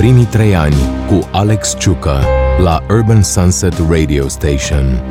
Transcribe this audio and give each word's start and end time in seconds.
Primii 0.00 0.24
trei 0.24 0.54
ani 0.54 0.76
cu 1.08 1.28
Alex 1.32 1.76
Ciucă 1.78 2.20
la 2.62 2.82
Urban 2.90 3.22
Sunset 3.22 3.74
Radio 3.88 4.28
Station. 4.28 5.02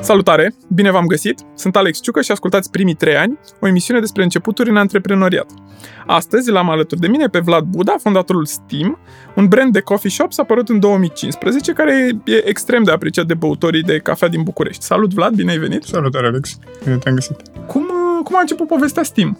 Salutare! 0.00 0.54
Bine 0.68 0.90
v-am 0.90 1.06
găsit! 1.06 1.40
Sunt 1.54 1.76
Alex 1.76 2.00
Ciucă 2.00 2.20
și 2.20 2.30
ascultați 2.30 2.70
Primii 2.70 2.94
trei 2.94 3.16
ani, 3.16 3.38
o 3.60 3.66
emisiune 3.66 4.00
despre 4.00 4.22
începuturi 4.22 4.70
în 4.70 4.76
antreprenoriat. 4.76 5.50
Astăzi 6.06 6.50
l-am 6.50 6.70
alături 6.70 7.00
de 7.00 7.06
mine 7.06 7.26
pe 7.26 7.38
Vlad 7.38 7.64
Buda, 7.64 7.94
fondatorul 8.00 8.46
Steam, 8.46 8.98
un 9.36 9.46
brand 9.48 9.72
de 9.72 9.80
coffee 9.80 10.10
shop 10.10 10.32
s-a 10.32 10.42
apărut 10.42 10.68
în 10.68 10.80
2015, 10.80 11.72
care 11.72 12.20
e 12.24 12.48
extrem 12.48 12.82
de 12.82 12.90
apreciat 12.90 13.26
de 13.26 13.34
băutorii 13.34 13.82
de 13.82 13.98
cafea 13.98 14.28
din 14.28 14.42
București. 14.42 14.84
Salut, 14.84 15.14
Vlad! 15.14 15.34
Bine 15.34 15.50
ai 15.50 15.58
venit! 15.58 15.82
Salutare, 15.82 16.26
Alex! 16.26 16.58
Bine 16.84 16.96
te-am 16.96 17.14
găsit! 17.14 17.36
Cum, 17.66 17.86
cum 18.24 18.36
a 18.36 18.40
început 18.40 18.66
povestea 18.66 19.02
Steam? 19.02 19.38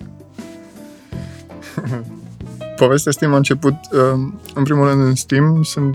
povestea 2.84 3.12
Steam 3.12 3.32
a 3.32 3.36
început, 3.36 3.74
uh, 3.92 4.00
în 4.54 4.62
primul 4.62 4.88
rând, 4.88 5.02
în 5.02 5.14
Steam 5.14 5.62
sunt 5.62 5.94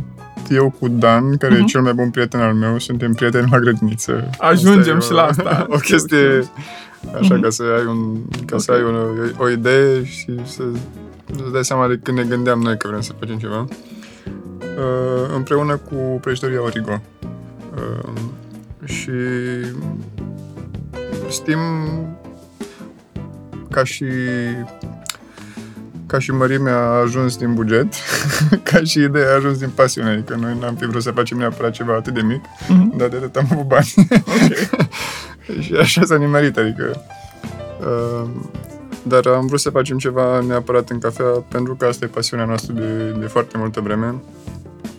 eu 0.49 0.75
cu 0.79 0.87
Dan, 0.87 1.37
care 1.37 1.55
uh-huh. 1.55 1.61
e 1.61 1.63
cel 1.63 1.81
mai 1.81 1.93
bun 1.93 2.09
prieten 2.09 2.39
al 2.39 2.53
meu, 2.53 2.79
suntem 2.79 3.13
prieteni 3.13 3.47
la 3.51 3.59
grădiniță. 3.59 4.29
Ajungem 4.37 4.99
și 5.05 5.11
la 5.11 5.21
asta. 5.21 5.65
o 5.69 5.77
chestie 5.77 6.49
așa, 7.19 7.37
uh-huh. 7.37 7.41
ca 7.41 7.49
să 7.49 7.63
ai, 7.77 7.85
un, 7.85 8.21
ca 8.29 8.41
okay. 8.43 8.59
să 8.59 8.71
ai 8.71 8.83
o, 8.83 9.43
o 9.43 9.49
idee 9.49 10.05
și 10.05 10.39
să 10.43 10.63
îți 11.43 11.51
dai 11.51 11.65
seama 11.65 11.87
de 11.87 11.99
când 12.03 12.17
ne 12.17 12.23
gândeam 12.23 12.59
noi 12.59 12.77
că 12.77 12.87
vrem 12.87 13.01
să 13.01 13.11
facem 13.19 13.37
ceva. 13.37 13.65
Uh, 14.59 15.33
împreună 15.35 15.75
cu 15.75 15.95
prăjitoria 16.21 16.63
Origo. 16.63 17.01
Uh, 17.75 18.13
și 18.83 19.11
Steam 21.29 21.59
ca 23.69 23.83
și 23.83 24.05
ca 26.07 26.19
și 26.19 26.31
mărime 26.31 26.69
a 26.69 26.75
ajuns 26.75 27.37
din 27.37 27.53
buget, 27.53 27.93
ca 28.69 28.83
și 28.83 28.99
idee 28.99 29.25
a 29.25 29.35
ajuns 29.35 29.57
din 29.57 29.69
pasiune. 29.75 30.09
Adică 30.09 30.35
noi 30.41 30.57
n-am 30.59 30.75
fi 30.75 30.85
vrut 30.85 31.01
să 31.01 31.11
facem 31.11 31.37
neapărat 31.37 31.71
ceva 31.71 31.93
atât 31.93 32.13
de 32.13 32.21
mic, 32.21 32.41
mm-hmm. 32.41 32.97
dar 32.97 33.07
de 33.07 33.15
atât 33.15 33.35
am 33.35 33.47
avut 33.51 33.67
bani. 33.67 33.93
Okay. 34.09 34.69
și 35.63 35.73
așa 35.73 36.05
s-a 36.05 36.17
nimerit, 36.17 36.57
adică... 36.57 37.05
Uh, 37.79 38.29
dar 39.07 39.25
am 39.25 39.45
vrut 39.45 39.59
să 39.59 39.69
facem 39.69 39.97
ceva 39.97 40.41
neapărat 40.41 40.89
în 40.89 40.99
cafea, 40.99 41.25
pentru 41.25 41.75
că 41.75 41.85
asta 41.85 42.05
e 42.05 42.07
pasiunea 42.07 42.45
noastră 42.45 42.73
de, 42.73 43.15
de 43.19 43.25
foarte 43.25 43.57
multă 43.57 43.81
vreme. 43.81 44.15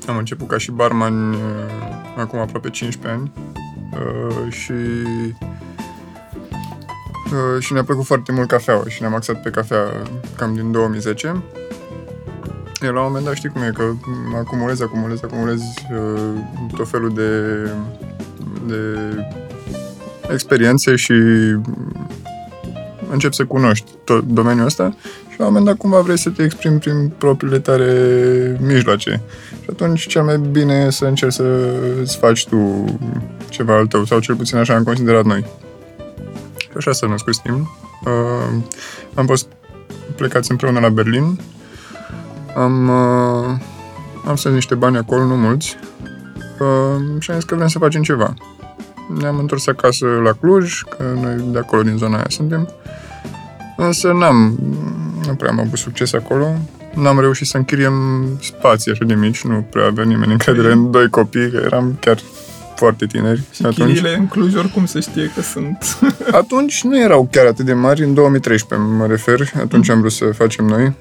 Am 0.06 0.16
început 0.16 0.48
ca 0.48 0.58
și 0.58 0.70
barman 0.70 1.32
uh, 1.32 1.38
acum 2.16 2.38
aproape 2.38 2.70
15 2.70 3.20
ani 3.20 3.32
uh, 3.92 4.52
și 4.52 4.72
Uh, 4.72 5.65
și 7.58 7.72
ne-a 7.72 7.84
plăcut 7.84 8.04
foarte 8.04 8.32
mult 8.32 8.48
cafeaua 8.48 8.84
și 8.88 9.00
ne-am 9.00 9.14
axat 9.14 9.42
pe 9.42 9.50
cafea 9.50 10.02
cam 10.36 10.54
din 10.54 10.72
2010. 10.72 11.42
Iar 12.82 12.92
la 12.92 13.00
un 13.00 13.06
moment 13.06 13.24
dat 13.24 13.34
știi 13.34 13.48
cum 13.48 13.62
e, 13.62 13.72
că 13.74 13.92
acumulezi, 14.34 14.82
acumulezi, 14.82 15.24
acumulezi 15.24 15.64
uh, 15.92 16.30
tot 16.76 16.88
felul 16.88 17.14
de, 17.14 17.30
de 18.66 18.98
experiențe 20.32 20.96
și 20.96 21.12
începi 23.10 23.34
să 23.34 23.44
cunoști 23.44 23.90
tot 24.04 24.24
domeniul 24.24 24.66
ăsta 24.66 24.94
și 25.30 25.38
la 25.38 25.46
un 25.46 25.52
moment 25.52 25.64
dat 25.64 25.76
cumva 25.76 26.00
vrei 26.00 26.18
să 26.18 26.30
te 26.30 26.42
exprimi 26.42 26.78
prin 26.78 27.12
propriile 27.18 27.58
tale 27.58 28.58
mijloace. 28.60 29.22
Și 29.62 29.66
atunci 29.70 30.06
cel 30.06 30.22
mai 30.22 30.38
bine 30.38 30.74
e 30.74 30.90
să 30.90 31.04
încerci 31.04 31.32
să 31.32 31.68
îți 32.00 32.16
faci 32.16 32.46
tu 32.46 32.84
ceva 33.48 33.76
al 33.76 33.86
tău, 33.86 34.04
sau 34.04 34.18
cel 34.18 34.34
puțin 34.34 34.56
așa 34.56 34.74
am 34.74 34.82
considerat 34.82 35.24
noi 35.24 35.44
așa 36.76 36.92
s-a 36.92 37.06
născut 37.06 37.34
Steam. 37.34 37.70
Uh, 38.04 38.62
am 39.14 39.26
fost 39.26 39.48
plecați 40.16 40.50
împreună 40.50 40.80
la 40.80 40.88
Berlin. 40.88 41.40
Am, 42.56 42.88
uh, 42.88 43.58
am 44.26 44.36
strâns 44.36 44.54
niște 44.54 44.74
bani 44.74 44.96
acolo, 44.96 45.24
nu 45.24 45.36
mulți. 45.36 45.76
Uh, 46.60 47.20
și 47.20 47.30
am 47.30 47.36
zis 47.36 47.44
că 47.44 47.54
vrem 47.54 47.68
să 47.68 47.78
facem 47.78 48.02
ceva. 48.02 48.34
Ne-am 49.18 49.38
întors 49.38 49.66
acasă 49.66 50.06
la 50.06 50.32
Cluj, 50.32 50.82
că 50.82 51.04
noi 51.22 51.44
de 51.52 51.58
acolo, 51.58 51.82
din 51.82 51.96
zona 51.96 52.14
aia 52.14 52.26
suntem. 52.28 52.68
Însă 53.76 54.12
n-am, 54.12 54.58
nu 55.26 55.34
prea 55.34 55.50
am 55.50 55.60
avut 55.60 55.78
succes 55.78 56.12
acolo. 56.12 56.54
N-am 56.94 57.20
reușit 57.20 57.46
să 57.46 57.56
închiriem 57.56 57.94
spații 58.40 58.92
așa 58.92 59.04
de 59.04 59.14
mici, 59.14 59.44
nu 59.44 59.66
prea 59.70 59.84
avea 59.84 60.04
nimeni 60.04 60.32
încredere 60.32 60.72
în 60.72 60.90
doi 60.90 61.08
copii, 61.08 61.50
că 61.50 61.60
eram 61.64 61.96
chiar 62.00 62.18
foarte 62.76 63.06
tineri. 63.06 63.42
Și 63.52 63.66
atunci, 63.66 64.02
în 64.16 64.26
Cluj 64.26 64.54
oricum 64.54 64.86
se 64.86 65.00
știe 65.00 65.30
că 65.34 65.40
sunt. 65.40 65.98
atunci 66.40 66.82
nu 66.82 67.00
erau 67.00 67.28
chiar 67.30 67.46
atât 67.46 67.64
de 67.64 67.72
mari, 67.72 68.04
în 68.04 68.14
2013 68.14 68.88
mă 68.88 69.06
refer, 69.06 69.52
atunci 69.58 69.88
am 69.88 70.00
vrut 70.00 70.12
să 70.12 70.24
facem 70.24 70.64
noi. 70.64 70.94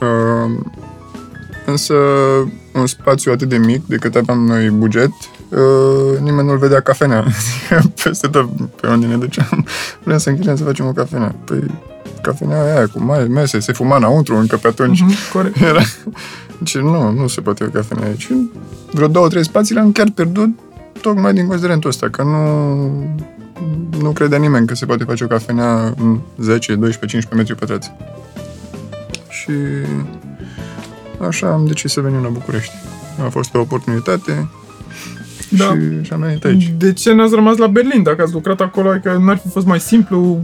Uh, 0.00 0.64
însă 1.66 1.94
un 2.74 2.86
spațiu 2.86 3.32
atât 3.32 3.48
de 3.48 3.56
mic, 3.56 3.86
de 3.86 3.96
cât 3.96 4.14
aveam 4.14 4.46
noi 4.46 4.70
buget, 4.70 5.12
uh, 5.48 6.18
nimeni 6.20 6.46
nu-l 6.46 6.58
vedea 6.58 6.80
cafenea. 6.80 7.24
Peste 8.04 8.26
tot 8.26 8.48
pe 8.80 8.88
unde 8.88 9.06
ne 9.06 9.16
duceam, 9.16 9.66
vrem 10.02 10.18
să 10.18 10.28
închidem 10.28 10.56
să 10.56 10.64
facem 10.64 10.86
o 10.86 10.92
cafenea. 10.92 11.34
Păi 11.44 11.64
cafenea 12.26 12.62
aia 12.62 12.86
cu 12.86 13.02
mai 13.02 13.24
mese, 13.24 13.58
se 13.60 13.72
fuma 13.72 13.96
înăuntru 13.96 14.36
încă 14.36 14.56
pe 14.56 14.66
atunci. 14.66 15.02
Mm-hmm, 15.02 15.32
corect. 15.32 15.60
Era... 15.70 15.80
Deci 16.58 16.78
nu, 16.78 17.10
nu 17.10 17.26
se 17.26 17.40
poate 17.40 17.64
o 17.64 17.68
cafenea 17.68 18.06
aici. 18.06 18.28
Vreo 18.90 19.08
două, 19.08 19.28
trei 19.28 19.44
spații 19.44 19.74
le-am 19.74 19.92
chiar 19.92 20.10
pierdut 20.14 20.48
tocmai 21.00 21.32
din 21.32 21.46
considerentul 21.46 21.90
ăsta, 21.90 22.08
că 22.08 22.22
nu, 22.22 22.44
nu 24.00 24.10
credea 24.10 24.38
nimeni 24.38 24.66
că 24.66 24.74
se 24.74 24.86
poate 24.86 25.04
face 25.04 25.24
o 25.24 25.26
cafenea 25.26 25.94
în 25.98 26.18
10, 26.38 26.74
12, 26.74 27.06
15 27.06 27.34
metri 27.34 27.54
pătrați. 27.54 27.92
Și 29.28 29.52
așa 31.28 31.46
am 31.46 31.66
decis 31.66 31.92
să 31.92 32.00
venim 32.00 32.22
la 32.22 32.28
București. 32.28 32.74
A 33.24 33.28
fost 33.28 33.54
o 33.54 33.60
oportunitate 33.60 34.48
da. 35.50 35.64
și, 35.64 36.02
și 36.02 36.12
am 36.12 36.20
venit 36.20 36.44
aici. 36.44 36.72
De 36.76 36.92
ce 36.92 37.12
n-ați 37.12 37.34
rămas 37.34 37.56
la 37.56 37.66
Berlin? 37.66 38.02
Dacă 38.02 38.22
ați 38.22 38.32
lucrat 38.32 38.60
acolo, 38.60 38.88
adică 38.88 39.20
n-ar 39.20 39.36
fi 39.36 39.48
fost 39.48 39.66
mai 39.66 39.80
simplu 39.80 40.40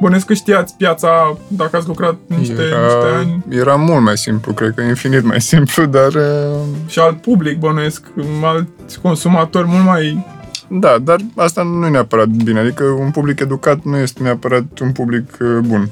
Bănesc 0.00 0.26
că 0.26 0.34
știați 0.34 0.76
piața 0.76 1.36
dacă 1.48 1.76
ați 1.76 1.86
lucrat 1.86 2.16
niște, 2.26 2.62
era, 2.62 2.80
niște 2.80 3.16
ani. 3.16 3.44
Era 3.48 3.74
mult 3.74 4.02
mai 4.02 4.16
simplu, 4.16 4.52
cred 4.52 4.72
că 4.74 4.82
infinit 4.82 5.24
mai 5.24 5.40
simplu, 5.52 5.84
dar... 5.84 6.14
Uh, 6.14 6.60
și 6.86 6.98
alt 6.98 7.20
public, 7.20 7.58
bănuiesc, 7.58 8.02
alți 8.42 9.00
consumatori 9.02 9.66
mult 9.66 9.84
mai... 9.84 10.26
Da, 10.68 10.98
dar 11.02 11.16
asta 11.36 11.62
nu 11.62 11.86
e 11.86 11.90
neapărat 11.90 12.26
bine, 12.26 12.60
adică 12.60 12.84
un 12.84 13.10
public 13.10 13.40
educat 13.40 13.82
nu 13.82 13.96
este 13.96 14.22
neapărat 14.22 14.78
un 14.80 14.92
public 14.92 15.36
uh, 15.40 15.58
bun. 15.66 15.88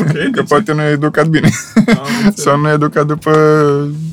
Okay, 0.00 0.30
că 0.34 0.42
poate 0.42 0.72
nu 0.72 0.82
e 0.82 0.90
educat 0.90 1.26
bine. 1.26 1.48
Sau 2.34 2.58
nu 2.58 2.68
e 2.68 2.72
educat 2.72 3.06
după 3.06 3.32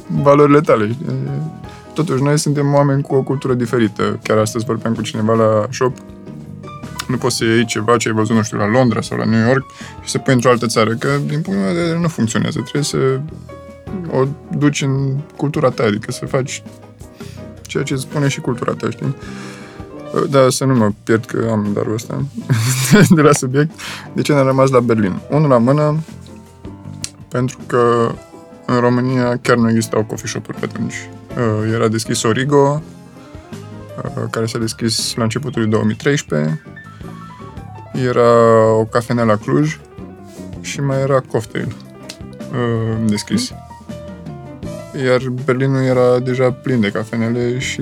valorile 0.08 0.62
tale. 0.62 0.96
Totuși, 1.94 2.24
noi 2.24 2.38
suntem 2.38 2.74
oameni 2.74 3.02
cu 3.02 3.16
o 3.16 3.22
cultură 3.22 3.54
diferită. 3.54 4.20
Chiar 4.24 4.38
astăzi 4.38 4.66
vorbeam 4.66 4.94
cu 4.94 5.02
cineva 5.02 5.34
la 5.34 5.68
shop 5.70 5.98
nu 7.10 7.18
poți 7.18 7.36
să 7.36 7.44
iei 7.44 7.66
ceva 7.66 7.98
ce 7.98 8.08
ai 8.08 8.14
văzut, 8.14 8.36
nu 8.36 8.44
știu, 8.44 8.58
la 8.58 8.68
Londra 8.68 9.02
sau 9.02 9.18
la 9.18 9.26
New 9.26 9.48
York 9.48 9.66
și 10.04 10.10
să 10.10 10.18
pui 10.18 10.34
într-o 10.34 10.50
altă 10.50 10.66
țară, 10.66 10.96
că 10.96 11.08
din 11.26 11.42
punctul 11.42 11.54
meu 11.54 11.74
de 11.74 11.80
vedere 11.80 12.00
nu 12.00 12.08
funcționează. 12.08 12.60
Trebuie 12.60 12.84
să 12.84 13.20
o 14.12 14.26
duci 14.58 14.82
în 14.82 15.18
cultura 15.38 15.70
ta, 15.70 15.84
adică 15.84 16.12
să 16.12 16.26
faci 16.26 16.64
ceea 17.62 17.84
ce 17.84 17.96
spune 17.96 18.28
și 18.28 18.40
cultura 18.40 18.74
ta, 18.74 18.90
știi? 18.90 19.16
Da, 20.30 20.50
să 20.50 20.66
nu 20.66 20.76
mă 20.76 20.92
pierd 21.04 21.26
că 21.26 21.48
am 21.52 21.70
darul 21.74 21.94
ăsta 21.94 22.26
de 23.16 23.22
la 23.22 23.32
subiect. 23.32 23.80
De 24.14 24.22
ce 24.22 24.34
ne-am 24.34 24.46
rămas 24.46 24.70
la 24.70 24.80
Berlin? 24.80 25.20
Unul 25.30 25.50
la 25.50 25.58
mână, 25.58 26.00
pentru 27.28 27.58
că 27.68 28.12
în 28.66 28.80
România 28.80 29.38
chiar 29.38 29.58
nu 29.58 29.70
existau 29.70 30.04
coffee 30.04 30.28
shop-uri 30.28 30.60
pe 30.60 30.66
atunci. 30.66 31.10
Uh, 31.30 31.74
era 31.74 31.88
deschis 31.88 32.24
Origo, 32.24 32.82
uh, 33.98 34.24
care 34.32 34.46
s-a 34.46 34.60
deschis 34.60 35.16
la 35.16 35.24
începutul 35.24 35.70
2013 35.70 36.62
era 38.06 38.74
o 38.74 38.84
cafenea 38.84 39.24
la 39.24 39.36
Cluj 39.36 39.80
și 40.62 40.82
mai 40.82 41.02
era 41.02 41.20
cocktail 41.20 41.76
uh, 42.52 43.08
deschis. 43.08 43.54
Iar 45.06 45.22
Berlinul 45.46 45.82
era 45.82 46.20
deja 46.20 46.52
plin 46.52 46.80
de 46.80 46.92
cafenele 46.92 47.60
și 47.60 47.82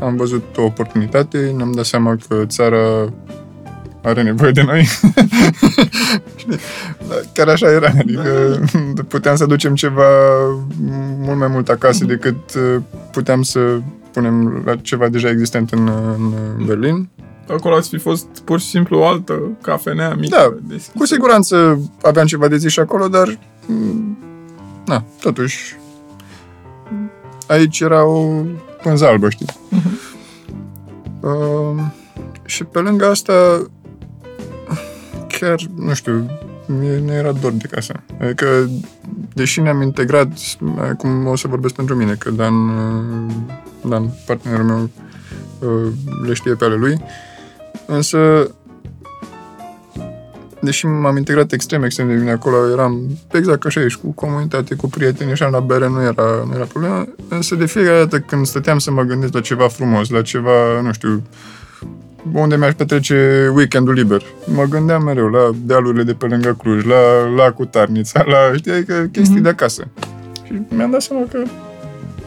am 0.00 0.16
văzut 0.16 0.56
o 0.56 0.62
oportunitate, 0.62 1.52
ne-am 1.56 1.72
dat 1.72 1.84
seama 1.84 2.16
că 2.28 2.44
țara 2.46 3.12
are 4.02 4.22
nevoie 4.22 4.50
de 4.50 4.62
noi. 4.62 4.86
Chiar 7.34 7.48
așa 7.48 7.70
era, 7.70 7.92
adică 7.98 8.60
puteam 9.08 9.36
să 9.36 9.46
ducem 9.46 9.74
ceva 9.74 10.08
mult 11.18 11.38
mai 11.38 11.48
mult 11.48 11.68
acasă 11.68 12.04
decât 12.04 12.54
uh, 12.54 12.76
puteam 13.12 13.42
să 13.42 13.80
punem 14.12 14.62
la 14.64 14.76
ceva 14.76 15.08
deja 15.08 15.28
existent 15.28 15.70
în, 15.70 15.90
în 16.56 16.64
Berlin 16.66 17.08
acolo 17.54 17.74
ați 17.74 17.88
fi 17.88 17.98
fost 17.98 18.26
pur 18.44 18.60
și 18.60 18.66
simplu 18.66 18.98
o 18.98 19.06
altă 19.06 19.40
cafenea 19.62 20.14
mică. 20.14 20.36
Da, 20.36 20.56
deschisă. 20.62 20.92
cu 20.98 21.06
siguranță 21.06 21.80
aveam 22.02 22.26
ceva 22.26 22.48
de 22.48 22.56
zis 22.56 22.72
și 22.72 22.80
acolo, 22.80 23.08
dar 23.08 23.38
mm, 23.66 24.18
na, 24.86 25.04
totuși 25.20 25.78
aici 27.46 27.80
era 27.80 28.04
o 28.04 28.42
pânză 28.82 29.06
albă, 29.06 29.28
știi? 29.28 29.46
Uh-huh. 29.46 30.08
Uh, 31.20 31.82
și 32.44 32.64
pe 32.64 32.78
lângă 32.78 33.06
asta 33.06 33.66
chiar, 35.38 35.60
nu 35.76 35.94
știu, 35.94 36.30
mie 36.66 36.98
nu 37.04 37.12
era 37.12 37.32
dor 37.32 37.52
de 37.52 37.66
casă. 37.70 37.92
Adică, 38.20 38.70
deși 39.34 39.60
ne-am 39.60 39.82
integrat, 39.82 40.28
acum 40.76 41.26
o 41.26 41.36
să 41.36 41.48
vorbesc 41.48 41.74
pentru 41.74 41.94
mine, 41.94 42.14
că 42.14 42.30
Dan, 42.30 42.54
Dan 43.84 44.10
partenerul 44.26 44.64
meu, 44.64 44.90
le 46.26 46.32
știe 46.32 46.54
pe 46.54 46.64
ale 46.64 46.74
lui, 46.74 47.02
însă 47.90 48.50
deși 50.60 50.86
m-am 50.86 51.16
integrat 51.16 51.52
extrem, 51.52 51.82
extrem 51.82 52.08
de 52.08 52.14
bine 52.14 52.30
acolo, 52.30 52.70
eram 52.72 53.00
exact 53.32 53.60
ca 53.60 53.68
și 53.68 53.78
aici, 53.78 53.96
cu 53.96 54.10
comunitate, 54.10 54.74
cu 54.74 54.88
prieteni, 54.88 55.30
așa, 55.30 55.48
la 55.48 55.60
bere 55.60 55.88
nu 55.88 56.02
era, 56.02 56.44
nu 56.46 56.54
era 56.54 56.64
problemă, 56.64 57.06
însă 57.28 57.54
de 57.54 57.66
fiecare 57.66 57.98
dată 57.98 58.18
când 58.18 58.46
stăteam 58.46 58.78
să 58.78 58.90
mă 58.90 59.02
gândesc 59.02 59.32
la 59.32 59.40
ceva 59.40 59.68
frumos, 59.68 60.10
la 60.10 60.22
ceva, 60.22 60.80
nu 60.82 60.92
știu, 60.92 61.22
unde 62.32 62.56
mi-aș 62.56 62.72
petrece 62.72 63.50
weekendul 63.54 63.94
liber. 63.94 64.22
Mă 64.44 64.64
gândeam 64.64 65.02
mereu 65.02 65.28
la 65.28 65.50
dealurile 65.62 66.02
de 66.02 66.12
pe 66.12 66.26
lângă 66.26 66.56
Cluj, 66.62 66.84
la 66.84 67.28
lacul 67.36 67.64
Tarnița, 67.64 68.24
la 68.26 68.56
știi, 68.56 68.72
adică 68.72 69.08
chestii 69.12 69.38
mm-hmm. 69.38 69.42
de 69.42 69.48
acasă. 69.48 69.86
Și 70.44 70.52
mi-am 70.68 70.90
dat 70.90 71.02
seama 71.02 71.26
că 71.30 71.42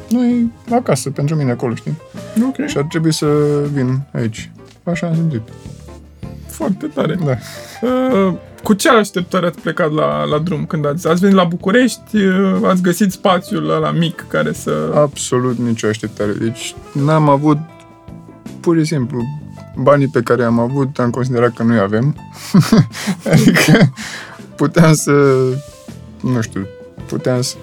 nu 0.09 0.25
e 0.25 0.45
acasă 0.71 1.09
pentru 1.09 1.35
mine 1.35 1.51
acolo, 1.51 1.75
știi? 1.75 2.01
Ok. 2.47 2.67
Și 2.67 2.77
ar 2.77 2.83
trebui 2.83 3.13
să 3.13 3.27
vin 3.73 3.99
aici. 4.11 4.51
Așa 4.83 5.07
am 5.07 5.15
simțit. 5.15 5.41
Foarte 6.47 6.85
tare. 6.85 7.17
Da. 7.25 7.37
Uh, 7.87 8.33
cu 8.63 8.73
ce 8.73 8.89
așteptări 8.89 9.45
ați 9.45 9.59
plecat 9.59 9.91
la, 9.91 10.23
la 10.23 10.37
drum 10.37 10.65
când 10.65 10.85
ați, 10.85 11.07
ați 11.07 11.19
venit 11.19 11.35
la 11.35 11.43
București? 11.43 12.17
Uh, 12.17 12.59
ați 12.63 12.81
găsit 12.81 13.11
spațiul 13.11 13.69
ăla 13.69 13.91
mic 13.91 14.25
care 14.27 14.53
să... 14.53 14.91
Absolut 14.95 15.57
nicio 15.57 15.87
așteptare. 15.87 16.31
Deci 16.31 16.75
n-am 16.93 17.29
avut 17.29 17.57
pur 18.59 18.77
și 18.77 18.85
simplu 18.85 19.21
banii 19.75 20.07
pe 20.07 20.21
care 20.21 20.43
am 20.43 20.59
avut 20.59 20.99
am 20.99 21.09
considerat 21.09 21.53
că 21.53 21.63
nu-i 21.63 21.79
avem. 21.79 22.15
adică 23.31 23.93
puteam 24.55 24.93
să, 24.93 25.11
nu 26.21 26.41
știu, 26.41 26.67
puteam 27.07 27.41
să 27.41 27.57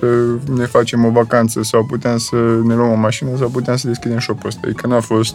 ne 0.54 0.64
facem 0.64 1.04
o 1.04 1.10
vacanță 1.10 1.62
sau 1.62 1.84
puteam 1.84 2.18
să 2.18 2.36
ne 2.64 2.74
luăm 2.74 2.90
o 2.90 2.94
mașină 2.94 3.36
sau 3.38 3.48
puteam 3.48 3.76
să 3.76 3.86
deschidem 3.86 4.18
shop-ul 4.18 4.48
ăsta. 4.48 4.60
Adică 4.64 4.86
n-a 4.86 5.00
fost, 5.00 5.34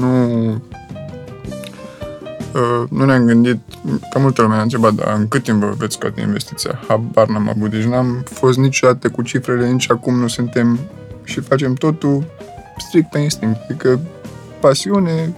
nu, 0.00 0.42
uh, 0.48 0.56
nu 2.88 3.04
ne-am 3.04 3.24
gândit, 3.24 3.58
ca 4.10 4.18
multă 4.18 4.42
lume 4.42 4.54
a 4.54 4.62
întrebat, 4.62 4.94
dar 4.94 5.14
în 5.16 5.28
cât 5.28 5.42
timp 5.42 5.62
vă 5.62 5.74
veți 5.78 5.94
scoate 5.94 6.20
investiția? 6.20 6.80
Habar 6.88 7.28
n-am 7.28 7.48
avut, 7.48 7.70
deci 7.70 7.84
n-am 7.84 8.24
fost 8.24 8.58
niciodată 8.58 9.08
cu 9.08 9.22
cifrele, 9.22 9.70
nici 9.70 9.90
acum 9.90 10.18
nu 10.18 10.28
suntem 10.28 10.78
și 11.24 11.40
facem 11.40 11.74
totul 11.74 12.24
strict 12.78 13.10
pe 13.10 13.18
instinct. 13.18 13.58
Adică 13.68 14.00
pasiune, 14.60 15.34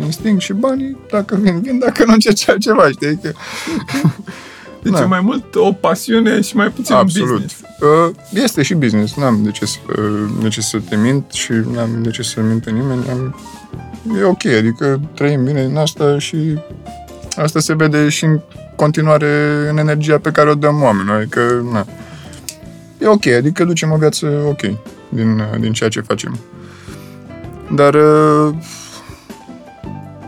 instinct 0.00 0.40
și 0.40 0.52
banii, 0.52 0.96
dacă 1.10 1.36
vin, 1.36 1.60
vin, 1.60 1.78
dacă 1.78 2.04
nu 2.04 2.12
încerci 2.12 2.48
altceva, 2.48 2.88
știi? 2.88 3.18
Că... 3.22 3.32
Deci 4.82 4.92
da. 4.98 5.00
e 5.00 5.04
mai 5.04 5.20
mult 5.20 5.54
o 5.54 5.72
pasiune 5.72 6.40
și 6.40 6.56
mai 6.56 6.68
puțin 6.68 6.94
Absolut. 6.94 7.28
business. 7.30 7.67
Uh, 7.80 8.14
este 8.30 8.62
și 8.62 8.74
business, 8.74 9.14
n-am 9.14 9.42
de 9.42 9.50
ce, 9.50 9.66
să, 9.66 9.78
de 10.42 10.48
ce 10.48 10.60
să 10.60 10.78
te 10.88 10.96
mint 10.96 11.30
și 11.32 11.52
n-am 11.52 12.02
de 12.02 12.10
ce 12.10 12.22
să 12.22 12.40
mint 12.40 12.70
nimeni. 12.70 13.08
Am, 13.10 13.36
e 14.18 14.24
ok, 14.24 14.44
adică 14.44 15.00
trăim 15.14 15.44
bine 15.44 15.66
din 15.66 15.76
asta 15.76 16.18
și 16.18 16.58
asta 17.36 17.60
se 17.60 17.74
vede 17.74 18.08
și 18.08 18.24
în 18.24 18.40
continuare 18.76 19.66
în 19.70 19.78
energia 19.78 20.18
pe 20.18 20.30
care 20.30 20.50
o 20.50 20.54
dăm 20.54 20.82
oamenilor. 20.82 21.16
Adică, 21.16 21.66
na. 21.72 21.86
E 23.00 23.06
ok, 23.06 23.26
adică 23.26 23.64
ducem 23.64 23.92
o 23.92 23.96
viață 23.96 24.26
ok 24.48 24.60
din, 25.08 25.42
din 25.60 25.72
ceea 25.72 25.90
ce 25.90 26.00
facem. 26.00 26.38
Dar 27.74 27.94
uh, 27.94 28.54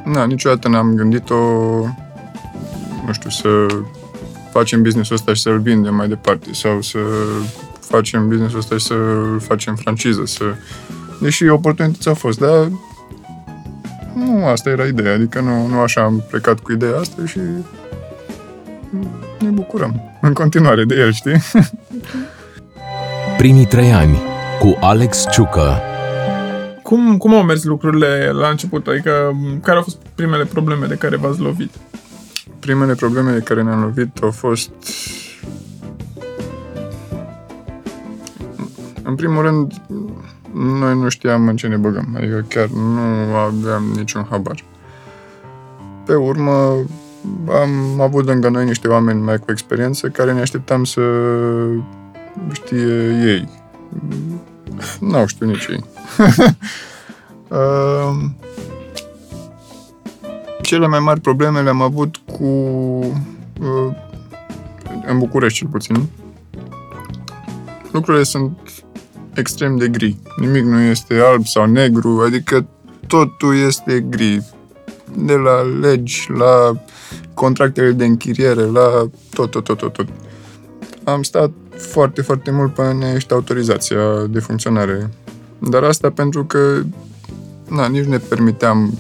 Na, 0.05 0.25
niciodată 0.25 0.69
n-am 0.69 0.95
gândit-o, 0.95 1.37
nu 3.07 3.13
știu, 3.13 3.31
să 3.31 3.67
facem 4.53 4.83
business-ul 4.83 5.17
ăsta 5.17 5.33
și 5.33 5.41
să-l 5.41 5.59
vindem 5.59 5.95
mai 5.95 6.09
departe 6.09 6.53
sau 6.53 6.83
să 6.83 6.99
facem 7.81 8.29
business-ul 8.29 8.59
ăsta 8.59 8.77
și 8.77 8.85
să-l 8.85 9.41
facem 9.41 9.75
franciză, 9.75 10.23
să... 10.25 10.45
Deși 11.21 11.49
oportunități 11.49 12.09
au 12.09 12.15
fost, 12.15 12.39
dar 12.39 12.71
nu 14.15 14.47
asta 14.47 14.71
era 14.71 14.85
ideea, 14.85 15.15
adică 15.15 15.41
nu, 15.41 15.67
nu 15.67 15.79
așa 15.79 16.01
am 16.03 16.25
plecat 16.31 16.61
cu 16.61 16.73
ideea 16.73 16.99
asta 16.99 17.27
și 17.27 17.39
ne 19.39 19.49
bucurăm 19.49 20.19
în 20.21 20.33
continuare 20.33 20.85
de 20.85 20.95
el, 20.95 21.13
știi? 21.13 21.43
Primii 23.39 23.67
trei 23.67 23.93
ani 23.93 24.19
cu 24.59 24.77
Alex 24.81 25.25
Ciucă 25.31 25.81
cum, 26.91 27.17
cum 27.17 27.35
au 27.35 27.43
mers 27.43 27.65
lucrurile 27.65 28.31
la 28.33 28.49
început? 28.49 28.87
Adică, 28.87 29.37
care 29.63 29.77
au 29.77 29.83
fost 29.83 29.99
primele 30.15 30.45
probleme 30.45 30.87
de 30.87 30.95
care 30.95 31.17
v-ați 31.17 31.41
lovit? 31.41 31.71
Primele 32.61 32.95
probleme 32.95 33.33
de 33.33 33.39
care 33.39 33.63
ne-am 33.63 33.81
lovit 33.81 34.19
au 34.23 34.31
fost... 34.31 34.71
În 39.03 39.15
primul 39.15 39.43
rând, 39.43 39.73
noi 40.53 40.95
nu 40.95 41.09
știam 41.09 41.49
în 41.49 41.57
ce 41.57 41.67
ne 41.67 41.77
băgăm. 41.77 42.15
Adică 42.17 42.45
chiar 42.49 42.69
nu 42.69 43.35
aveam 43.35 43.85
niciun 43.97 44.27
habar. 44.31 44.65
Pe 46.05 46.15
urmă, 46.15 46.77
am 47.49 48.01
avut 48.01 48.27
lângă 48.27 48.49
noi 48.49 48.65
niște 48.65 48.89
oameni 48.89 49.21
mai 49.21 49.39
cu 49.39 49.51
experiență 49.51 50.09
care 50.09 50.33
ne 50.33 50.41
așteptam 50.41 50.85
să 50.85 51.03
știe 52.53 53.09
ei. 53.25 53.49
N-au 55.01 55.27
știut 55.27 55.51
nici 55.51 55.67
ei. 55.67 55.85
Ehm, 60.71 60.79
cele 60.79 60.87
mai 60.87 61.01
mari 61.01 61.21
probleme 61.21 61.61
le-am 61.61 61.83
avut 61.83 62.17
cu 62.17 62.45
uh, 62.45 63.95
în 65.07 65.19
București 65.19 65.59
cel 65.59 65.69
puțin. 65.69 66.09
Lucrurile 67.93 68.23
sunt 68.23 68.59
extrem 69.35 69.77
de 69.77 69.89
gri. 69.89 70.17
Nimic 70.37 70.65
nu 70.65 70.81
este 70.81 71.15
alb 71.15 71.47
sau 71.47 71.67
negru, 71.67 72.23
adică 72.27 72.67
totul 73.07 73.57
este 73.57 74.01
gri. 74.01 74.43
De 75.17 75.35
la 75.35 75.63
legi, 75.81 76.27
la 76.37 76.73
contractele 77.35 77.91
de 77.91 78.05
închiriere, 78.05 78.63
la 78.63 79.09
tot, 79.35 79.51
tot, 79.51 79.65
tot, 79.65 79.79
tot, 79.79 79.93
tot. 79.93 80.07
Am 81.05 81.23
stat 81.23 81.51
foarte, 81.77 82.23
foarte 82.23 82.51
mult 82.51 82.75
până 82.75 82.93
ne 82.93 83.13
ești 83.15 83.33
autorizația 83.33 84.27
de 84.31 84.39
funcționare. 84.39 85.11
Dar 85.59 85.83
asta 85.83 86.11
pentru 86.11 86.45
că 86.45 86.83
na, 87.69 87.87
nici 87.87 88.05
nu 88.05 88.11
ne 88.11 88.19
permiteam 88.19 88.99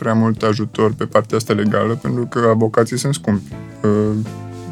prea 0.00 0.14
mult 0.14 0.42
ajutor 0.42 0.92
pe 0.92 1.04
partea 1.04 1.36
asta 1.36 1.52
legală, 1.52 1.94
pentru 1.94 2.26
că 2.26 2.48
avocații 2.50 2.98
sunt 2.98 3.14
scumpi. 3.14 3.52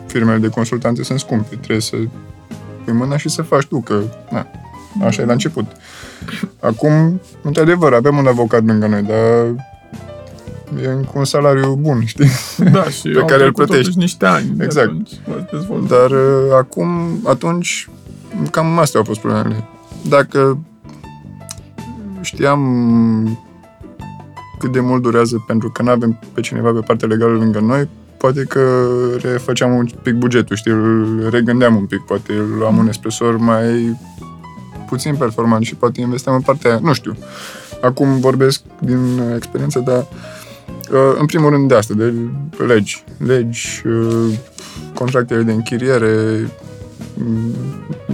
Firmele 0.07 0.38
de 0.38 0.49
consultanțe 0.49 1.03
sunt 1.03 1.19
scumpe. 1.19 1.55
Trebuie 1.55 1.81
să 1.81 1.97
pui 2.85 2.93
mâna 2.93 3.17
și 3.17 3.29
să 3.29 3.43
faci 3.43 3.67
tu, 3.67 3.81
că 3.81 4.03
na, 4.31 4.47
așa 5.05 5.23
e 5.23 5.25
la 5.25 5.33
început. 5.33 5.67
Acum, 6.61 7.21
într-adevăr, 7.43 7.93
avem 7.93 8.17
un 8.17 8.26
avocat 8.26 8.64
lângă 8.64 8.87
noi, 8.87 9.03
dar 9.03 9.67
e 10.83 11.05
cu 11.12 11.19
un 11.19 11.25
salariu 11.25 11.75
bun, 11.75 12.05
știi? 12.05 12.29
Da, 12.73 12.85
și 12.85 13.09
pe 13.19 13.25
care 13.26 13.45
îl 13.45 13.53
plătești. 13.53 13.99
niște 13.99 14.26
ani. 14.26 14.57
Exact. 14.61 14.97
Dar 15.88 16.11
uh, 16.11 16.53
acum, 16.59 16.88
atunci, 17.25 17.88
cam 18.50 18.79
astea 18.79 19.00
au 19.00 19.07
fost 19.07 19.21
problemele. 19.21 19.64
Dacă 20.09 20.59
știam 22.21 22.61
cât 24.59 24.73
de 24.73 24.81
mult 24.81 25.03
durează 25.03 25.45
pentru 25.47 25.71
că 25.71 25.83
nu 25.83 25.91
avem 25.91 26.19
pe 26.33 26.41
cineva 26.41 26.71
pe 26.71 26.81
partea 26.87 27.09
legală 27.09 27.33
lângă 27.33 27.59
noi, 27.59 27.88
poate 28.17 28.43
că 28.43 28.87
refăceam 29.23 29.75
un 29.75 29.88
pic 30.03 30.15
bugetul, 30.15 30.57
știi, 30.57 30.73
îl 30.73 31.29
regândeam 31.31 31.77
un 31.77 31.87
pic, 31.87 32.00
poate 32.00 32.33
îl 32.33 32.57
luam 32.59 32.77
un 32.77 32.88
espresor 32.88 33.37
mai 33.37 33.97
puțin 34.88 35.17
performant 35.17 35.65
și 35.65 35.75
poate 35.75 36.00
investeam 36.00 36.35
în 36.35 36.41
partea 36.41 36.71
aia, 36.71 36.81
nu 36.83 36.93
știu. 36.93 37.17
Acum 37.83 38.21
vorbesc 38.21 38.62
din 38.81 39.33
experiență, 39.37 39.79
dar 39.79 40.07
uh, 40.91 41.17
în 41.19 41.27
primul 41.27 41.50
rând 41.50 41.69
de 41.69 41.75
asta, 41.75 41.95
de 41.95 42.15
legi. 42.67 43.05
Legi, 43.27 43.83
uh, 43.87 44.35
contractele 44.95 45.43
de 45.43 45.53
închiriere, 45.53 46.47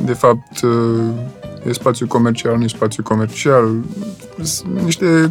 de 0.05 0.13
fapt, 0.13 0.63
uh, 0.63 1.69
e 1.69 1.73
spațiu 1.73 2.07
comercial, 2.07 2.57
nu 2.57 2.65
e 2.65 2.69
spațiu 2.69 3.03
comercial, 3.03 3.75
niște 4.85 5.07
uh, 5.07 5.31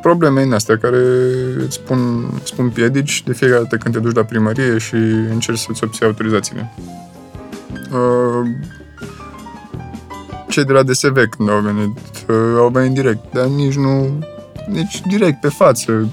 probleme 0.00 0.42
în 0.42 0.52
astea 0.52 0.78
care 0.78 0.98
îți 1.58 1.74
spun, 1.74 2.30
spun 2.42 2.68
piedici 2.68 3.22
de 3.26 3.32
fiecare 3.32 3.62
dată 3.62 3.76
când 3.76 3.94
te 3.94 4.00
duci 4.00 4.14
la 4.14 4.24
primărie 4.24 4.78
și 4.78 4.94
încerci 5.30 5.58
să-ți 5.58 5.84
obții 5.84 6.06
autorizațiile. 6.06 6.72
Uh, 7.92 8.48
cei 10.48 10.64
de 10.64 10.72
la 10.72 10.82
DSV 10.82 11.16
când 11.28 11.50
au 11.50 11.60
venit, 11.60 11.98
uh, 12.28 12.56
au 12.56 12.68
venit 12.68 12.92
direct, 12.92 13.32
dar 13.32 13.46
nici 13.46 13.74
nu, 13.74 14.18
nici 14.68 15.00
direct 15.00 15.40
pe 15.40 15.48
față, 15.48 16.08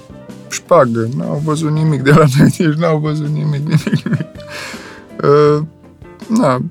șpagă, 0.49 1.09
n-au 1.17 1.41
văzut 1.43 1.71
nimic 1.71 2.01
de 2.01 2.11
la 2.11 2.25
noi, 2.37 2.53
nici 2.57 2.77
n-au 2.77 2.97
văzut 2.97 3.27
nimic, 3.27 3.61
nimic, 3.61 4.03
nimic. 4.03 4.27
Uh, 5.23 5.63
na, 6.27 6.61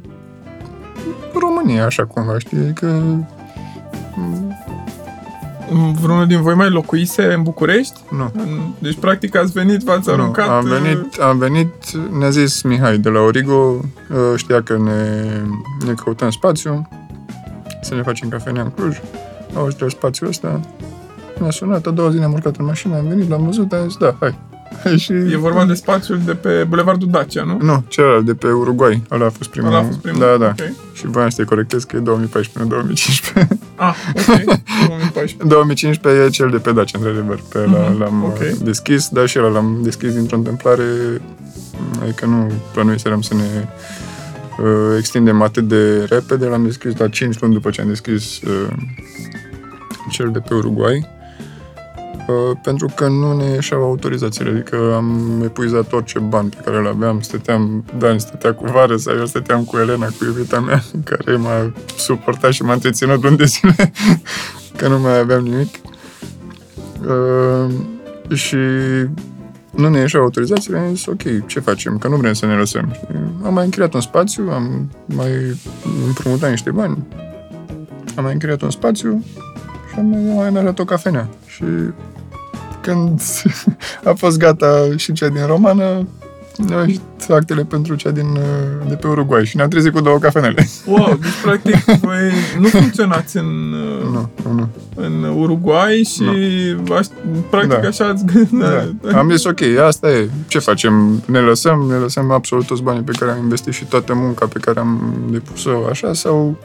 România, 1.41 1.85
așa 1.85 2.05
cumva, 2.05 2.39
știi? 2.39 2.73
Că 2.75 3.03
Vreunul 6.01 6.27
din 6.27 6.43
voi 6.43 6.55
mai 6.55 6.71
locuise 6.71 7.33
în 7.33 7.43
București? 7.43 8.01
Nu. 8.11 8.33
Deci, 8.79 8.99
practic, 8.99 9.37
ați 9.37 9.53
venit, 9.53 9.83
v-ați 9.83 10.11
aruncat... 10.11 10.47
Nu, 10.47 10.53
am 10.53 10.65
venit, 10.65 11.19
am 11.21 11.39
venit, 11.39 11.73
ne-a 12.19 12.31
zis 12.31 12.63
Mihai 12.63 12.99
de 12.99 13.09
la 13.09 13.21
Origo, 13.21 13.81
știa 14.37 14.63
că 14.63 14.77
ne, 14.77 15.31
ne 15.87 15.93
căutăm 15.93 16.31
spațiu, 16.31 16.89
să 17.83 17.95
ne 17.95 18.03
facem 18.03 18.29
cafenea 18.29 18.63
în 18.63 18.71
Cluj. 18.71 18.97
Au 19.55 19.71
știut 19.71 19.91
spațiul 19.91 20.29
ăsta, 20.29 20.61
mi-a 21.39 21.51
sunat, 21.51 21.87
a 21.87 21.91
doua 21.91 22.11
zi 22.11 22.19
ne-am 22.19 22.33
urcat 22.33 22.57
în 22.57 22.65
mașină, 22.65 22.97
am 22.97 23.07
venit, 23.09 23.29
l-am 23.29 23.45
văzut, 23.45 23.73
am 23.73 23.89
zis, 23.89 23.97
da, 23.97 24.15
hai. 24.21 24.39
și... 25.03 25.13
E 25.13 25.37
vorba 25.37 25.65
de 25.65 25.75
spațiul 25.75 26.21
de 26.25 26.33
pe 26.35 26.65
Bulevardul 26.69 27.09
Dacia, 27.11 27.43
nu? 27.43 27.59
Nu, 27.61 27.85
celălalt, 27.89 28.25
de 28.25 28.35
pe 28.35 28.47
Uruguay. 28.47 29.03
Ăla 29.11 29.27
a 29.27 29.31
fost 29.31 29.51
primul. 29.51 29.69
Ăla 29.69 29.79
a 29.79 29.83
fost 29.83 29.99
primul? 29.99 30.21
Da, 30.21 30.37
da. 30.37 30.49
Okay. 30.59 30.75
Și 30.93 31.07
voiam 31.07 31.29
să 31.29 31.37
te 31.43 31.45
corectez 31.49 31.85
că 31.85 31.97
e 31.97 32.01
2014-2015. 32.01 33.47
Ah, 33.75 33.95
ok. 34.17 34.25
2014. 34.89 35.37
2015 35.47 36.23
e 36.23 36.29
cel 36.29 36.51
de 36.51 36.57
pe 36.57 36.73
Dacia, 36.73 36.99
într-adevăr. 36.99 37.41
Pe 37.49 37.59
ăla 37.59 37.89
Mhm, 37.89 38.01
l-am 38.01 38.25
ok. 38.25 38.39
deschis, 38.39 39.09
dar 39.09 39.27
și 39.27 39.39
ăla 39.39 39.49
l-am 39.49 39.79
deschis 39.83 40.15
dintr-o 40.15 40.37
întâmplare. 40.37 40.85
Adică 42.03 42.27
nu 42.27 42.53
plănuiserăm 42.73 43.21
să 43.21 43.35
ne 43.35 43.69
uh, 44.63 44.97
extindem 44.99 45.43
atât 45.43 45.69
de 45.69 46.05
repede. 46.09 46.47
L-am 46.47 46.65
deschis 46.65 46.97
la 46.97 47.09
5 47.09 47.39
luni 47.41 47.53
după 47.53 47.71
ce 47.71 47.81
am 47.81 47.89
deschis 47.89 48.41
uh, 48.41 48.69
cel 50.11 50.31
de 50.31 50.39
pe 50.39 50.55
Uruguay. 50.55 51.07
Uh, 52.27 52.57
pentru 52.63 52.93
că 52.95 53.09
nu 53.09 53.37
ne 53.37 53.45
ieșeau 53.45 53.83
autorizațiile, 53.83 54.51
adică 54.51 54.95
am 54.97 55.41
epuizat 55.45 55.93
orice 55.93 56.19
bani 56.19 56.49
pe 56.49 56.57
care 56.65 56.77
îl 56.77 56.87
aveam, 56.87 57.21
stăteam, 57.21 57.85
Dan 57.99 58.19
stătea 58.19 58.55
cu 58.55 58.65
vară 58.65 58.97
sau 58.97 59.17
eu 59.17 59.27
stăteam 59.27 59.65
cu 59.65 59.77
Elena, 59.79 60.07
cu 60.07 60.25
iubita 60.25 60.61
mea, 60.61 60.83
care 61.11 61.37
m-a 61.37 61.73
suportat 61.97 62.53
și 62.53 62.63
m-a 62.63 62.73
întreținut 62.73 63.23
luni 63.23 63.37
de 63.37 63.45
zile, 63.45 63.93
că 64.77 64.89
nu 64.89 64.99
mai 64.99 65.19
aveam 65.19 65.43
nimic. 65.43 65.75
Uh, 67.09 67.75
și 68.37 68.57
nu 69.71 69.89
ne 69.89 69.99
ieșeau 69.99 70.23
autorizațiile, 70.23 70.79
am 70.79 70.95
zis, 70.95 71.07
ok, 71.07 71.47
ce 71.47 71.61
facem, 71.61 71.99
că 71.99 72.09
nu 72.09 72.17
vrem 72.17 72.33
să 72.33 72.47
ne 72.47 72.55
lăsăm. 72.55 72.93
Și 72.93 73.17
am 73.45 73.53
mai 73.55 73.65
închiriat 73.65 73.95
un 73.95 74.01
spațiu, 74.01 74.51
am 74.51 74.91
mai 75.05 75.31
împrumutat 76.07 76.51
niște 76.51 76.71
bani, 76.71 77.07
am 78.17 78.25
mai 78.25 78.33
închiriat 78.33 78.63
un 78.63 78.71
spațiu 78.71 79.25
și 79.93 79.99
am 79.99 80.07
mai, 80.07 80.19
am 80.19 80.35
mai 80.37 80.51
mers 80.51 80.65
la 80.65 80.75
o 80.77 80.85
cafenea. 80.85 81.29
Și 81.47 81.65
când 82.87 83.21
a 84.11 84.13
fost 84.17 84.39
gata 84.39 84.89
și 84.97 85.13
cea 85.13 85.29
din 85.29 85.47
Romană, 85.47 86.07
ne-au 86.57 86.81
ieșit 86.87 87.01
actele 87.29 87.65
pentru 87.65 87.95
cea 87.95 88.11
din, 88.11 88.27
uh, 88.27 88.89
de 88.89 88.95
pe 88.95 89.07
Uruguay 89.07 89.45
și 89.45 89.57
ne-am 89.57 89.69
trezit 89.69 89.93
cu 89.93 90.01
două 90.01 90.19
cafenele. 90.19 90.67
Wow, 90.87 91.17
deci 91.23 91.31
practic 91.43 91.85
voi 91.85 92.19
nu 92.59 92.69
funcționați 92.69 93.37
în, 93.37 93.73
uh, 93.73 94.03
Nu, 94.13 94.31
nu, 94.45 94.53
nu. 94.53 94.69
în 94.95 95.23
Uruguay 95.23 96.09
și 96.15 96.23
aș, 96.99 97.07
practic 97.51 97.81
Da. 97.81 97.89
așa 97.89 98.05
ați 98.07 98.25
gândit. 98.25 98.59
Da. 99.03 99.19
Am 99.19 99.31
zis, 99.31 99.45
ok, 99.45 99.61
asta 99.87 100.11
e. 100.11 100.29
Ce 100.47 100.59
facem? 100.59 101.23
Ne 101.27 101.39
lăsăm? 101.39 101.87
Ne 101.91 101.97
lăsăm 101.97 102.31
absolut 102.31 102.67
toți 102.67 102.83
banii 102.83 103.03
pe 103.03 103.13
care 103.19 103.31
am 103.31 103.43
investit 103.43 103.73
și 103.73 103.85
toată 103.85 104.15
munca 104.15 104.47
pe 104.47 104.59
care 104.59 104.81
am 104.81 105.15
depus-o 105.31 105.87
așa 105.91 106.13
sau 106.13 106.57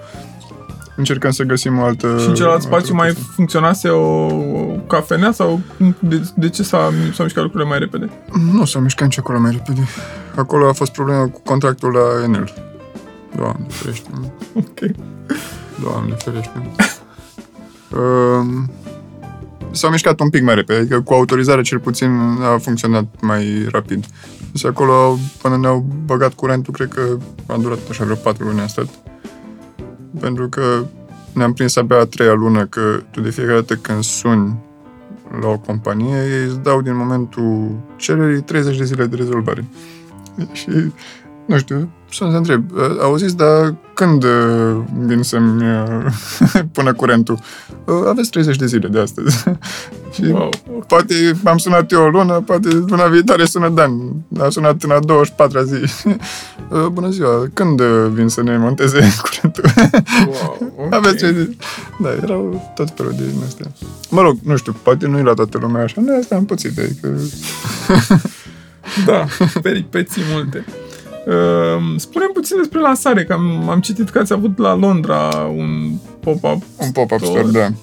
încercăm 0.95 1.31
să 1.31 1.43
găsim 1.43 1.79
o 1.79 1.83
altă... 1.83 2.17
Și 2.19 2.27
în 2.27 2.33
celălalt 2.33 2.59
o 2.59 2.65
spațiu 2.65 2.93
altă 2.93 2.93
mai 2.93 3.07
chestie? 3.07 3.33
funcționase 3.35 3.89
o 3.89 4.27
cafenea 4.87 5.31
sau 5.31 5.59
de, 5.99 6.29
de 6.35 6.49
ce 6.49 6.63
s-a, 6.63 6.91
s-au 7.13 7.25
mișcat 7.25 7.43
lucrurile 7.43 7.69
mai 7.69 7.79
repede? 7.79 8.09
Nu 8.53 8.65
s-a 8.65 8.79
mișcat 8.79 9.07
nici 9.07 9.17
acolo 9.17 9.39
mai 9.39 9.51
repede. 9.51 9.87
Acolo 10.35 10.67
a 10.67 10.73
fost 10.73 10.91
problema 10.91 11.27
cu 11.27 11.41
contractul 11.45 11.91
la 11.91 12.23
Enel. 12.23 12.53
Doamne, 13.35 13.65
ferește. 13.67 14.09
Ok. 14.53 14.79
Doamne, 15.81 16.15
ferește. 16.17 16.71
Um, 17.95 18.71
s-au 19.71 19.89
mișcat 19.89 20.19
un 20.19 20.29
pic 20.29 20.43
mai 20.43 20.55
repede, 20.55 20.79
adică 20.79 21.01
cu 21.01 21.13
autorizare 21.13 21.61
cel 21.61 21.79
puțin 21.79 22.09
a 22.53 22.57
funcționat 22.57 23.05
mai 23.21 23.67
rapid. 23.71 24.05
Deci 24.51 24.65
acolo, 24.65 25.17
până 25.41 25.57
ne-au 25.57 25.85
băgat 26.05 26.33
curentul, 26.33 26.73
cred 26.73 26.87
că 26.87 27.01
a 27.45 27.57
durat 27.57 27.79
așa 27.89 28.03
vreo 28.03 28.15
patru 28.15 28.45
luni 28.45 28.59
a 28.59 28.67
stat. 28.67 28.87
Pentru 30.19 30.49
că 30.49 30.85
ne-am 31.33 31.53
prins 31.53 31.75
abia 31.75 31.97
a 31.97 32.05
treia 32.05 32.33
lună 32.33 32.65
că 32.65 33.03
tu 33.11 33.21
de 33.21 33.29
fiecare 33.29 33.55
dată 33.55 33.75
când 33.75 34.03
suni 34.03 34.55
la 35.41 35.47
o 35.47 35.57
companie, 35.57 36.15
ei 36.15 36.45
îți 36.45 36.59
dau 36.59 36.81
din 36.81 36.95
momentul 36.95 37.71
cererii 37.95 38.41
30 38.41 38.77
de 38.77 38.83
zile 38.83 39.05
de 39.05 39.15
rezolvare. 39.15 39.65
Și, 40.51 40.69
nu 41.45 41.57
știu, 41.57 41.89
să 42.11 42.27
să 42.31 42.37
întreb, 42.37 42.63
auziți, 43.01 43.35
dar 43.37 43.75
când 43.93 44.23
uh, 44.23 44.77
vin 45.05 45.23
să-mi 45.23 45.63
uh, 45.63 46.05
pună 46.73 46.93
curentul? 46.93 47.39
Uh, 47.85 47.95
Aveți 48.07 48.29
30 48.29 48.55
de 48.55 48.65
zile 48.65 48.87
de 48.87 48.99
astăzi. 48.99 49.43
și 50.13 50.21
Wow. 50.31 50.49
poate 50.87 51.13
am 51.43 51.57
sunat 51.57 51.91
eu 51.91 52.03
o 52.03 52.07
lună, 52.09 52.33
poate 52.45 52.67
luna 52.69 53.07
viitoare 53.07 53.45
sună 53.45 53.69
Dan. 53.69 53.91
A 54.39 54.49
sunat 54.49 54.83
în 54.83 54.91
a 54.91 54.99
24-a 54.99 55.63
zi. 55.63 55.75
Uh, 56.71 56.85
Bună 56.85 57.09
ziua, 57.09 57.47
când 57.53 57.79
uh, 57.79 58.07
vin 58.13 58.27
să 58.27 58.43
ne 58.43 58.57
monteze 58.57 58.99
curentul? 59.21 59.63
Wow, 60.27 60.73
ok. 60.77 60.93
Aveți 60.93 61.17
ce... 61.17 61.55
Da, 61.99 62.09
erau 62.23 62.71
tot 62.75 62.89
felul 62.95 63.13
de 63.17 63.23
din 63.23 63.41
astea. 63.45 63.65
Mă 64.09 64.21
rog, 64.21 64.37
nu 64.43 64.55
știu, 64.55 64.75
poate 64.83 65.07
nu-i 65.07 65.23
la 65.23 65.33
toată 65.33 65.57
lumea 65.61 65.83
așa, 65.83 66.01
noi 66.01 66.17
asta 66.19 66.35
am 66.35 66.45
pățit, 66.45 66.77
adică... 66.77 67.17
Da, 69.05 69.25
peripeții 69.61 70.21
multe. 70.31 70.65
Uh, 71.27 71.95
spune 71.97 72.25
puțin 72.33 72.57
despre 72.57 72.79
lansare, 72.79 73.23
că 73.23 73.33
am, 73.33 73.69
am 73.69 73.79
citit 73.79 74.09
că 74.09 74.19
ați 74.19 74.33
avut 74.33 74.57
la 74.57 74.73
Londra 74.73 75.29
un 75.55 75.91
pop-up. 76.19 76.63
Un 76.77 76.91
pop-up 76.91 77.19
store. 77.19 77.39
store, 77.39 77.51
da. 77.51 77.73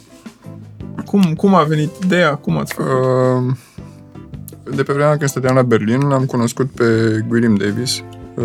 Cum, 1.05 1.35
cum 1.37 1.55
a 1.55 1.63
venit 1.63 1.91
ideea? 2.05 2.35
Cum 2.35 2.57
ați 2.57 2.75
făcut? 2.75 2.93
Uh, 2.93 3.57
de 4.75 4.83
pe 4.83 4.93
vremea 4.93 5.17
când 5.17 5.31
stăteam 5.31 5.55
la 5.55 5.63
Berlin, 5.63 6.01
l-am 6.09 6.25
cunoscut 6.25 6.71
pe 6.71 6.85
William 7.31 7.55
Davis, 7.55 8.03
uh, 8.35 8.45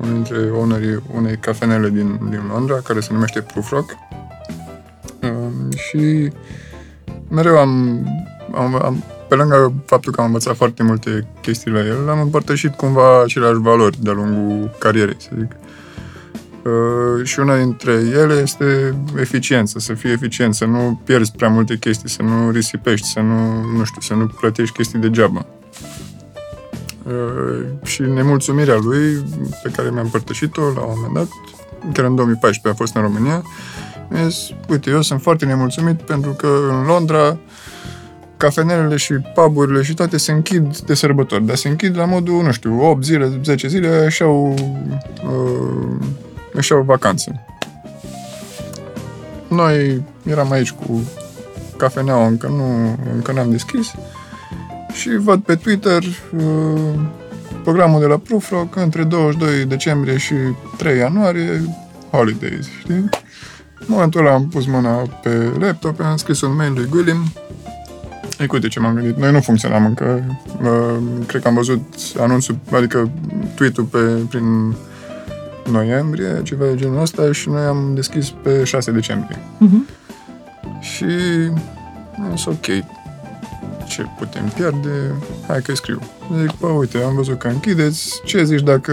unul 0.00 0.12
dintre 0.12 0.50
ownerii 0.50 1.02
unei 1.14 1.36
cafenele 1.36 1.88
din, 1.88 2.20
din 2.30 2.42
Londra, 2.52 2.74
care 2.74 3.00
se 3.00 3.12
numește 3.12 3.40
Proof 3.40 3.70
Rock. 3.70 3.96
Uh, 5.22 5.76
și 5.76 6.30
mereu 7.28 7.58
am, 7.58 8.02
am, 8.54 8.82
am, 8.82 9.04
pe 9.28 9.34
lângă 9.34 9.72
faptul 9.86 10.12
că 10.12 10.20
am 10.20 10.26
învățat 10.26 10.56
foarte 10.56 10.82
multe 10.82 11.26
chestii 11.40 11.70
la 11.70 11.78
el, 11.78 12.08
am 12.10 12.20
împărtășit 12.20 12.74
cumva 12.74 13.22
aceleași 13.22 13.58
valori 13.58 14.02
de-a 14.02 14.12
lungul 14.12 14.70
carierei, 14.78 15.16
să 15.18 15.30
zic. 15.38 15.50
Uh, 16.62 17.24
și 17.24 17.40
una 17.40 17.56
dintre 17.56 17.92
ele 17.92 18.34
este 18.34 18.96
eficiență, 19.18 19.78
să 19.78 19.94
fii 19.94 20.10
eficient, 20.10 20.54
să 20.54 20.64
nu 20.64 21.00
pierzi 21.04 21.32
prea 21.36 21.48
multe 21.48 21.76
chestii, 21.76 22.08
să 22.08 22.22
nu 22.22 22.50
risipești, 22.50 23.06
să 23.06 23.20
nu, 23.20 23.62
nu 23.76 23.84
știu, 23.84 24.00
să 24.00 24.14
nu 24.14 24.26
plătești 24.26 24.74
chestii 24.74 24.98
degeaba. 24.98 25.46
Uh, 27.02 27.64
și 27.84 28.02
nemulțumirea 28.02 28.78
lui, 28.82 29.24
pe 29.62 29.70
care 29.76 29.90
mi-am 29.90 30.04
împărtășit-o 30.04 30.62
la 30.62 30.80
un 30.80 30.92
moment 30.94 31.14
dat, 31.14 31.28
chiar 31.92 32.04
în 32.04 32.14
2014 32.14 32.68
a 32.68 32.84
fost 32.84 32.94
în 32.94 33.02
România, 33.02 33.42
mi-a 34.10 34.28
zis, 34.28 34.50
uite, 34.68 34.90
eu 34.90 35.02
sunt 35.02 35.22
foarte 35.22 35.44
nemulțumit 35.44 36.00
pentru 36.00 36.30
că 36.30 36.48
în 36.70 36.86
Londra 36.86 37.38
cafenelele 38.36 38.96
și 38.96 39.12
puburile 39.12 39.82
și 39.82 39.94
toate 39.94 40.16
se 40.16 40.32
închid 40.32 40.78
de 40.78 40.94
sărbători, 40.94 41.46
dar 41.46 41.56
se 41.56 41.68
închid 41.68 41.96
la 41.96 42.04
modul, 42.04 42.42
nu 42.42 42.52
știu, 42.52 42.84
8 42.84 43.04
zile, 43.04 43.40
10 43.44 43.68
zile, 43.68 44.04
își 44.04 44.22
au, 44.22 44.54
uh, 45.24 46.06
își 46.52 46.72
au 46.72 46.82
vacanță. 46.82 47.44
Noi 49.48 50.04
eram 50.24 50.50
aici 50.50 50.70
cu 50.70 51.02
cafeneaua, 51.76 52.26
încă 52.26 52.46
nu 52.46 52.98
încă 53.14 53.32
n-am 53.32 53.50
deschis 53.50 53.94
și 54.92 55.16
văd 55.16 55.42
pe 55.42 55.54
Twitter 55.54 56.02
uh, 56.36 56.94
programul 57.62 58.00
de 58.00 58.06
la 58.06 58.16
Proof 58.16 58.50
Rock 58.50 58.76
între 58.76 59.04
22 59.04 59.64
decembrie 59.64 60.16
și 60.16 60.34
3 60.76 60.98
ianuarie, 60.98 61.64
holidays, 62.10 62.66
știi? 62.78 62.94
În 63.78 63.86
momentul 63.86 64.20
ăla 64.20 64.34
am 64.34 64.48
pus 64.48 64.66
mâna 64.66 64.90
pe 65.22 65.52
laptop, 65.58 66.00
am 66.00 66.16
scris 66.16 66.40
un 66.40 66.54
mail 66.56 66.72
lui 66.72 66.88
William. 66.92 67.32
Ei, 68.40 68.46
uite 68.52 68.68
ce 68.68 68.80
m-am 68.80 68.94
gândit. 68.94 69.16
Noi 69.16 69.32
nu 69.32 69.40
funcționam 69.40 69.84
încă. 69.84 70.36
Uh, 70.62 70.96
cred 71.26 71.42
că 71.42 71.48
am 71.48 71.54
văzut 71.54 71.82
anunțul, 72.18 72.58
adică 72.70 73.10
tweet-ul 73.54 73.84
pe, 73.84 73.98
prin 74.28 74.74
noiembrie, 75.70 76.40
ceva 76.42 76.64
de 76.64 76.74
genul 76.74 77.00
ăsta, 77.00 77.32
și 77.32 77.48
noi 77.48 77.64
am 77.64 77.92
deschis 77.94 78.30
pe 78.30 78.64
6 78.64 78.90
decembrie. 78.90 79.38
Mhm. 79.58 79.86
Și 80.80 81.04
am 82.18 82.36
zis, 82.36 82.44
ok, 82.44 82.66
ce 83.88 84.04
putem 84.18 84.52
pierde? 84.54 85.14
Hai 85.46 85.62
că 85.62 85.74
scriu. 85.74 86.00
Zic, 86.40 86.58
bă, 86.58 86.66
uite, 86.66 86.98
am 86.98 87.14
văzut 87.14 87.38
că 87.38 87.48
închideți, 87.48 88.20
ce 88.24 88.44
zici 88.44 88.62
dacă 88.62 88.92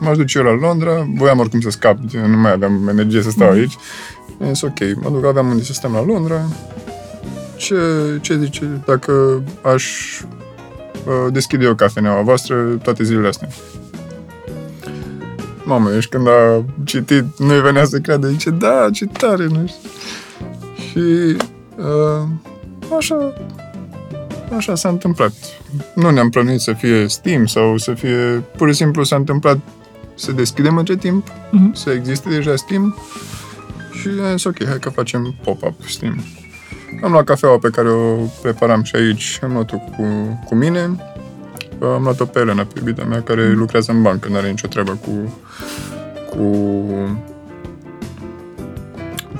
m-aș 0.00 0.16
duce 0.16 0.38
eu 0.38 0.44
la 0.44 0.66
Londra, 0.66 1.08
voiam 1.14 1.38
oricum 1.38 1.60
să 1.60 1.70
scap, 1.70 1.98
nu 2.28 2.36
mai 2.36 2.52
aveam 2.52 2.88
energie 2.88 3.22
să 3.22 3.30
stau 3.30 3.50
aici. 3.50 3.76
Am 4.40 4.46
zis, 4.46 4.62
ok, 4.62 4.78
mă 5.02 5.10
duc, 5.10 5.24
aveam 5.24 5.48
unde 5.48 5.62
să 5.62 5.72
stăm 5.72 5.92
la 5.92 6.04
Londra. 6.04 6.40
Ce, 7.56 7.76
ce 8.20 8.38
zice 8.38 8.82
dacă 8.86 9.42
aș 9.62 9.84
uh, 10.20 11.32
deschide 11.32 11.64
eu 11.64 11.74
cafeneaua 11.74 12.22
voastră 12.22 12.62
toate 12.82 13.04
zilele 13.04 13.28
astea? 13.28 13.48
Mamă, 15.64 15.90
deci 15.90 16.06
când 16.06 16.28
a 16.28 16.64
citit, 16.84 17.24
nu-i 17.38 17.60
venea 17.60 17.84
să 17.84 17.98
creadă, 17.98 18.28
zice, 18.28 18.50
da, 18.50 18.88
ce 18.92 19.06
tare, 19.06 19.46
nu 19.46 19.66
știu. 19.66 19.90
Și 20.90 21.36
Uh, 21.78 22.28
așa, 22.98 23.32
așa 24.56 24.74
s-a 24.74 24.88
întâmplat. 24.88 25.32
Nu 25.94 26.10
ne-am 26.10 26.30
plănuit 26.30 26.60
să 26.60 26.72
fie 26.72 27.06
Steam 27.08 27.46
sau 27.46 27.76
să 27.76 27.94
fie... 27.94 28.42
Pur 28.56 28.68
și 28.68 28.74
simplu 28.74 29.02
s-a 29.04 29.16
întâmplat 29.16 29.58
să 30.14 30.32
deschidem 30.32 30.76
între 30.76 30.96
timp, 30.96 31.26
Mhm. 31.50 31.74
să 31.74 31.90
existe 31.90 32.28
deja 32.28 32.56
Steam 32.56 32.96
și 34.00 34.08
am 34.30 34.36
zis, 34.36 34.44
ok, 34.44 34.64
hai 34.64 34.78
că 34.78 34.88
facem 34.90 35.34
pop-up 35.44 35.74
Steam. 35.88 36.24
Am 37.02 37.10
luat 37.10 37.24
cafeaua 37.24 37.58
pe 37.58 37.70
care 37.70 37.88
o 37.90 38.14
preparam 38.42 38.82
și 38.82 38.96
aici, 38.96 39.38
am 39.42 39.52
luat-o 39.52 39.76
cu, 39.76 40.02
cu 40.44 40.54
mine, 40.54 40.80
am 41.80 42.02
luat-o 42.02 42.24
pe 42.24 42.38
Elena, 42.38 42.62
pe 42.62 42.78
iubita 42.78 43.04
mea, 43.04 43.22
care 43.22 43.52
lucrează 43.52 43.92
în 43.92 44.02
bancă, 44.02 44.28
nu 44.28 44.36
are 44.36 44.48
nicio 44.48 44.68
treabă 44.68 44.98
cu, 45.04 45.40
cu 46.30 46.64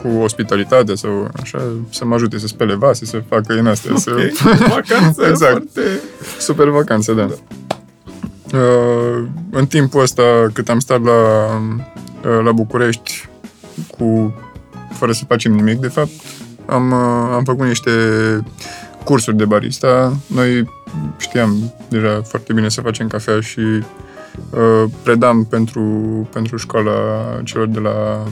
cu 0.06 0.08
ospitalitate 0.08 0.94
sau 0.94 1.30
așa, 1.42 1.62
să 1.90 2.04
mă 2.04 2.14
ajute 2.14 2.38
să 2.38 2.46
spele 2.46 2.74
vase, 2.74 3.04
să 3.04 3.22
facă 3.28 3.54
din 3.54 3.66
astea, 3.66 3.96
să... 3.96 4.10
Ok, 4.10 4.52
vacanță 4.68 5.26
Exact. 5.28 5.50
foarte... 5.50 6.00
Super 6.38 6.68
vacanță, 6.68 7.12
da. 7.12 7.28
Uh, 8.58 9.24
în 9.50 9.66
timpul 9.66 10.00
ăsta, 10.00 10.22
cât 10.52 10.68
am 10.68 10.78
stat 10.78 11.02
la, 11.02 11.12
uh, 12.24 12.44
la 12.44 12.52
București, 12.52 13.28
cu, 13.98 14.34
fără 14.92 15.12
să 15.12 15.24
facem 15.24 15.52
nimic, 15.52 15.78
de 15.78 15.88
fapt, 15.88 16.10
am, 16.66 16.90
uh, 16.90 17.34
am 17.34 17.44
făcut 17.44 17.66
niște 17.66 17.90
cursuri 19.04 19.36
de 19.36 19.44
barista. 19.44 20.16
Noi 20.26 20.70
știam 21.18 21.72
deja 21.88 22.22
foarte 22.24 22.52
bine 22.52 22.68
să 22.68 22.80
facem 22.80 23.06
cafea 23.06 23.40
și 23.40 23.60
uh, 23.60 24.84
predam 25.02 25.44
pentru, 25.44 25.82
pentru 26.32 26.56
școala 26.56 26.92
celor 27.44 27.66
de 27.66 27.78
la 27.78 28.22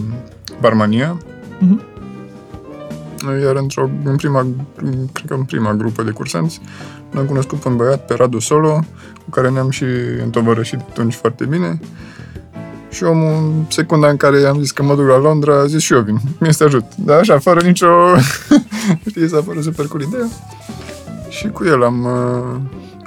Barmania. 0.60 1.18
Mhm. 1.58 1.82
Iar 3.42 3.56
într-o, 3.56 3.90
în 4.04 4.16
prima, 4.16 4.46
cred 5.12 5.28
că 5.28 5.34
în 5.34 5.42
prima 5.42 5.72
grupă 5.72 6.02
de 6.02 6.10
cursanți, 6.10 6.60
l-am 7.10 7.24
cunoscut 7.26 7.58
pe 7.58 7.68
un 7.68 7.76
băiat, 7.76 8.06
pe 8.06 8.14
Radu 8.14 8.38
Solo, 8.38 8.80
cu 9.24 9.30
care 9.30 9.50
ne-am 9.50 9.70
și 9.70 9.84
întovărășit 10.22 10.80
atunci 10.88 11.14
foarte 11.14 11.44
bine. 11.44 11.80
Și 12.94 13.04
omul, 13.04 13.32
în 13.32 13.64
secunda 13.68 14.08
în 14.08 14.16
care 14.16 14.46
am 14.46 14.60
zis 14.60 14.70
că 14.70 14.82
mă 14.82 14.94
duc 14.94 15.06
la 15.06 15.18
Londra, 15.18 15.60
a 15.60 15.66
zis 15.66 15.82
și 15.82 15.92
eu 15.92 16.00
vin, 16.00 16.20
mi 16.40 16.54
să 16.54 16.64
ajut. 16.64 16.84
Dar 16.96 17.18
așa, 17.18 17.38
fără 17.38 17.60
nicio... 17.60 17.86
Știi, 19.08 19.28
s-a 19.28 19.40
părut 19.40 19.62
super 19.62 19.86
cool 19.86 20.02
ideea. 20.02 20.28
Și 21.28 21.48
cu 21.48 21.64
el 21.64 21.84
am, 21.84 22.04
uh, 22.04 22.60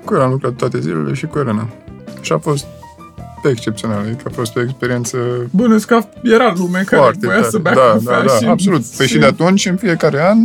cu 0.06 0.14
el 0.14 0.22
am 0.22 0.32
lucrat 0.32 0.54
toate 0.54 0.80
zilele 0.80 1.14
și 1.14 1.26
cu 1.26 1.40
Elena. 1.40 1.68
Și 2.22 2.32
a 2.32 2.38
fost 2.38 2.66
excepțional, 3.44 4.00
adică 4.00 4.24
a 4.28 4.32
fost 4.34 4.56
o 4.56 4.62
experiență 4.62 5.18
Bănuiesc 5.52 5.88
că 5.88 6.00
era 6.24 6.54
lume 6.58 6.84
care 6.86 7.02
foarte 7.02 7.26
voia 7.26 7.38
tare. 7.38 7.50
să 7.50 7.58
bea 7.58 7.74
da, 7.74 7.82
cafea 7.82 8.20
da, 8.20 8.26
da, 8.26 8.34
și... 8.34 8.46
absolut. 8.46 8.84
Păi 8.86 9.08
și 9.08 9.18
de 9.18 9.26
atunci, 9.26 9.66
în 9.66 9.76
fiecare 9.76 10.30
an, 10.30 10.38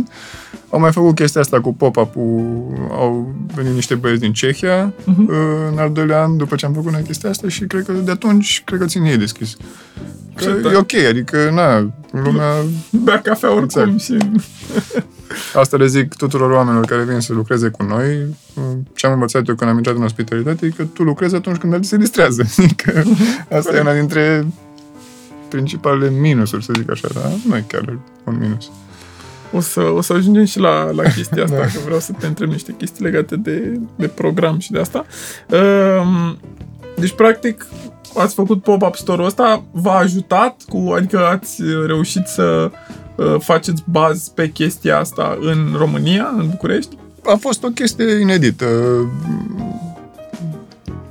au 0.73 0.79
mai 0.79 0.91
făcut 0.91 1.15
chestia 1.15 1.41
asta 1.41 1.61
cu 1.61 1.73
pop-up-ul, 1.73 2.87
au 2.91 3.33
venit 3.55 3.73
niște 3.73 3.95
băieți 3.95 4.21
din 4.21 4.33
Cehia 4.33 4.93
Mhm. 5.05 5.29
în 5.71 5.77
al 5.77 5.91
doilea 5.91 6.21
an, 6.21 6.37
după 6.37 6.55
ce 6.55 6.65
am 6.65 6.73
făcut 6.73 6.91
noi 6.91 7.01
chestia 7.01 7.29
asta 7.29 7.47
și 7.47 7.63
cred 7.65 7.85
că 7.85 7.91
de 7.91 8.11
atunci, 8.11 8.61
cred 8.65 8.79
că 8.79 8.85
țin 8.85 9.03
ei 9.03 9.17
deschis. 9.17 9.55
Că 10.35 10.43
Ce 10.43 10.49
e 10.49 10.53
tare. 10.53 10.75
ok, 10.77 10.93
adică, 11.09 11.51
na, 11.53 11.91
lumea, 12.23 12.51
Bea 13.03 13.21
cafea 13.21 13.53
oricum 13.55 13.81
Exact. 13.81 13.99
și... 14.01 14.17
asta 15.61 15.77
le 15.77 15.87
zic 15.87 16.13
tuturor 16.15 16.51
oamenilor 16.51 16.85
care 16.85 17.03
vin 17.03 17.19
să 17.19 17.33
lucreze 17.33 17.69
cu 17.69 17.83
noi, 17.83 18.35
ce 18.95 19.05
am 19.07 19.13
învățat 19.13 19.47
eu 19.47 19.55
când 19.55 19.69
am 19.69 19.77
intrat 19.77 19.95
în 19.95 20.03
ospitalitate, 20.03 20.65
e 20.65 20.69
că 20.69 20.83
tu 20.83 21.03
lucrezi 21.03 21.35
atunci 21.35 21.57
când 21.57 21.73
alții 21.73 21.89
se 21.89 21.97
distrează. 21.97 22.43
Adică 22.57 23.03
asta 23.55 23.75
e 23.75 23.79
una 23.79 23.93
dintre 23.93 24.47
principalele 25.49 26.09
minusuri, 26.19 26.63
să 26.63 26.71
zic 26.75 26.91
așa, 26.91 27.07
dar 27.13 27.31
nu 27.47 27.55
e 27.55 27.63
chiar 27.67 27.97
un 28.23 28.37
minus. 28.39 28.71
O 29.53 29.59
să, 29.59 29.81
o 29.81 30.01
să 30.01 30.13
ajungem 30.13 30.45
și 30.45 30.59
la, 30.59 30.91
la 30.91 31.03
chestia 31.15 31.43
asta, 31.43 31.55
Da. 31.57 31.63
că 31.63 31.79
vreau 31.85 31.99
să 31.99 32.11
te 32.19 32.25
întreb 32.25 32.49
niște 32.49 32.75
chestii 32.77 33.03
legate 33.03 33.35
de, 33.35 33.79
de 33.95 34.07
program 34.07 34.59
și 34.59 34.71
de 34.71 34.79
asta. 34.79 35.05
Um, 36.01 36.39
Deci, 36.95 37.11
practic, 37.15 37.65
ați 38.17 38.33
făcut 38.33 38.61
pop-up 38.61 38.95
store-ul 38.95 39.27
ăsta, 39.27 39.63
v-a 39.71 39.97
ajutat, 39.97 40.61
cu, 40.69 40.91
adică 40.95 41.25
ați 41.25 41.61
reușit 41.85 42.25
să 42.25 42.71
uh, 43.15 43.35
faceți 43.39 43.83
bază 43.85 44.31
pe 44.35 44.49
chestia 44.49 44.99
asta 44.99 45.37
în 45.41 45.73
România, 45.77 46.33
în 46.37 46.47
București? 46.49 46.97
a 47.25 47.35
fost 47.39 47.63
o 47.63 47.67
chestie 47.67 48.19
inedită. 48.19 48.65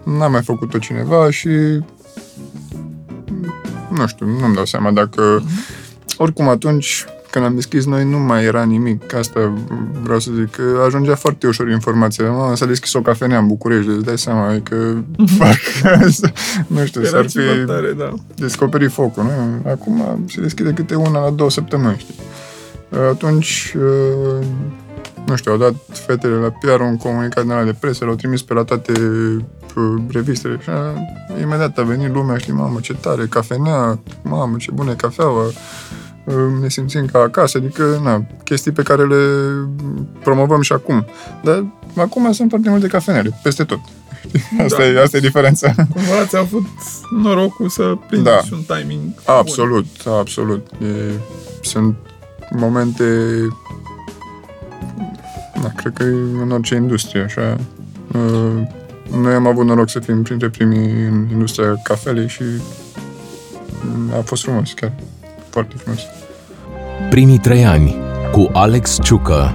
N-a 0.05 0.29
mai 0.29 0.43
făcut-o 0.43 0.79
cineva 0.79 1.31
și 1.31 1.49
nu 3.91 4.07
știu, 4.07 4.27
nu-mi 4.27 4.55
dau 4.55 4.65
seama 4.65 4.91
dacă 4.91 5.43
oricum 6.17 6.49
atunci 6.49 7.05
când 7.33 7.45
am 7.45 7.55
deschis 7.55 7.85
noi 7.85 8.05
nu 8.05 8.19
mai 8.19 8.45
era 8.45 8.63
nimic. 8.63 9.15
Asta 9.15 9.53
vreau 10.03 10.19
să 10.19 10.31
zic, 10.35 10.51
că 10.51 10.63
ajungea 10.87 11.15
foarte 11.15 11.47
ușor 11.47 11.69
informația. 11.69 12.31
Mă, 12.31 12.53
s-a 12.57 12.67
deschis 12.67 12.93
o 12.93 13.01
cafenea 13.01 13.39
în 13.39 13.47
București, 13.47 13.91
îți 13.91 14.05
dai 14.05 14.19
seama, 14.19 14.49
adică 14.49 15.05
parcă, 15.39 16.11
nu 16.67 16.85
știu, 16.85 17.01
Era 17.01 17.11
s-ar 17.11 17.27
ceva 17.27 17.53
fi 17.53 17.67
tare, 17.67 17.93
da. 17.93 18.13
descoperi 18.35 18.89
focul, 18.89 19.23
nu? 19.23 19.71
Acum 19.71 20.25
se 20.29 20.41
deschide 20.41 20.73
câte 20.73 20.95
una 20.95 21.25
la 21.25 21.31
două 21.31 21.51
săptămâni, 21.51 21.97
știi? 21.99 22.15
Atunci, 23.11 23.75
uh, 23.77 24.47
nu 25.27 25.37
știu, 25.37 25.53
au 25.53 25.59
dat 25.59 25.75
fetele 25.89 26.35
la 26.35 26.49
PR 26.49 26.81
un 26.81 26.97
comunicat 26.97 27.43
din 27.43 27.53
ăla 27.53 27.65
de 27.65 27.77
presă, 27.81 28.05
l-au 28.05 28.15
trimis 28.15 28.43
pe 28.43 28.55
la 28.55 28.65
toate 28.65 28.93
uh, 29.77 30.03
revistele 30.11 30.59
și 30.63 30.69
așa, 30.69 30.95
imediat 31.41 31.79
a 31.79 31.83
venit 31.83 32.13
lumea, 32.13 32.37
știi, 32.37 32.53
mamă, 32.53 32.79
ce 32.81 32.95
tare, 32.95 33.27
cafenea, 33.27 33.99
mamă, 34.23 34.57
ce 34.59 34.71
bună 34.71 34.91
e 34.91 34.95
cafeaua, 34.95 35.45
uh, 35.45 35.53
ne 36.61 36.69
simțim 36.69 37.07
ca 37.07 37.19
acasă, 37.19 37.59
adică, 37.59 38.01
na, 38.03 38.25
chestii 38.45 38.73
pe 38.73 38.83
care 38.83 39.07
le 39.07 39.17
promovăm 40.23 40.61
și 40.61 40.73
acum. 40.73 41.07
Dar 41.43 41.65
acum 41.97 42.33
sunt 42.33 42.49
foarte 42.49 42.69
multe 42.71 42.87
cafenele, 42.87 43.41
peste 43.43 43.65
tot. 43.65 43.79
Asta, 44.65 44.77
Da. 44.79 44.85
e, 44.87 45.03
asta 45.03 45.17
e 45.17 45.21
diferența. 45.21 45.75
Cumva 45.75 46.19
ați 46.23 46.37
avut 46.37 46.67
norocul 47.23 47.69
să 47.69 47.95
prindeți 48.09 48.37
Da. 48.37 48.43
și 48.43 48.53
un 48.53 48.77
timing 48.79 49.03
Absolut, 49.25 49.87
absolut. 50.07 50.67
E, 50.83 50.87
sunt 51.63 51.97
momente... 52.51 53.05
Da, 55.63 55.69
cred 55.77 55.93
că 55.93 56.03
e 56.03 56.43
în 56.43 56.51
orice 56.51 56.75
industrie, 56.75 57.23
așa. 57.23 57.57
Uh, 58.15 58.63
Noi 59.21 59.35
am 59.35 59.47
avut 59.47 59.65
noroc 59.67 59.89
să 59.89 59.99
fim 59.99 60.23
printre 60.23 60.49
primii 60.49 61.07
în 61.07 61.29
industria 61.33 61.81
cafelei 61.83 62.29
și 62.29 62.43
mm, 63.85 64.13
a 64.19 64.21
fost 64.25 64.43
frumos, 64.43 64.73
chiar. 64.73 64.93
Foarte 65.53 65.75
frumos. 65.77 66.01
Primii 67.11 67.39
trei 67.39 67.65
ani 67.65 67.97
cu 68.33 68.49
Alex 68.53 68.99
Ciucă. 69.03 69.53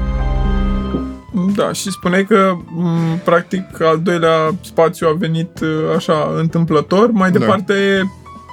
bun. 1.34 1.54
Da, 1.56 1.72
și 1.74 1.92
spuneai 1.92 2.26
că, 2.26 2.54
m, 2.68 3.20
practic, 3.24 3.82
al 3.82 4.00
doilea 4.04 4.56
spațiu 4.62 5.08
a 5.08 5.16
venit 5.18 5.60
uh, 5.62 5.96
așa 5.96 6.34
întâmplător. 6.38 7.12
Mai 7.12 7.32
Da. 7.32 7.40
departe, 7.40 7.74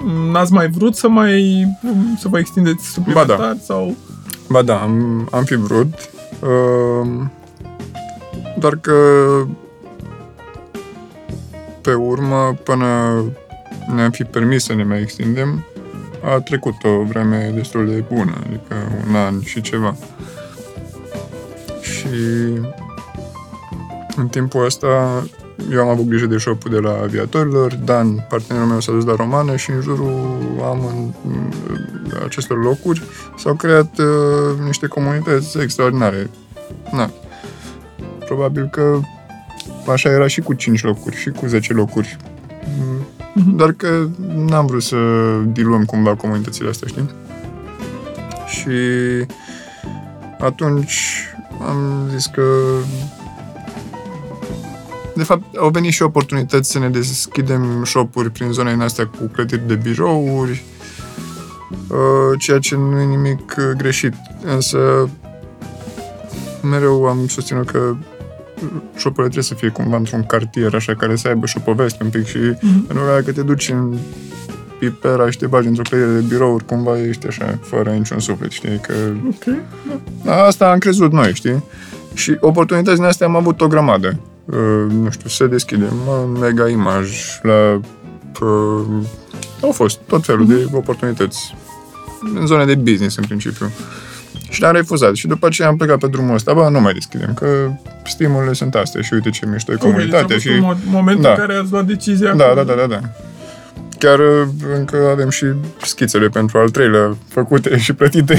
m, 0.04 0.30
n-ați 0.30 0.52
mai 0.52 0.68
vrut 0.68 0.94
să 0.96 1.08
mai 1.08 1.64
m, 1.82 2.16
să 2.18 2.28
vă 2.28 2.38
extindeți 2.38 2.84
suplimentar? 2.92 3.56
Sau... 3.62 3.94
Ba 4.48 4.62
da, 4.62 4.76
am, 4.76 5.28
am 5.32 5.44
fi 5.44 5.54
vrut. 5.54 5.94
Uh, 6.40 7.08
doar 8.58 8.76
că 8.76 8.92
pe 11.80 11.92
urmă, 11.94 12.56
până 12.62 12.86
ne-am 13.94 14.10
fi 14.10 14.22
permis 14.24 14.64
să 14.64 14.74
ne 14.74 14.84
mai 14.84 15.00
extindem, 15.00 15.64
a 16.24 16.40
trecut 16.40 16.84
o 16.84 17.02
vreme 17.02 17.52
destul 17.54 17.86
de 17.86 18.04
bună, 18.12 18.32
adică 18.46 18.74
un 19.08 19.14
an 19.14 19.42
și 19.42 19.60
ceva. 19.60 19.96
Și 21.80 22.08
în 24.16 24.28
timpul 24.28 24.64
ăsta 24.64 25.22
eu 25.70 25.80
am 25.80 25.88
avut 25.88 26.08
grijă 26.08 26.26
de 26.26 26.38
shop 26.38 26.68
de 26.68 26.78
la 26.78 27.00
aviatorilor, 27.02 27.74
Dan, 27.74 28.26
partenerul 28.28 28.68
meu, 28.68 28.80
s-a 28.80 28.92
dus 28.92 29.04
la 29.04 29.14
romană 29.14 29.56
și 29.56 29.70
în 29.70 29.80
jurul 29.80 30.12
am 30.62 31.12
în, 31.24 31.52
acestor 32.24 32.62
locuri 32.62 33.02
s-au 33.38 33.54
creat 33.54 33.98
uh, 33.98 34.58
niște 34.64 34.86
comunități 34.86 35.58
extraordinare. 35.58 36.30
Na. 36.92 37.10
Probabil 38.24 38.68
că 38.68 39.00
așa 39.92 40.10
era 40.10 40.26
și 40.26 40.40
cu 40.40 40.54
5 40.54 40.82
locuri 40.82 41.16
și 41.16 41.30
cu 41.30 41.46
10 41.46 41.72
locuri. 41.72 42.16
Mm, 43.34 43.42
Mhm. 43.46 43.56
Dar 43.56 43.72
că 43.72 44.06
n-am 44.34 44.66
vrut 44.66 44.82
să 44.82 44.96
diluăm 45.52 45.84
cumva 45.84 46.14
comunitățile 46.14 46.68
astea, 46.68 46.88
știi? 46.88 47.10
Și 48.46 48.70
atunci 50.38 51.00
am 51.66 52.08
zis 52.10 52.26
că 52.26 52.42
de 55.16 55.22
fapt, 55.22 55.56
au 55.56 55.68
venit 55.68 55.92
și 55.92 56.02
oportunități 56.02 56.70
să 56.70 56.78
ne 56.78 56.88
deschidem 56.88 57.84
shop-uri 57.84 58.30
prin 58.30 58.52
zona 58.52 58.70
din 58.70 58.80
astea 58.80 59.06
cu 59.06 59.24
clădiri 59.32 59.66
de 59.66 59.74
birouri, 59.74 60.64
uh, 61.88 62.38
ceea 62.38 62.58
ce 62.58 62.76
nu 62.76 63.00
e 63.00 63.04
nimic 63.04 63.54
uh, 63.58 63.64
greșit. 63.76 64.14
Însă, 64.44 65.08
mereu 66.62 67.06
am 67.06 67.26
susținut 67.28 67.70
că 67.70 67.96
shop-urile 68.96 69.32
trebuie 69.32 69.42
să 69.42 69.54
fie 69.54 69.68
cumva 69.68 69.96
într-un 69.96 70.24
cartier, 70.26 70.74
așa, 70.74 70.94
care 70.94 71.16
să 71.16 71.28
aibă 71.28 71.46
și 71.46 71.56
o 71.58 71.60
poveste 71.60 72.04
un 72.04 72.10
pic 72.10 72.26
și 72.26 72.38
Mhm. 72.38 72.86
pentru 72.86 73.04
că 73.04 73.10
dacă 73.14 73.32
te 73.32 73.42
duci 73.42 73.68
în 73.68 73.96
pipera 74.78 75.30
și 75.30 75.38
te 75.38 75.46
bagi 75.46 75.66
într-o 75.68 75.82
clădire 75.82 76.10
de 76.10 76.24
birouri, 76.28 76.64
cumva 76.64 77.00
ești 77.00 77.26
așa, 77.26 77.58
fără 77.62 77.90
niciun 77.90 78.18
suflet, 78.18 78.50
știi? 78.50 78.78
Că... 78.78 78.92
Ok, 79.28 79.56
da. 80.24 80.44
Asta 80.44 80.70
am 80.70 80.78
crezut 80.78 81.12
noi, 81.12 81.34
știi? 81.34 81.62
Și 82.14 82.36
oportunități 82.40 82.96
din 82.96 83.04
astea 83.04 83.26
am 83.26 83.36
avut 83.36 83.60
o 83.60 83.66
grămadă. 83.66 84.18
Uh, 84.44 84.56
nu 84.88 85.10
știu, 85.10 85.28
să 85.28 85.46
deschidem 85.46 85.92
la 86.06 86.38
Mega 86.40 86.68
Image, 86.68 87.12
la... 87.42 87.80
Uh, 88.40 89.04
au 89.60 89.72
fost 89.72 89.98
tot 90.06 90.24
felul 90.24 90.46
de 90.46 90.68
oportunități 90.72 91.54
în 92.34 92.46
zone 92.46 92.64
de 92.64 92.74
business, 92.74 93.16
în 93.16 93.24
principiu. 93.24 93.70
Și 94.54 94.60
le-am 94.60 94.74
refuzat. 94.74 95.14
Și 95.14 95.26
după 95.26 95.46
aceea 95.46 95.68
am 95.68 95.76
plecat 95.76 95.98
pe 95.98 96.06
drumul 96.06 96.34
ăsta. 96.34 96.52
Bă, 96.52 96.68
nu 96.70 96.80
mai 96.80 96.92
deschidem, 96.92 97.34
că 97.34 97.70
stimulele 98.04 98.52
sunt 98.52 98.74
astea 98.74 99.02
și 99.02 99.12
uite 99.14 99.30
ce 99.30 99.46
mișto 99.46 99.72
e 99.72 99.76
comunitatea. 99.76 100.26
Deci 100.26 100.46
a 100.46 100.50
și... 100.50 100.60
fost 100.60 100.78
un 100.86 100.90
momentul 100.90 101.22
Da. 101.22 101.30
în 101.30 101.36
care 101.36 101.54
ați 101.54 101.70
luat 101.70 101.84
decizia 101.86 102.34
Da, 102.34 102.44
cu- 102.44 102.54
da, 102.54 102.62
da, 102.62 102.72
da, 102.74 102.86
da. 102.86 103.00
Chiar 103.98 104.18
uh, 104.18 104.46
încă 104.76 104.96
avem 105.12 105.28
și 105.30 105.46
schițele 105.82 106.28
pentru 106.28 106.58
al 106.58 106.68
treilea 106.68 107.16
făcute 107.28 107.78
și 107.78 107.92
plătite. 107.92 108.38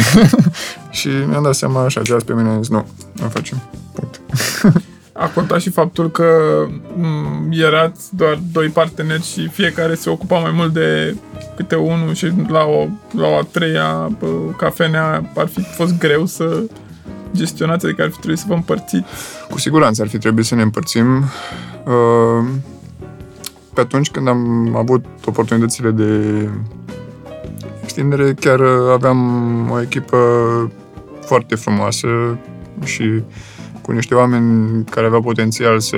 și 0.99 1.09
mi-am 1.27 1.43
dat 1.43 1.55
seama 1.55 1.83
așa, 1.83 2.01
de 2.01 2.13
azi 2.13 2.25
pe 2.25 2.33
mine 2.33 2.49
am 2.49 2.57
zis, 2.61 2.69
nu, 2.71 2.87
nu 3.13 3.27
facem. 3.27 3.61
Punct. 3.93 4.21
A 5.17 5.27
contat 5.27 5.61
și 5.61 5.69
faptul 5.69 6.11
că 6.11 6.25
m, 6.95 7.51
erați 7.51 8.15
doar 8.15 8.39
doi 8.51 8.67
parteneri 8.67 9.23
și 9.23 9.47
fiecare 9.47 9.95
se 9.95 10.09
ocupa 10.09 10.39
mai 10.39 10.51
mult 10.51 10.73
de 10.73 11.15
câte 11.55 11.75
unul 11.75 12.13
și 12.13 12.31
la 12.47 12.63
o, 12.63 12.87
la 13.17 13.27
o 13.27 13.35
a 13.35 13.47
treia 13.51 14.09
bă, 14.19 14.27
cafenea 14.57 15.31
ar 15.35 15.47
fi 15.47 15.61
fost 15.61 15.97
greu 15.97 16.25
să 16.25 16.63
gestionați, 17.35 17.85
adică 17.85 18.01
ar 18.01 18.09
fi 18.09 18.17
trebuit 18.17 18.39
să 18.39 18.45
vă 18.47 18.53
împărțiți. 18.53 19.05
Cu 19.49 19.59
siguranță 19.59 20.01
ar 20.01 20.07
fi 20.07 20.17
trebuit 20.17 20.45
să 20.45 20.55
ne 20.55 20.61
împărțim. 20.61 21.23
Uh, 21.85 22.47
Pe 23.73 23.81
atunci 23.81 24.09
când 24.09 24.27
am 24.27 24.75
avut 24.75 25.05
oportunitățile 25.25 25.91
de 25.91 26.49
extindere, 27.83 28.33
chiar 28.33 28.59
aveam 28.93 29.19
o 29.71 29.81
echipă 29.81 30.17
foarte 31.21 31.55
frumoasă 31.55 32.07
și 32.83 33.23
cu 33.85 33.91
niște 33.91 34.15
oameni 34.15 34.83
care 34.85 35.05
aveau 35.05 35.21
potențial 35.21 35.79
să 35.79 35.97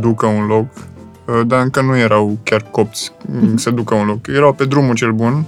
ducă 0.00 0.26
un 0.26 0.46
loc, 0.46 0.66
uh, 1.24 1.40
dar 1.46 1.62
încă 1.62 1.80
nu 1.80 1.96
erau 1.96 2.38
chiar 2.42 2.62
copți 2.70 3.12
să 3.54 3.70
ducă 3.70 3.94
un 3.94 4.06
loc. 4.06 4.26
Erau 4.26 4.52
pe 4.52 4.64
drumul 4.64 4.94
cel 4.94 5.12
bun, 5.12 5.46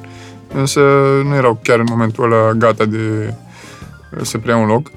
însă 0.55 0.81
nu 1.24 1.35
erau 1.35 1.59
chiar 1.62 1.79
în 1.79 1.87
momentul 1.88 2.33
ăla 2.33 2.53
gata 2.53 2.85
de 2.85 3.35
uh, 4.16 4.20
să 4.22 4.38
preia 4.38 4.57
un 4.57 4.66
loc. 4.66 4.90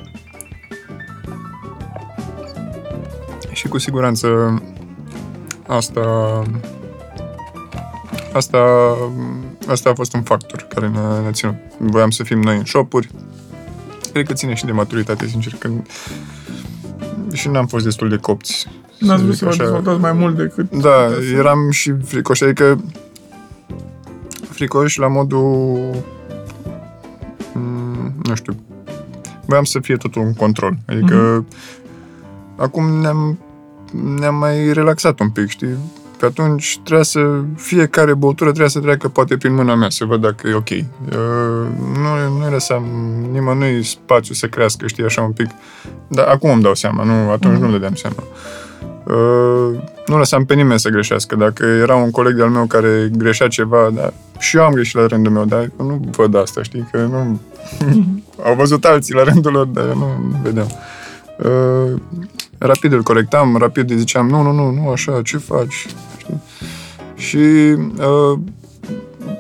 Și 3.52 3.68
cu 3.68 3.78
siguranță 3.78 4.62
asta 5.68 6.02
asta, 8.34 8.60
asta 9.68 9.90
a 9.90 9.94
fost 9.94 10.14
un 10.14 10.22
factor 10.22 10.62
care 10.62 10.88
ne-a, 10.88 11.20
ne-a 11.20 11.32
ținut. 11.32 11.56
Voiam 11.78 12.10
să 12.10 12.24
fim 12.24 12.42
noi 12.42 12.58
în 12.58 12.66
shopuri. 12.66 13.10
Cred 14.12 14.26
că 14.26 14.34
ține 14.34 14.54
și 14.54 14.66
de 14.66 14.72
maturitate, 14.72 15.28
sincer, 15.28 15.56
când 15.60 15.88
și 17.34 17.48
n-am 17.50 17.68
fost 17.68 17.84
destul 17.84 18.10
de 18.10 18.16
copți. 18.18 18.68
N-ați 19.00 19.22
vrut 19.24 19.36
zic 19.36 19.40
să 19.40 19.46
vă 19.58 19.64
dezvoltați 19.64 20.00
mai 20.00 20.12
mult 20.14 20.38
decât... 20.38 20.70
Da, 20.72 20.90
puteți 20.90 21.28
să- 21.28 21.34
eram 21.34 21.70
și 21.72 21.94
fricoși, 22.04 22.44
adică 22.44 22.84
fricoși 24.50 25.00
la 25.00 25.08
modul 25.08 25.44
mm, 27.54 28.14
nu 28.24 28.36
știu 28.36 28.56
voiam 29.46 29.64
să 29.64 29.80
fie 29.80 29.96
totul 29.98 30.22
în 30.22 30.34
control 30.34 30.78
adică 30.88 31.46
acum 32.56 32.86
ne-am 33.00 33.40
ne-am 34.20 34.36
mai 34.36 34.74
relaxat 34.74 35.20
un 35.20 35.30
pic, 35.30 35.48
știi? 35.48 35.76
Pe 36.22 36.28
atunci 36.28 36.80
trebuia 36.84 37.04
să, 37.04 37.42
fiecare 37.56 38.14
băutură 38.14 38.50
trebuia 38.50 38.70
să 38.70 38.80
treacă 38.80 39.08
poate 39.08 39.38
prin 39.38 39.54
mâna 39.54 39.76
mea, 39.76 39.90
să 39.90 40.06
văd 40.06 40.22
dacă 40.22 40.48
e 40.48 40.54
ok. 40.54 40.70
Uh, 40.70 40.86
nu, 41.94 42.38
nu 42.40 42.50
lăsam 42.52 42.84
nimănui 43.32 43.84
spațiu 43.84 44.34
să 44.34 44.48
crească, 44.48 44.88
știi, 44.88 45.04
așa 45.04 45.22
un 45.22 45.32
pic. 45.32 45.48
Dar 46.08 46.28
acum 46.28 46.50
îmi 46.50 46.62
dau 46.62 46.76
seama, 46.76 47.04
nu, 47.04 47.32
atunci 47.32 47.58
nu 47.58 47.66
le 47.66 47.72
dădeam 47.72 47.94
seama. 47.94 48.24
Uh, 49.04 49.80
nu 50.06 50.18
lăsam 50.18 50.46
pe 50.46 50.54
nimeni 50.54 50.80
să 50.80 50.90
greșească. 50.90 51.36
Dacă 51.36 51.66
era 51.66 51.96
un 51.96 52.12
coleg 52.12 52.36
de-al 52.36 52.50
meu 52.50 52.66
care 52.66 53.10
greșea 53.18 53.48
ceva, 53.48 53.90
dar 53.94 54.14
și 54.40 54.58
eu 54.58 54.64
am 54.64 54.74
greșit 54.74 54.96
la 54.96 55.06
rândul 55.06 55.32
meu, 55.32 55.46
dar 55.46 55.60
eu 55.80 55.86
nu 55.86 56.10
văd 56.12 56.36
asta, 56.36 56.64
știi, 56.64 56.88
că 56.92 56.98
nu... 56.98 57.40
Au 58.48 58.56
văzut 58.56 58.86
alții 58.86 59.14
la 59.14 59.24
rândul 59.24 59.52
lor, 59.52 59.66
dar 59.66 59.88
eu 59.88 59.98
nu 59.98 60.40
vedeam. 60.44 60.68
Uh, 61.38 62.02
rapid 62.58 62.92
îl 62.92 63.04
corectam, 63.04 63.56
rapid 63.58 63.90
îi 63.90 63.98
ziceam, 63.98 64.28
nu, 64.28 64.42
nu, 64.42 64.52
nu, 64.52 64.72
nu, 64.72 64.90
așa, 64.90 65.22
ce 65.24 65.38
faci? 65.38 65.88
Știi? 67.16 67.28
Și 67.28 67.38
uh, 67.98 68.40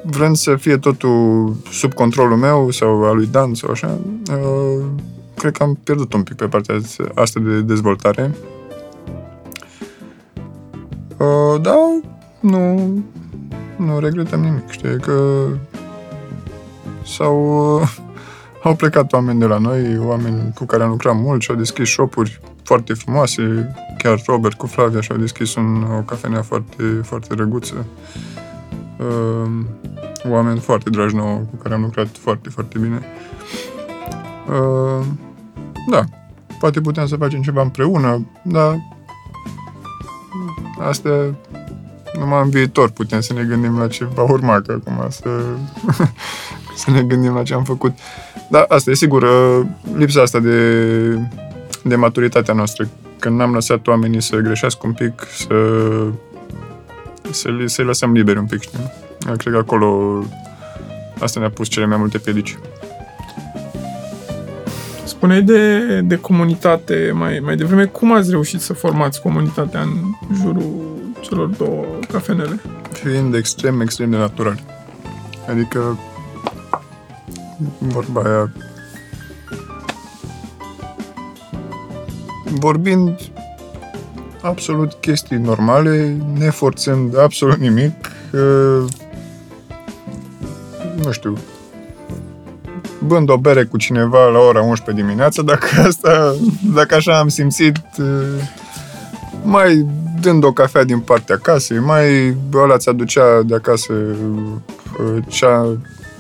vrând 0.03 0.35
să 0.35 0.55
fie 0.55 0.77
totul 0.77 1.55
sub 1.71 1.93
controlul 1.93 2.37
meu 2.37 2.69
sau 2.69 3.03
al 3.03 3.15
lui 3.15 3.27
Dan 3.31 3.53
sau 3.53 3.71
așa, 3.71 3.97
uh, 4.31 4.85
cred 5.35 5.57
că 5.57 5.63
am 5.63 5.79
pierdut 5.83 6.13
un 6.13 6.23
pic 6.23 6.35
pe 6.35 6.45
partea 6.45 6.75
asta 7.15 7.39
de 7.39 7.61
dezvoltare. 7.61 8.35
Uh, 11.17 11.61
da, 11.61 11.99
nu, 12.39 12.91
nu 13.77 13.99
regretăm 13.99 14.41
nimic, 14.41 14.69
știi, 14.69 14.99
că 14.99 15.47
sau 17.05 17.75
uh, 17.81 17.89
au 18.63 18.75
plecat 18.75 19.13
oameni 19.13 19.39
de 19.39 19.45
la 19.45 19.57
noi, 19.57 19.99
oameni 19.99 20.53
cu 20.55 20.65
care 20.65 20.83
am 20.83 20.89
lucrat 20.89 21.15
mult 21.15 21.41
și 21.41 21.51
au 21.51 21.57
deschis 21.57 21.89
shopuri 21.89 22.39
foarte 22.63 22.93
frumoase. 22.93 23.75
Chiar 24.01 24.21
Robert 24.25 24.57
cu 24.57 24.67
Flavia 24.67 25.01
și-au 25.01 25.17
deschis 25.17 25.55
un, 25.55 25.83
o 25.97 26.01
cafenea 26.01 26.41
foarte, 26.41 26.83
foarte 27.03 27.33
răguță. 27.33 27.85
Uh, 28.97 29.51
oameni 30.29 30.59
foarte 30.59 30.89
dragi 30.89 31.15
nouă, 31.15 31.35
cu 31.35 31.55
care 31.63 31.73
am 31.73 31.81
lucrat 31.81 32.07
foarte, 32.17 32.49
foarte 32.49 32.79
bine. 32.79 33.01
Uh, 34.49 35.05
da, 35.89 36.03
poate 36.59 36.81
putem 36.81 37.07
să 37.07 37.15
facem 37.15 37.41
ceva 37.41 37.61
împreună, 37.61 38.25
dar 38.43 38.79
asta 40.79 41.35
numai 42.19 42.41
în 42.43 42.49
viitor 42.49 42.89
putem 42.89 43.19
să 43.19 43.33
ne 43.33 43.43
gândim 43.43 43.77
la 43.77 43.87
ce 43.87 44.05
va 44.05 44.23
urma, 44.23 44.61
că 44.61 44.79
acum 44.85 45.09
să, 45.09 45.29
să 46.83 46.91
ne 46.91 47.01
gândim 47.01 47.33
la 47.33 47.43
ce 47.43 47.53
am 47.53 47.63
făcut. 47.63 47.97
Da, 48.49 48.65
asta 48.67 48.91
e 48.91 48.93
sigur, 48.93 49.23
uh, 49.23 49.65
lipsa 49.95 50.21
asta 50.21 50.39
de, 50.39 51.13
de 51.83 51.95
maturitatea 51.95 52.53
noastră. 52.53 52.87
Când 53.21 53.37
n-am 53.37 53.53
lăsat 53.53 53.87
oamenii 53.87 54.21
să 54.21 54.35
greșească 54.35 54.79
un 54.87 54.93
pic, 54.93 55.27
să, 55.37 55.55
să 57.31 57.49
li- 57.49 57.69
să-i 57.69 57.85
lăsăm 57.85 58.11
liberi 58.11 58.37
un 58.37 58.45
pic, 58.45 58.61
știi? 58.61 58.91
Eu 59.27 59.35
Cred 59.35 59.53
că 59.53 59.59
acolo 59.59 60.19
asta 61.19 61.39
ne-a 61.39 61.49
pus 61.49 61.67
cele 61.67 61.85
mai 61.85 61.97
multe 61.97 62.17
piedici. 62.17 62.57
Spuneai 65.03 65.41
de, 65.41 65.79
de 66.01 66.15
comunitate 66.15 67.11
mai, 67.13 67.39
mai 67.43 67.55
devreme. 67.55 67.85
Cum 67.85 68.13
ați 68.13 68.29
reușit 68.29 68.59
să 68.61 68.73
formați 68.73 69.21
comunitatea 69.21 69.81
în 69.81 69.93
jurul 70.41 70.73
celor 71.19 71.47
două 71.47 71.85
cafenele? 72.11 72.59
Fiind 72.91 73.35
extrem, 73.35 73.81
extrem 73.81 74.09
de 74.09 74.17
natural. 74.17 74.59
Adică 75.49 75.99
vorba 77.77 78.21
aia 78.21 78.51
vorbind 82.59 83.31
absolut 84.41 84.93
chestii 84.93 85.37
normale, 85.37 86.17
neforțând 86.37 87.19
absolut 87.19 87.57
nimic, 87.57 88.11
uh, 88.31 88.83
nu 91.03 91.11
știu, 91.11 91.37
bând 93.07 93.29
o 93.29 93.37
bere 93.37 93.63
cu 93.63 93.77
cineva 93.77 94.27
la 94.27 94.39
ora 94.39 94.61
11 94.61 95.03
dimineața, 95.03 95.41
dacă 95.41 95.67
asta, 95.87 96.35
dacă 96.73 96.95
așa 96.95 97.19
am 97.19 97.27
simțit, 97.27 97.77
uh, 97.97 98.43
mai 99.43 99.85
dând 100.21 100.43
o 100.43 100.51
cafea 100.51 100.83
din 100.83 100.99
partea 100.99 101.37
casei, 101.37 101.79
mai 101.79 102.35
ăla 102.53 102.77
ți 102.77 102.89
aducea 102.89 103.41
de 103.41 103.55
acasă 103.55 103.93
uh, 103.93 105.23
ce-a 105.27 105.65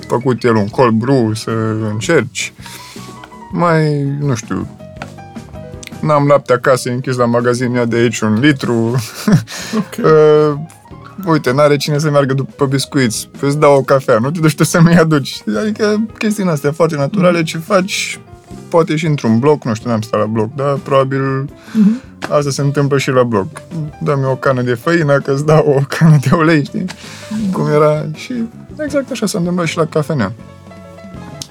făcut 0.07 0.43
el 0.43 0.55
un 0.55 0.67
cold 0.67 0.93
brew 0.93 1.33
să 1.33 1.51
încerci, 1.91 2.53
mai, 3.51 4.03
nu 4.19 4.35
știu, 4.35 4.67
n-am 6.01 6.27
lapte 6.27 6.53
acasă, 6.53 6.89
e 6.89 6.93
închis 6.93 7.15
la 7.15 7.25
magazin, 7.25 7.71
ia 7.71 7.85
de 7.85 7.95
aici 7.95 8.19
un 8.19 8.39
litru, 8.39 8.95
Ok. 9.77 9.95
Uh, 10.05 10.57
uite, 11.25 11.51
n-are 11.51 11.77
cine 11.77 11.97
să 11.97 12.09
meargă 12.09 12.33
după 12.33 12.65
biscuiți, 12.65 13.29
îți 13.39 13.59
dau 13.59 13.75
o 13.75 13.81
cafea, 13.81 14.17
nu 14.17 14.31
te 14.31 14.39
duci 14.39 14.55
tu 14.55 14.63
să 14.63 14.81
mi 14.81 14.97
aduci. 14.97 15.43
Adică 15.59 16.05
chestii 16.17 16.43
din 16.43 16.51
astea 16.51 16.71
foarte 16.71 16.95
naturale, 16.95 17.43
ce 17.43 17.57
faci, 17.57 18.19
poate 18.69 18.95
și 18.95 19.05
într-un 19.05 19.39
bloc, 19.39 19.63
nu 19.63 19.73
știu, 19.73 19.89
n-am 19.89 20.01
stat 20.01 20.19
la 20.19 20.25
bloc, 20.25 20.55
dar 20.55 20.73
probabil 20.83 21.49
asta 22.29 22.49
se 22.49 22.61
întâmplă 22.61 22.97
și 22.97 23.09
la 23.11 23.23
bloc. 23.23 23.47
Dă-mi 24.03 24.25
o 24.25 24.35
cană 24.35 24.61
de 24.61 24.73
făină, 24.73 25.19
că 25.19 25.31
îți 25.31 25.45
dau 25.45 25.75
o 25.77 25.81
cană 25.97 26.17
de 26.21 26.35
ulei, 26.35 26.63
știi? 26.63 26.85
Cum 27.51 27.67
era 27.67 28.05
și 28.13 28.33
exact 28.83 29.11
așa 29.11 29.25
s-a 29.25 29.37
întâmplat 29.37 29.65
și 29.67 29.77
la 29.77 29.85
cafenea. 29.85 30.31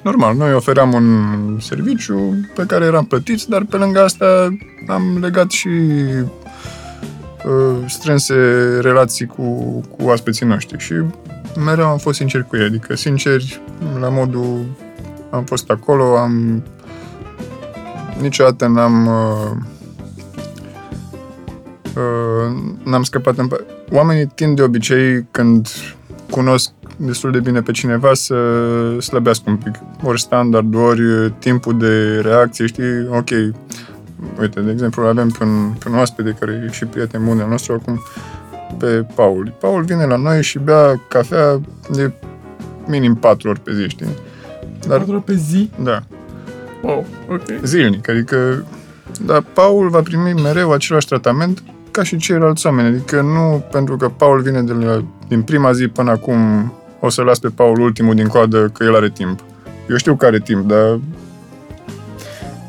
Normal, 0.03 0.37
noi 0.37 0.55
ofeream 0.55 0.93
un 0.93 1.59
serviciu 1.61 2.49
pe 2.55 2.65
care 2.67 2.85
eram 2.85 3.05
plătiți, 3.05 3.49
dar 3.49 3.65
pe 3.65 3.77
lângă 3.77 4.03
asta 4.03 4.57
am 4.87 5.19
legat 5.21 5.51
și 5.51 5.69
uh, 7.45 7.77
strânse 7.87 8.35
relații 8.81 9.27
cu, 9.27 9.81
cu 9.97 10.09
aspeții 10.09 10.47
noștri 10.47 10.79
și 10.79 10.95
mereu 11.65 11.87
am 11.87 11.99
fost 11.99 12.19
sincer 12.19 12.43
cu 12.43 12.57
ei, 12.57 12.65
adică 12.65 12.97
sincer, 12.97 13.43
la 14.01 14.09
modul 14.09 14.65
am 15.31 15.45
fost 15.45 15.71
acolo, 15.71 16.17
am 16.17 16.63
niciodată 18.21 18.67
n-am 18.67 19.07
uh, 19.07 19.51
uh, 21.97 22.57
n-am 22.85 23.03
scăpat 23.03 23.39
în... 23.39 23.49
Oamenii 23.93 24.27
tind 24.27 24.57
de 24.57 24.63
obicei 24.63 25.27
când 25.31 25.69
cunosc 26.31 26.73
destul 27.07 27.31
de 27.31 27.41
bine 27.41 27.63
pe 27.63 27.73
cineva 27.73 28.15
să 28.15 28.35
slăbească 29.01 29.51
un 29.51 29.57
pic. 29.57 29.75
Ori 30.03 30.21
standard, 30.21 30.75
ori 30.75 31.33
timpul 31.39 31.79
de 31.79 32.21
reacție, 32.21 32.67
știi, 32.67 33.09
ok, 33.11 33.31
uite, 34.41 34.61
de 34.61 34.71
exemplu, 34.71 35.03
avem 35.03 35.29
pe 35.29 35.45
un, 35.45 35.73
pe 35.79 35.89
un 35.89 35.97
oaspete 35.97 36.37
care 36.41 36.65
e 36.67 36.73
și 36.73 36.85
prieten 36.85 37.25
bun 37.25 37.41
al 37.41 37.49
nostru 37.49 37.73
acum, 37.73 38.01
pe 38.79 39.07
Paul. 39.15 39.53
Paul 39.61 39.83
vine 39.83 40.05
la 40.05 40.17
noi 40.17 40.43
și 40.43 40.59
bea 40.59 41.01
cafea 41.09 41.61
de 41.91 42.13
minim 42.87 43.15
4 43.15 43.49
ori 43.49 43.61
pe 43.61 43.75
zi, 43.75 43.89
știi? 43.89 44.07
Dar, 44.87 44.99
4 44.99 45.15
ori 45.15 45.25
pe 45.25 45.35
zi? 45.35 45.71
Da. 45.83 46.03
Wow, 46.83 47.07
ok. 47.31 47.43
Zilnic, 47.63 48.09
adică... 48.09 48.65
Dar 49.27 49.45
Paul 49.53 49.89
va 49.89 50.01
primi 50.01 50.33
mereu 50.33 50.73
același 50.73 51.07
tratament 51.07 51.63
ca 51.91 52.03
și 52.03 52.17
ceilalți 52.17 52.67
oameni. 52.67 52.89
Adică 52.89 53.21
nu 53.21 53.65
pentru 53.71 53.97
că 53.97 54.09
Paul 54.09 54.41
vine 54.41 54.63
de 54.63 54.73
la, 54.73 55.05
din 55.29 55.43
prima 55.43 55.73
zi 55.73 55.89
până 55.89 56.11
acum 56.11 56.73
o 57.01 57.09
să 57.09 57.23
las 57.23 57.39
pe 57.39 57.49
Paul 57.49 57.81
ultimul 57.81 58.15
din 58.15 58.27
coadă 58.27 58.69
că 58.69 58.85
el 58.85 58.97
are 58.97 59.11
timp. 59.11 59.41
Eu 59.89 59.97
știu 59.97 60.17
că 60.17 60.27
are 60.27 60.41
timp, 60.41 60.69
dar 60.69 60.99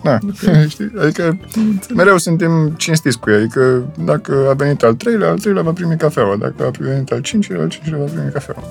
da, 0.03 0.17
okay. 0.29 0.67
știi? 0.73 0.91
Adică 0.99 1.37
mereu 1.95 2.17
suntem 2.17 2.73
cinstiți 2.77 3.19
cu 3.19 3.29
ei. 3.29 3.35
Adică 3.35 3.83
dacă 4.05 4.47
a 4.49 4.53
venit 4.53 4.83
al 4.83 4.93
treilea, 4.93 5.29
al 5.29 5.39
treilea 5.39 5.63
va 5.63 5.71
primi 5.71 5.97
cafeaua. 5.97 6.35
Dacă 6.35 6.65
a 6.65 6.71
venit 6.79 7.11
al 7.11 7.21
cincilea, 7.21 7.61
al 7.61 7.69
cincilea 7.69 7.99
va 7.99 8.05
primi 8.05 8.31
cafeaua. 8.31 8.63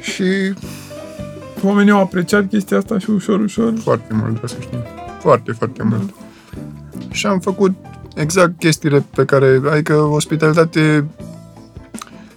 Și... 0.00 0.54
Oamenii 1.62 1.92
au 1.92 2.00
apreciat 2.00 2.48
chestia 2.48 2.76
asta 2.76 2.98
și 2.98 3.10
ușor, 3.10 3.40
ușor. 3.40 3.72
Foarte 3.82 4.14
mult, 4.14 4.30
vreau 4.30 4.46
să 4.46 4.56
știu. 4.60 4.78
Foarte, 5.20 5.52
foarte 5.52 5.82
da. 5.82 5.88
mult. 5.88 6.14
Și 7.10 7.26
am 7.26 7.40
făcut 7.40 7.72
exact 8.14 8.58
chestiile 8.58 9.04
pe 9.14 9.24
care, 9.24 9.60
adică 9.70 9.94
ospitalitate 9.94 11.04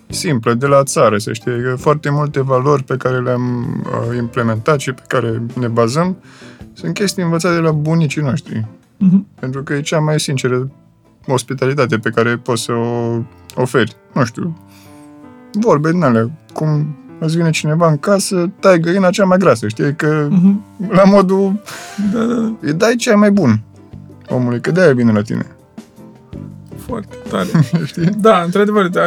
simplă, 0.07 0.53
de 0.53 0.65
la 0.65 0.83
țară, 0.83 1.17
să 1.17 1.33
știi. 1.33 1.51
Adică 1.51 1.75
foarte 1.75 2.09
multe 2.09 2.41
valori 2.41 2.83
pe 2.83 2.95
care 2.97 3.19
le-am 3.19 3.65
uh, 3.85 4.17
implementat 4.17 4.79
și 4.79 4.91
pe 4.91 5.03
care 5.07 5.41
ne 5.59 5.67
bazăm 5.67 6.17
sunt 6.73 6.93
chestii 6.93 7.23
învățate 7.23 7.55
de 7.55 7.61
la 7.61 7.71
bunicii 7.71 8.21
noștri. 8.21 8.65
Uh-huh. 8.65 9.39
Pentru 9.39 9.63
că 9.63 9.73
e 9.73 9.81
cea 9.81 9.99
mai 9.99 10.19
sinceră 10.19 10.71
ospitalitate 11.27 11.97
pe 11.97 12.09
care 12.09 12.37
poți 12.37 12.63
să 12.63 12.71
o 12.71 13.21
oferi. 13.55 13.95
Nu 14.13 14.25
știu, 14.25 14.57
vorbe 15.51 15.91
din 15.91 16.03
alea, 16.03 16.31
cum 16.53 16.97
îți 17.19 17.35
vine 17.35 17.49
cineva 17.49 17.89
în 17.89 17.97
casă, 17.97 18.51
tai 18.59 18.79
găina 18.79 19.09
cea 19.09 19.25
mai 19.25 19.37
grasă, 19.37 19.67
știi? 19.67 19.95
Că 19.95 20.27
uh-huh. 20.27 20.89
la 20.89 21.03
modul 21.03 21.61
da, 22.13 22.19
da, 22.19 22.33
da. 22.33 22.53
îi 22.61 22.73
dai 22.73 22.95
cea 22.95 23.15
mai 23.15 23.31
bun 23.31 23.61
omului, 24.29 24.61
că 24.61 24.71
de-aia 24.71 24.93
vine 24.93 25.11
la 25.11 25.21
tine 25.21 25.56
foarte 26.87 27.15
tare. 27.29 27.47
da, 28.17 28.41
într-adevăr, 28.45 28.87
da, 28.87 29.01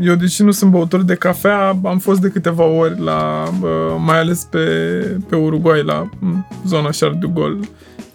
eu 0.00 0.14
deși 0.14 0.42
nu 0.42 0.50
sunt 0.50 0.70
băutor 0.70 1.02
de 1.02 1.14
cafea, 1.14 1.78
am 1.84 1.98
fost 1.98 2.20
de 2.20 2.28
câteva 2.28 2.64
ori 2.64 3.00
la, 3.00 3.44
mai 4.04 4.18
ales 4.18 4.46
pe, 4.50 4.58
pe 5.28 5.36
Uruguay, 5.36 5.82
la 5.82 6.08
zona 6.66 6.88
Charles 6.98 7.18
de 7.20 7.30
Gaulle. 7.34 7.68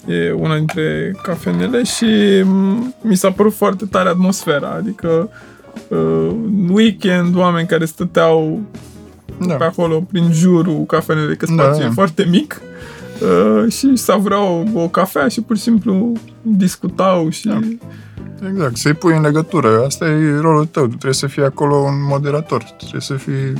E 0.07 0.31
una 0.31 0.55
dintre 0.55 1.15
cafenele 1.23 1.83
și 1.83 2.05
mi 3.01 3.15
s-a 3.15 3.31
părut 3.31 3.53
foarte 3.53 3.85
tare 3.85 4.09
atmosfera, 4.09 4.69
adică 4.69 5.29
uh, 5.87 6.29
weekend, 6.69 7.35
oameni 7.35 7.67
care 7.67 7.85
stăteau 7.85 8.61
da. 9.47 9.53
pe 9.53 9.63
acolo, 9.63 10.03
prin 10.11 10.31
jurul 10.31 10.83
cafenelei, 10.85 11.37
că 11.37 11.45
spațiul 11.45 11.71
da, 11.71 11.79
da. 11.79 11.85
e 11.85 11.89
foarte 11.89 12.27
mic. 12.29 12.61
Uh, 12.61 12.76
și 13.69 13.95
savureau 13.95 14.67
o 14.73 14.87
cafea 14.87 15.27
și 15.27 15.41
pur 15.41 15.55
și 15.55 15.61
simplu 15.61 16.11
discutau 16.41 17.29
și... 17.29 17.47
Da 17.47 17.59
Exact, 18.51 18.77
să-i 18.77 18.93
pui 18.93 19.15
în 19.15 19.21
legătură. 19.21 19.83
Asta 19.85 20.05
e 20.05 20.39
rolul 20.39 20.65
tău. 20.65 20.83
Tu 20.83 20.87
trebuie 20.87 21.13
să 21.13 21.27
fii 21.27 21.43
acolo 21.43 21.75
un 21.75 22.05
moderator. 22.09 22.63
Trebuie 22.63 23.01
să 23.01 23.13
fii 23.13 23.53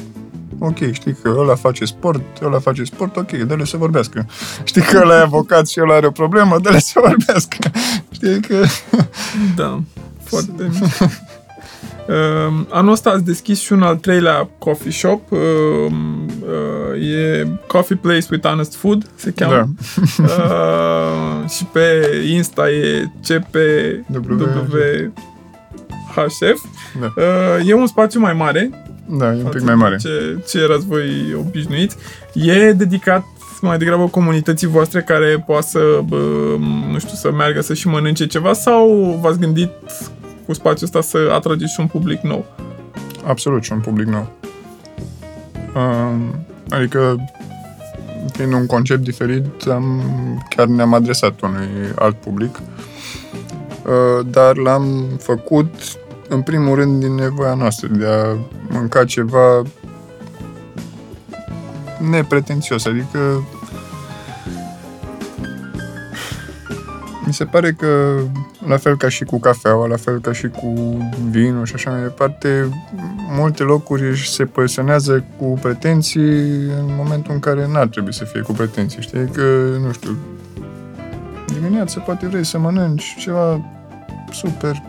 ok, 0.60 0.92
știi 0.92 1.18
că 1.22 1.36
ăla 1.38 1.56
face 1.56 1.86
sport, 1.86 2.22
ăla 2.44 2.60
face 2.60 2.84
sport, 2.84 3.18
ok, 3.18 3.32
dă-le 3.32 3.66
să 3.66 3.78
vorbească. 3.78 4.26
Știi 4.64 4.82
că 4.82 5.00
ăla 5.04 5.18
e 5.18 5.22
avocat 5.22 5.68
și 5.68 5.80
ăla 5.82 5.96
are 5.96 6.06
o 6.06 6.12
problemă, 6.12 6.60
dă-le 6.60 6.80
să 6.80 7.00
vorbească. 7.00 7.58
Știi 8.12 8.40
că... 8.40 8.64
Da, 9.56 9.82
foarte 10.24 10.72
Uh, 12.08 12.16
anul 12.70 12.92
ăsta 12.92 13.10
ați 13.10 13.24
deschis 13.24 13.60
și 13.60 13.74
un 13.74 13.82
al 13.82 13.96
treilea 13.96 14.50
coffee 14.58 14.92
shop. 14.92 15.32
Uh, 15.32 15.40
uh, 15.40 17.12
e 17.16 17.48
Coffee 17.68 17.98
Place 18.02 18.26
with 18.32 18.48
Honest 18.48 18.76
Food, 18.76 19.10
se 19.16 19.32
cheamă. 19.32 19.54
Da. 19.56 20.24
uh, 20.24 21.50
și 21.50 21.66
pe 21.66 21.82
Insta 22.30 22.70
e 22.70 23.12
CPWHF. 23.22 23.52
Da. 27.00 27.14
Uh, 27.16 27.68
e 27.68 27.74
un 27.74 27.88
spațiu 27.88 28.20
mai 28.20 28.34
mare. 28.34 28.70
Da, 29.10 29.34
e 29.34 29.44
un 29.44 29.50
pic 29.50 29.62
mai 29.62 29.76
mare. 29.76 29.96
Ce, 29.96 30.38
ce 30.48 30.60
erați 30.60 30.88
voi 30.88 31.36
obișnuiți. 31.38 31.96
E 32.34 32.74
dedicat 32.74 33.24
mai 33.62 33.78
degrabă 33.78 34.08
comunității 34.08 34.68
voastre 34.68 35.02
care 35.02 35.44
poate 35.46 35.68
să, 35.68 35.80
bă, 36.08 36.18
nu 36.92 37.00
știu, 37.00 37.16
să 37.16 37.32
meargă 37.32 37.62
să 37.62 37.74
și 37.74 37.88
mănânce 37.88 38.28
ceva 38.28 38.54
sau 38.54 39.20
v-ați 39.22 39.40
gândit 39.40 39.70
cu 40.48 40.54
spațiul 40.54 40.90
ăsta 40.94 41.02
să 41.02 41.32
atrageți 41.34 41.74
și 41.74 41.80
un 41.80 41.88
public 41.88 42.22
nou. 42.22 42.46
Absolut, 43.26 43.64
și 43.64 43.72
un 43.72 43.80
public 43.80 44.08
nou. 44.08 44.32
Uh, 45.76 46.16
adică, 46.70 47.26
fiind 48.32 48.54
un 48.54 48.66
concept 48.66 49.04
diferit, 49.04 49.68
am, 49.70 50.02
chiar 50.50 50.68
ne-am 50.68 50.94
adresat 50.94 51.42
unui 51.42 51.68
alt 51.96 52.16
public, 52.16 52.58
uh, 52.58 54.26
dar 54.30 54.56
l-am 54.56 55.06
făcut 55.20 55.74
în 56.30 56.42
primul 56.42 56.76
rând 56.76 57.00
din 57.00 57.16
nevoia 57.16 57.54
noastră 57.54 57.88
de 57.88 58.06
a 58.06 58.38
mânca 58.70 59.06
ceva 59.06 59.62
nepretențios, 62.10 62.86
adică 62.86 63.44
mi 67.26 67.34
se 67.34 67.46
pare 67.46 67.74
că 67.74 68.20
la 68.68 68.78
fel 68.78 68.98
ca 68.98 69.10
și 69.10 69.24
cu 69.24 69.40
cafeaua, 69.40 69.88
la 69.88 69.96
fel 69.96 70.20
ca 70.20 70.34
și 70.34 70.48
cu 70.48 70.98
vinul 71.30 71.66
și 71.66 71.74
așa 71.74 71.92
mai 71.92 72.02
departe, 72.02 72.70
multe 73.30 73.64
locuri 73.64 74.28
se 74.28 74.46
poziționează 74.46 75.24
cu 75.38 75.58
pretenții 75.62 76.22
în 76.80 76.96
momentul 76.98 77.34
în 77.34 77.40
care 77.40 77.68
n-ar 77.68 77.88
trebui 77.88 78.14
să 78.14 78.24
fie 78.24 78.42
cu 78.42 78.52
pretenții, 78.52 79.02
știi? 79.02 79.30
Că, 79.34 79.42
nu 79.86 79.92
știu, 79.92 80.18
dimineața 81.60 82.00
poate 82.00 82.28
vrei 82.28 82.46
să 82.46 82.58
mănânci 82.58 83.16
ceva 83.20 83.62
super, 84.32 84.84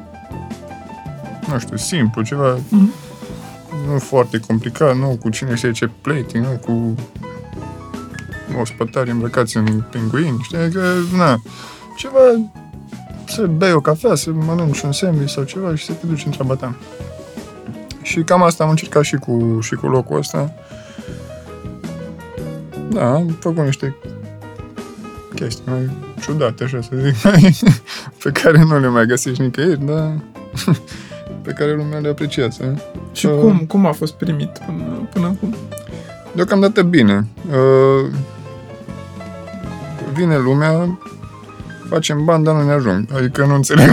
nu 1.53 1.59
știu, 1.59 1.77
simplu, 1.77 2.23
ceva 2.23 2.57
mm-hmm. 2.57 3.87
nu 3.87 3.99
foarte 3.99 4.41
complicat, 4.47 4.97
nu 4.97 5.19
cu 5.21 5.29
cine 5.29 5.55
știe 5.55 5.73
ce 5.73 5.91
plating, 6.01 6.45
nu 6.45 6.59
cu 6.65 6.95
ospătari 8.61 9.11
îmbrăcați 9.11 9.57
în 9.57 9.85
pinguini, 9.91 10.39
știi? 10.43 10.71
Că, 10.73 10.93
na, 11.17 11.41
ceva 11.97 12.19
să 13.29 13.47
bei 13.47 13.73
o 13.73 13.81
cafea, 13.81 14.15
să 14.15 14.31
mănânci 14.31 14.81
un 14.81 14.93
sandwich 14.93 15.31
sau 15.31 15.45
ceva 15.45 15.75
și 15.75 15.85
să 15.85 15.93
te 15.93 16.07
duci 16.07 16.25
în 16.25 16.31
treaba 16.31 16.55
ta. 16.55 16.75
Și 18.03 18.23
cam 18.23 18.43
asta 18.43 18.65
am 18.65 18.71
încercat 18.71 19.03
și 19.03 19.17
cu, 19.17 19.59
și 19.63 19.75
cu 19.75 19.87
locul 19.87 20.19
ăsta. 20.19 20.53
Da, 22.91 23.15
am 23.15 23.37
făcut 23.41 23.65
niște 23.65 23.97
chestii 25.35 25.65
mai 25.67 25.91
ciudate, 26.21 26.65
așa 26.65 26.81
să 26.81 26.91
zic, 27.05 27.23
mai, 27.25 27.59
pe 28.23 28.31
care 28.31 28.63
nu 28.63 28.79
le 28.79 28.89
mai 28.89 29.07
găsești 29.07 29.43
nicăieri, 29.43 29.85
dar 29.85 30.13
pe 31.45 31.53
care 31.53 31.75
lumea 31.75 31.99
le 31.99 32.09
apreciază. 32.09 32.83
Și 33.13 33.27
uh, 33.27 33.41
cum, 33.41 33.59
cum 33.59 33.87
a 33.87 33.93
fost 33.93 34.15
primit 34.15 34.59
până, 34.67 35.09
până 35.13 35.27
acum? 35.27 35.55
Deocamdată 36.35 36.83
bine. 36.83 37.27
Uh, 37.51 38.11
vine 40.13 40.39
lumea, 40.39 40.99
facem 41.89 42.25
bani, 42.25 42.45
dar 42.45 42.55
nu 42.55 42.63
ne 42.63 42.73
ajung. 42.73 43.09
Adică 43.17 43.45
nu 43.45 43.55
înțeleg. 43.55 43.91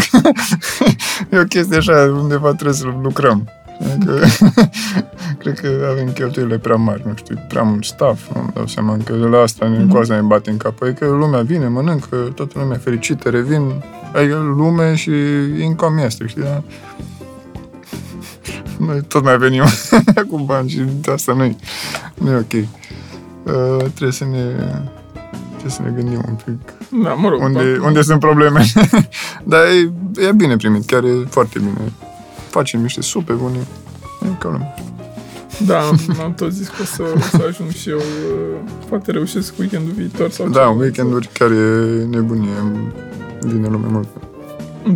e 1.32 1.40
o 1.40 1.44
chestie 1.44 1.78
așa, 1.78 2.16
undeva 2.22 2.54
trebuie 2.54 2.74
să 2.74 2.86
lucrăm. 3.02 3.50
Adică, 3.80 4.20
cred 5.40 5.60
că 5.60 5.88
avem 5.92 6.12
cheltuielile 6.14 6.58
prea 6.58 6.76
mari, 6.76 7.04
nu 7.06 7.14
știu, 7.16 7.46
prea 7.48 7.62
mult 7.62 7.84
staff, 7.84 8.34
nu 8.34 8.52
dau 8.54 8.68
seama 8.68 8.98
că 9.04 9.14
de 9.14 9.26
la 9.26 9.38
asta 9.38 9.68
ne, 9.68 9.78
mm-hmm. 9.78 9.90
cu 9.90 9.98
asta 9.98 10.16
ne 10.16 10.22
bate 10.22 10.50
în 10.50 10.58
cap. 10.58 10.82
Adică 10.82 11.06
lumea 11.06 11.42
vine, 11.42 11.68
mănâncă, 11.68 12.16
toată 12.36 12.60
lumea 12.60 12.78
fericită, 12.78 13.30
revin, 13.30 13.84
adică 14.14 14.36
lume 14.36 14.96
și 14.96 15.12
income 15.62 16.04
este, 16.04 16.28
știi, 16.28 16.42
da? 16.42 16.64
Noi 18.86 19.02
tot 19.02 19.24
mai 19.24 19.38
venim 19.38 19.64
cu 20.30 20.40
bani 20.40 20.70
și 20.70 20.80
de 21.02 21.12
asta 21.12 21.34
nu 21.34 21.44
e, 21.44 21.56
nu 22.16 22.32
e 22.32 22.36
ok. 22.36 22.54
Uh, 22.54 23.78
trebuie 23.78 24.12
să 24.12 24.26
ne 24.26 24.56
trebuie 25.66 25.72
să 25.72 25.82
ne 25.82 26.02
gândim 26.04 26.24
un 26.28 26.36
pic 26.46 26.74
da, 27.04 27.14
mă 27.14 27.30
rog, 27.30 27.42
unde, 27.42 27.80
unde 27.84 28.02
sunt 28.02 28.20
probleme. 28.20 28.66
Dar 29.52 29.62
e, 29.62 29.92
e 30.28 30.32
bine 30.32 30.56
primit, 30.56 30.86
chiar 30.86 31.04
e 31.04 31.26
foarte 31.30 31.60
bine. 31.60 31.92
Facem 32.50 32.82
niște 32.82 33.02
supe 33.02 33.34
bune. 33.34 33.58
E 34.24 34.28
ca 34.40 34.50
lumea. 34.50 34.74
Da, 35.66 35.80
am, 35.80 36.00
am 36.24 36.34
tot 36.34 36.52
zis 36.52 36.68
că 36.68 36.76
o 36.82 36.84
să, 36.86 37.04
o 37.16 37.20
să 37.20 37.46
ajung 37.50 37.70
și 37.70 37.90
eu. 37.90 37.98
uh, 37.98 38.60
Poate 38.90 39.12
reușesc 39.12 39.54
weekendul 39.60 39.94
viitor 39.94 40.30
sau 40.30 40.48
Da, 40.50 40.60
ceva. 40.60 40.70
weekenduri 40.72 41.30
chiar 41.34 41.52
e 41.52 42.06
nebunie. 42.10 42.50
Vine 43.42 43.68
lume 43.68 43.88
mult. 43.90 44.08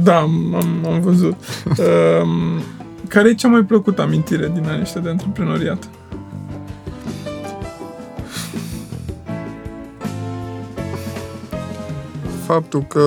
Da, 0.04 0.16
am, 0.18 0.56
am, 0.56 0.92
am 0.94 1.02
văzut. 1.02 1.34
um, 1.68 2.62
care 3.08 3.30
e 3.30 3.34
cea 3.34 3.48
mai 3.48 3.62
plăcută 3.62 4.02
amintire 4.02 4.52
din 4.54 4.64
anii 4.68 4.82
ăștia 4.82 5.02
de 5.02 5.10
antreprenoriat? 5.10 5.90
Faptul 12.50 12.82
că, 12.88 13.02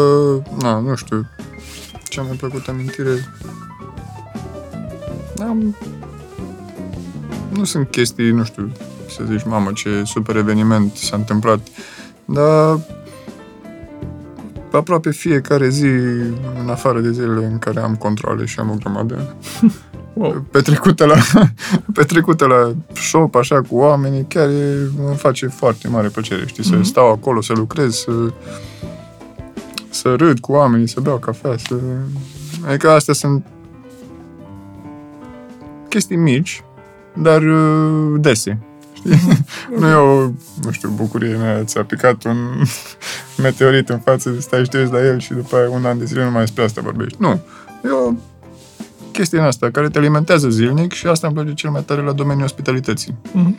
na, 0.60 0.78
nu 0.78 0.94
știu, 0.94 1.26
cea 2.08 2.22
mai 2.22 2.36
plăcută 2.36 2.70
amintire... 2.70 3.10
Am... 5.40 5.76
Nu 7.48 7.64
sunt 7.64 7.90
chestii, 7.90 8.30
nu 8.30 8.44
știu, 8.44 8.72
să 9.08 9.22
zici, 9.30 9.44
mamă, 9.44 9.70
ce 9.74 10.02
super 10.04 10.36
eveniment 10.36 10.96
s-a 10.96 11.16
întâmplat, 11.16 11.58
dar 12.24 12.78
aproape 14.72 15.10
fiecare 15.10 15.68
zi, 15.68 15.86
în 16.62 16.68
afară 16.70 17.00
de 17.00 17.10
zilele 17.12 17.44
în 17.46 17.58
care 17.58 17.80
am 17.80 17.94
controle 17.94 18.44
și 18.44 18.58
am 18.58 18.70
o 18.70 18.74
grămadă, 18.74 19.34
Wow. 20.14 20.44
petrecută 20.50 21.04
la, 21.04 21.16
petrecută 21.94 22.46
la 22.46 22.72
shop, 22.94 23.34
așa, 23.34 23.60
cu 23.60 23.76
oamenii, 23.76 24.24
chiar 24.28 24.48
e, 24.48 24.76
îmi 25.06 25.16
face 25.16 25.46
foarte 25.46 25.88
mare 25.88 26.08
plăcere, 26.08 26.46
știi, 26.46 26.64
să 26.64 26.74
Mhm. 26.74 26.82
stau 26.82 27.10
acolo, 27.12 27.40
să 27.40 27.52
lucrez, 27.52 27.94
să, 27.94 28.10
să 30.02 30.14
râd 30.14 30.38
cu 30.38 30.52
oamenii, 30.52 30.88
să 30.88 31.00
beau 31.00 31.18
cafea, 31.18 31.56
să... 31.56 31.74
Adică 32.66 32.90
astea 32.90 33.14
sunt 33.14 33.46
chestii 35.88 36.16
mici, 36.16 36.64
dar 37.14 37.42
uh, 37.42 38.20
dese. 38.20 38.58
Știi? 38.92 39.44
nu 39.78 39.88
e 39.88 39.92
o, 39.94 40.30
nu 40.62 40.70
știu, 40.70 40.88
bucurie 40.88 41.36
mea, 41.36 41.64
ți-a 41.64 41.84
picat 41.84 42.24
un 42.24 42.36
meteorit 43.42 43.88
în 43.88 43.98
față, 43.98 44.40
stai 44.40 44.64
și 44.64 44.70
te 44.70 44.78
uiți 44.78 44.92
la 44.92 45.04
el 45.04 45.18
și 45.18 45.32
după 45.32 45.56
aia 45.56 45.70
un 45.70 45.84
an 45.84 45.98
de 45.98 46.04
zile 46.04 46.24
nu 46.24 46.30
mai 46.30 46.40
despre 46.40 46.62
asta 46.62 46.80
vorbești. 46.80 47.16
Nu. 47.20 47.40
E 47.84 47.88
o 48.06 48.12
chestie 49.12 49.38
în 49.38 49.44
asta 49.44 49.70
care 49.70 49.88
te 49.88 49.98
alimentează 49.98 50.48
zilnic 50.48 50.92
și 50.92 51.06
asta 51.06 51.26
îmi 51.26 51.36
place 51.36 51.54
cel 51.54 51.70
mai 51.70 51.82
tare 51.82 52.02
la 52.02 52.12
domeniul 52.12 52.44
ospitalității. 52.44 53.14
Mhm. 53.32 53.58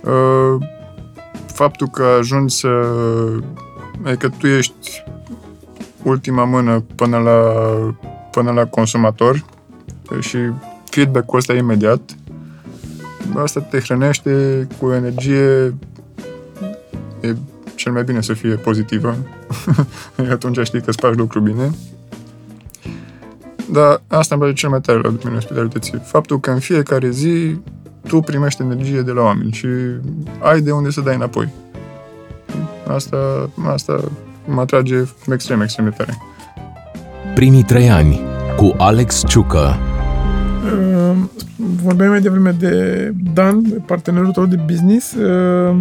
Uh, 0.00 0.66
faptul 1.46 1.88
că 1.88 2.02
ajungi 2.18 2.54
să... 2.54 2.68
Adică 4.04 4.28
tu 4.28 4.46
ești 4.46 5.04
ultima 6.02 6.44
mână 6.44 6.84
până 6.94 7.18
la, 7.18 7.40
până 8.30 8.50
la 8.50 8.66
consumator 8.66 9.44
și 10.20 10.38
feedback-ul 10.84 11.38
ăsta 11.38 11.54
imediat, 11.54 12.00
asta 13.34 13.60
te 13.60 13.80
hrănește 13.80 14.66
cu 14.78 14.92
energie 14.92 15.74
e 17.20 17.34
cel 17.74 17.92
mai 17.92 18.04
bine 18.04 18.20
să 18.20 18.32
fie 18.32 18.54
pozitivă. 18.54 19.16
Atunci 20.30 20.58
știi 20.66 20.80
că 20.80 20.90
îți 20.90 20.98
faci 21.00 21.14
lucru 21.14 21.40
bine. 21.40 21.70
Dar 23.72 24.02
asta 24.06 24.34
îmi 24.34 24.42
place 24.42 24.56
cel 24.60 24.70
mai 24.70 24.80
tare 24.80 24.98
la 24.98 25.08
domeniul 25.08 25.36
ospitalității. 25.36 26.00
Faptul 26.04 26.40
că 26.40 26.50
în 26.50 26.58
fiecare 26.58 27.10
zi 27.10 27.56
tu 28.08 28.20
primești 28.20 28.62
energie 28.62 29.00
de 29.00 29.12
la 29.12 29.22
oameni 29.22 29.52
și 29.52 29.66
ai 30.40 30.60
de 30.60 30.72
unde 30.72 30.90
să 30.90 31.00
dai 31.00 31.14
înapoi. 31.14 31.48
Asta, 32.88 33.50
asta 33.66 34.00
mă 34.44 34.60
atrage 34.60 35.02
extrem, 35.32 35.60
extrem 35.60 35.84
de 35.84 35.90
tare. 35.96 36.18
Primii 37.34 37.62
trei 37.62 37.90
ani 37.90 38.20
cu 38.56 38.74
Alex 38.76 39.22
Ciucă. 39.26 39.76
Uh, 40.64 41.16
vorbeai 41.82 42.08
mai 42.08 42.20
devreme 42.20 42.50
de 42.50 43.12
Dan, 43.32 43.62
de 43.68 43.82
partenerul 43.86 44.32
tău 44.32 44.46
de 44.46 44.56
business. 44.66 45.14
Uh, 45.14 45.76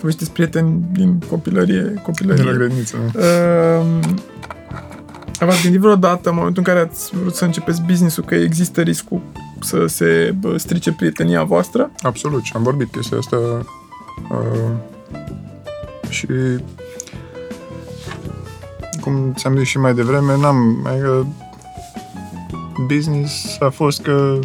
voi 0.00 0.10
sunteți 0.10 0.32
prieteni 0.32 0.84
din 0.92 1.18
copilărie. 1.30 1.80
De 1.80 2.00
copilărie. 2.02 2.44
la 2.44 2.52
grădiniță. 2.52 2.96
nu? 2.96 3.20
Uh, 3.20 3.98
v-ați 5.38 5.62
gândit 5.62 5.80
vreodată, 5.80 6.28
în 6.28 6.34
momentul 6.34 6.62
în 6.66 6.74
care 6.74 6.86
ați 6.86 7.10
vrut 7.20 7.34
să 7.34 7.44
începeți 7.44 7.82
business-ul, 7.82 8.24
că 8.24 8.34
există 8.34 8.80
riscul 8.80 9.20
să 9.60 9.86
se 9.86 10.34
bă, 10.40 10.56
strice 10.56 10.92
prietenia 10.92 11.42
voastră? 11.42 11.90
Absolut, 12.02 12.42
și 12.42 12.52
am 12.54 12.62
vorbit 12.62 12.90
chestia 12.92 13.18
asta 13.18 13.36
uh, 14.30 14.70
și 16.08 16.26
cum 19.00 19.32
ți-am 19.36 19.56
zis 19.56 19.66
și 19.66 19.78
mai 19.78 19.94
devreme, 19.94 20.36
n-am, 20.36 20.86
adică 20.86 21.26
business 22.86 23.56
a 23.60 23.68
fost 23.68 24.02
că 24.02 24.38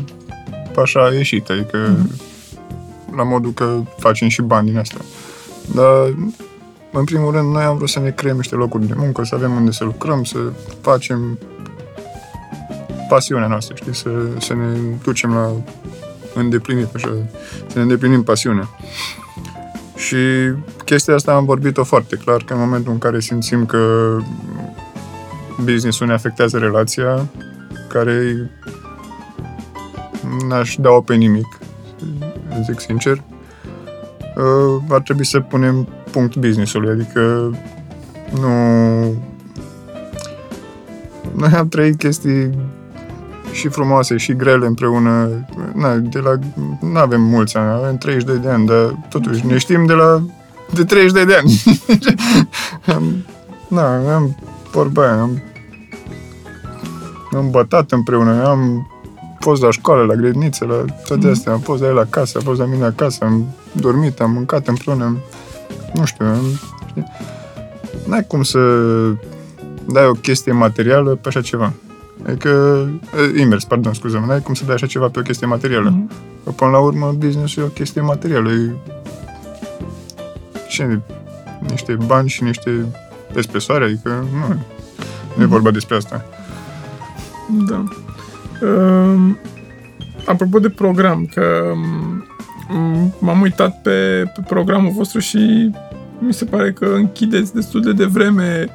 așa 0.82 1.06
a 1.06 1.14
ieșit, 1.14 1.50
adică 1.50 1.98
la 3.16 3.24
modul 3.24 3.52
că 3.52 3.82
facem 3.98 4.28
și 4.28 4.42
bani 4.42 4.70
din 4.70 4.78
asta. 4.78 4.98
Dar 5.76 6.14
în 6.92 7.04
primul 7.04 7.32
rând, 7.32 7.54
noi 7.54 7.64
am 7.64 7.78
vrut 7.78 7.90
să 7.90 8.00
ne 8.00 8.10
creăm 8.10 8.36
niște 8.36 8.56
locuri 8.56 8.88
de 8.88 8.94
muncă, 8.98 9.24
să 9.24 9.36
avem 9.36 9.56
unde 9.56 9.72
să 9.72 9.84
lucrăm, 9.84 10.24
să 10.24 10.38
facem 10.82 11.40
pasiunea 13.10 13.48
noastră, 13.48 13.76
știi, 13.76 13.96
să, 13.96 14.10
să 14.40 14.54
ne 14.54 14.78
ducem 15.04 15.34
la 15.34 15.52
îndeplinit, 16.34 16.96
așa, 16.96 17.12
să 17.68 17.76
ne 17.76 17.82
îndeplinim 17.82 18.24
pasiunea. 18.24 18.70
Și 19.96 20.16
chestia 20.86 21.14
asta 21.14 21.34
am 21.34 21.46
vorbit-o 21.46 21.84
foarte 21.84 22.16
clar, 22.16 22.44
că 22.44 22.54
în 22.54 22.60
momentul 22.60 22.92
în 22.92 22.98
care 22.98 23.20
simțim 23.20 23.66
că 23.66 24.16
business-ul 25.64 26.08
ne 26.08 26.14
afectează 26.14 26.58
relația, 26.58 27.26
care 27.90 28.50
n-aș 30.48 30.76
da-o 30.80 31.02
pe 31.02 31.16
nimic, 31.16 31.58
zic 32.66 32.80
sincer, 32.80 33.24
uh, 34.36 34.84
ar 34.90 35.02
trebui 35.02 35.26
să 35.26 35.40
punem 35.40 35.88
punct 36.12 36.36
business-ului, 36.36 36.90
adică 36.90 37.52
nu... 38.42 38.52
Noi 41.36 41.50
am 41.50 41.68
trăit 41.68 41.98
chestii 41.98 42.50
și 43.52 43.68
frumoase 43.68 44.18
și 44.18 44.36
grele 44.36 44.66
împreună. 44.66 45.30
Na, 45.74 45.96
de 45.96 46.20
la, 46.20 46.40
nu 46.82 46.98
avem 46.98 47.22
mulți 47.22 47.58
ani, 47.58 47.72
avem 47.72 47.98
32 47.98 48.38
de 48.38 48.50
ani, 48.50 48.66
dar 48.66 49.06
totuși 49.10 49.46
ne 49.46 49.58
știm 49.58 49.86
de 49.86 49.94
la 49.94 50.24
de 50.74 50.84
32 50.84 51.26
de 51.26 51.34
ani. 51.36 51.64
am, 52.96 53.26
na, 53.68 54.16
am 54.16 54.38
vorba 54.72 55.02
aia, 55.02 55.22
am, 55.22 55.42
am 57.36 57.50
bătat 57.50 57.92
împreună, 57.92 58.48
am 58.48 58.88
fost 59.40 59.62
la 59.62 59.72
școală, 59.72 60.04
la 60.04 60.14
grădiniță, 60.14 60.66
la 60.66 60.86
toate 61.08 61.28
astea, 61.28 61.52
am 61.52 61.60
fost 61.60 61.82
la 61.82 61.88
el 61.88 62.00
acasă, 62.00 62.38
am 62.38 62.44
fost 62.44 62.60
la 62.60 62.66
mine 62.66 62.86
acasă, 62.86 63.24
am 63.24 63.46
dormit, 63.72 64.20
am 64.20 64.32
mâncat 64.32 64.68
împreună, 64.68 65.04
am, 65.04 65.18
nu 65.94 66.06
știu, 66.06 66.26
am, 66.26 66.46
știi? 66.90 67.06
N-ai 68.06 68.26
cum 68.28 68.44
să 68.44 68.60
dai 69.88 70.06
o 70.06 70.12
chestie 70.12 70.52
materială 70.52 71.10
pe 71.10 71.28
așa 71.28 71.42
ceva. 71.42 71.74
Adică, 72.28 72.50
eh, 73.16 73.40
invers, 73.40 73.64
pardon, 73.64 73.94
scuze-mă, 73.94 74.26
n-ai 74.26 74.42
cum 74.42 74.54
să 74.54 74.66
dai 74.66 74.76
așa 74.76 74.86
ceva 74.86 75.08
pe 75.08 75.20
o 75.20 75.22
chestie 75.22 75.48
materială. 75.48 75.90
Mhm. 75.90 76.12
Că 76.44 76.52
până 76.52 76.72
la 76.72 76.80
urmă, 76.80 77.16
business 77.18 77.56
e 77.56 77.62
o 77.62 77.66
chestie 77.68 78.02
materială. 78.02 78.52
E... 78.52 78.76
Ce? 80.74 81.00
Niște 81.70 81.98
bani 82.06 82.30
și 82.30 82.44
niște 82.44 82.86
espresoare, 83.36 83.84
adică 83.84 84.28
nu, 84.32 84.56
nu 85.36 85.44
e 85.44 85.46
vorba 85.46 85.72
despre 85.72 85.96
asta. 85.96 86.26
Da. 87.68 87.84
Um, 88.68 89.38
apropo 90.26 90.60
de 90.60 90.70
program, 90.70 91.30
că 91.34 91.74
um, 92.74 93.14
m-am 93.20 93.42
uitat 93.42 93.82
pe, 93.82 94.24
pe 94.36 94.42
programul 94.48 94.92
vostru 94.92 95.20
și 95.20 95.72
mi 96.20 96.34
se 96.34 96.46
pare 96.46 96.72
că 96.72 96.86
închideți 96.86 97.54
destul 97.54 97.82
de 97.82 97.92
devreme 97.92 98.68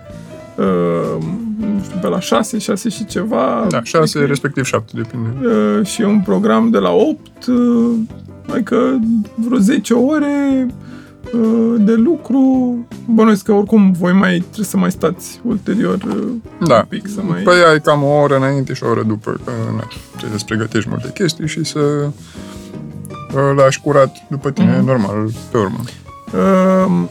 uh, 0.56 1.22
nu 1.56 1.82
știu, 1.82 1.98
pe 2.00 2.08
la 2.08 2.20
6, 2.20 2.58
6 2.58 2.88
și 2.88 3.04
ceva. 3.04 3.66
Da, 3.68 3.82
șase, 3.82 4.24
respectiv 4.24 4.64
șapte, 4.64 4.92
depinde. 4.94 5.46
Uh, 5.46 5.87
și 5.87 6.02
e 6.02 6.06
un 6.06 6.20
program 6.20 6.70
de 6.70 6.78
la 6.78 6.90
8, 6.90 7.46
uh, 7.46 7.96
adică 8.52 9.00
vreo 9.34 9.58
10 9.58 9.94
ore 9.94 10.66
uh, 10.66 10.86
de 11.79 11.95
lucru. 11.95 12.76
Bănuiesc 13.07 13.45
că 13.45 13.53
oricum 13.53 13.93
voi 13.93 14.12
mai 14.12 14.39
trebuie 14.39 14.64
să 14.66 14.76
mai 14.76 14.91
stați 14.91 15.41
ulterior 15.45 15.95
uh, 15.95 16.26
Da. 16.68 16.76
un 16.76 16.85
pic 16.89 17.09
să 17.09 17.20
mai... 17.29 17.43
Păi 17.43 17.55
ai 17.70 17.81
cam 17.81 18.03
o 18.03 18.07
oră 18.20 18.37
înainte 18.37 18.72
și 18.72 18.83
o 18.85 18.89
oră 18.89 19.03
după, 19.03 19.41
că 19.45 19.51
na, 19.76 19.89
trebuie 20.16 20.39
să 20.39 20.45
pregătești 20.45 20.89
multe 20.89 21.11
chestii 21.14 21.47
și 21.49 21.64
să 21.64 21.79
uh, 21.79 23.53
lași 23.57 23.81
curat 23.81 24.16
după 24.31 24.51
tine, 24.51 24.76
Mhm. 24.76 24.87
normal, 24.87 25.29
pe 25.51 25.59
urmă. 25.59 25.79
Uh, 26.35 27.09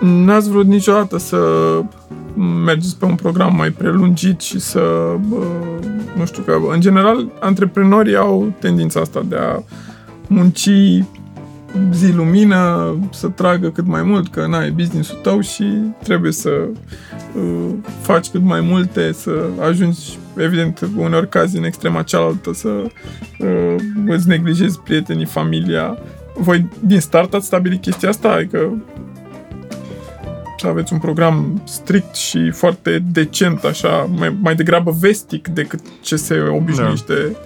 n-ați 0.00 0.50
vrut 0.50 0.66
niciodată 0.66 1.18
să 1.18 1.38
mergeți 2.64 2.96
pe 2.98 3.04
un 3.04 3.14
program 3.14 3.56
mai 3.56 3.70
prelungit 3.70 4.40
și 4.40 4.60
să, 4.60 4.80
uh, 5.30 5.46
nu 6.18 6.24
știu, 6.24 6.42
că 6.42 6.58
în 6.72 6.80
general 6.80 7.30
antreprenorii 7.40 8.16
au 8.16 8.52
tendința 8.60 9.00
asta 9.00 9.22
de 9.28 9.36
a 9.36 9.62
munci 10.26 10.68
zi 11.92 12.12
lumină, 12.12 12.94
să 13.12 13.28
tragă 13.28 13.70
cât 13.70 13.86
mai 13.86 14.02
mult, 14.02 14.28
că 14.28 14.46
n-ai 14.46 14.70
business-ul 14.70 15.18
tău 15.22 15.40
și 15.40 15.64
trebuie 16.02 16.32
să 16.32 16.50
uh, 17.36 17.70
faci 18.00 18.28
cât 18.28 18.42
mai 18.42 18.60
multe, 18.60 19.12
să 19.12 19.44
ajungi, 19.68 20.18
evident, 20.36 20.88
uneori 20.96 21.28
cazi 21.28 21.56
în 21.56 21.64
extrema 21.64 22.02
cealaltă, 22.02 22.52
să 22.52 22.68
uh, 22.68 23.74
îți 24.06 24.28
neglijezi 24.28 24.80
prietenii, 24.80 25.24
familia. 25.24 25.98
Voi 26.36 26.68
din 26.80 27.00
start 27.00 27.34
ați 27.34 27.46
stabilit 27.46 27.80
chestia 27.80 28.08
asta? 28.08 28.28
Adică 28.28 28.82
să 30.58 30.68
aveți 30.68 30.92
un 30.92 30.98
program 30.98 31.62
strict 31.64 32.14
și 32.14 32.50
foarte 32.50 33.02
decent, 33.12 33.64
așa, 33.64 34.10
mai, 34.16 34.36
mai 34.40 34.54
degrabă 34.54 34.96
vestic 35.00 35.48
decât 35.48 35.80
ce 36.00 36.16
se 36.16 36.40
obișnuiește. 36.40 37.36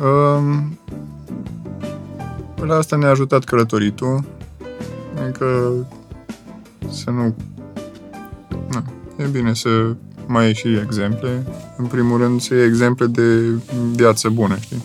Da. 0.00 0.06
Um, 0.06 0.78
la 2.64 2.74
asta 2.74 2.96
ne-a 2.96 3.10
ajutat 3.10 3.44
călătoritul. 3.44 4.24
Adică 5.22 5.72
să 6.90 7.10
nu... 7.10 7.34
Na, 8.70 8.84
e 9.16 9.24
bine 9.24 9.54
să 9.54 9.94
mai 10.26 10.44
ai 10.44 10.54
și 10.54 10.68
exemple. 10.68 11.46
În 11.76 11.86
primul 11.86 12.18
rând 12.18 12.40
să 12.40 12.54
iei 12.54 12.66
exemple 12.66 13.06
de 13.06 13.38
viață 13.92 14.28
bună, 14.28 14.56
știi? 14.56 14.82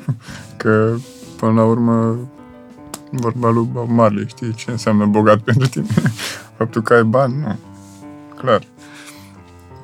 Că, 0.56 0.94
până 1.36 1.52
la 1.52 1.64
urmă, 1.64 2.18
vorba 3.10 3.50
lui 3.50 3.68
Bob 3.72 3.88
Marley, 3.88 4.28
știi 4.28 4.54
ce 4.54 4.70
înseamnă 4.70 5.06
bogat 5.06 5.38
pentru 5.48 5.68
tine? 5.68 5.86
Faptul 6.56 6.82
că 6.82 6.94
ai 6.94 7.04
bani, 7.04 7.34
nu. 7.36 7.58
Clar. 8.36 8.62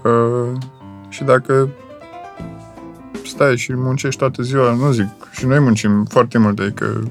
Uh, 0.05 0.59
și 1.09 1.25
dacă 1.25 1.69
stai 3.29 3.57
și 3.57 3.73
muncești 3.75 4.19
toată 4.19 4.43
ziua, 4.43 4.73
nu 4.73 4.93
zic, 4.93 5.09
și 5.31 5.47
noi 5.47 5.59
muncim 5.59 6.05
foarte 6.05 6.39
mult, 6.39 6.59
adică 6.59 7.03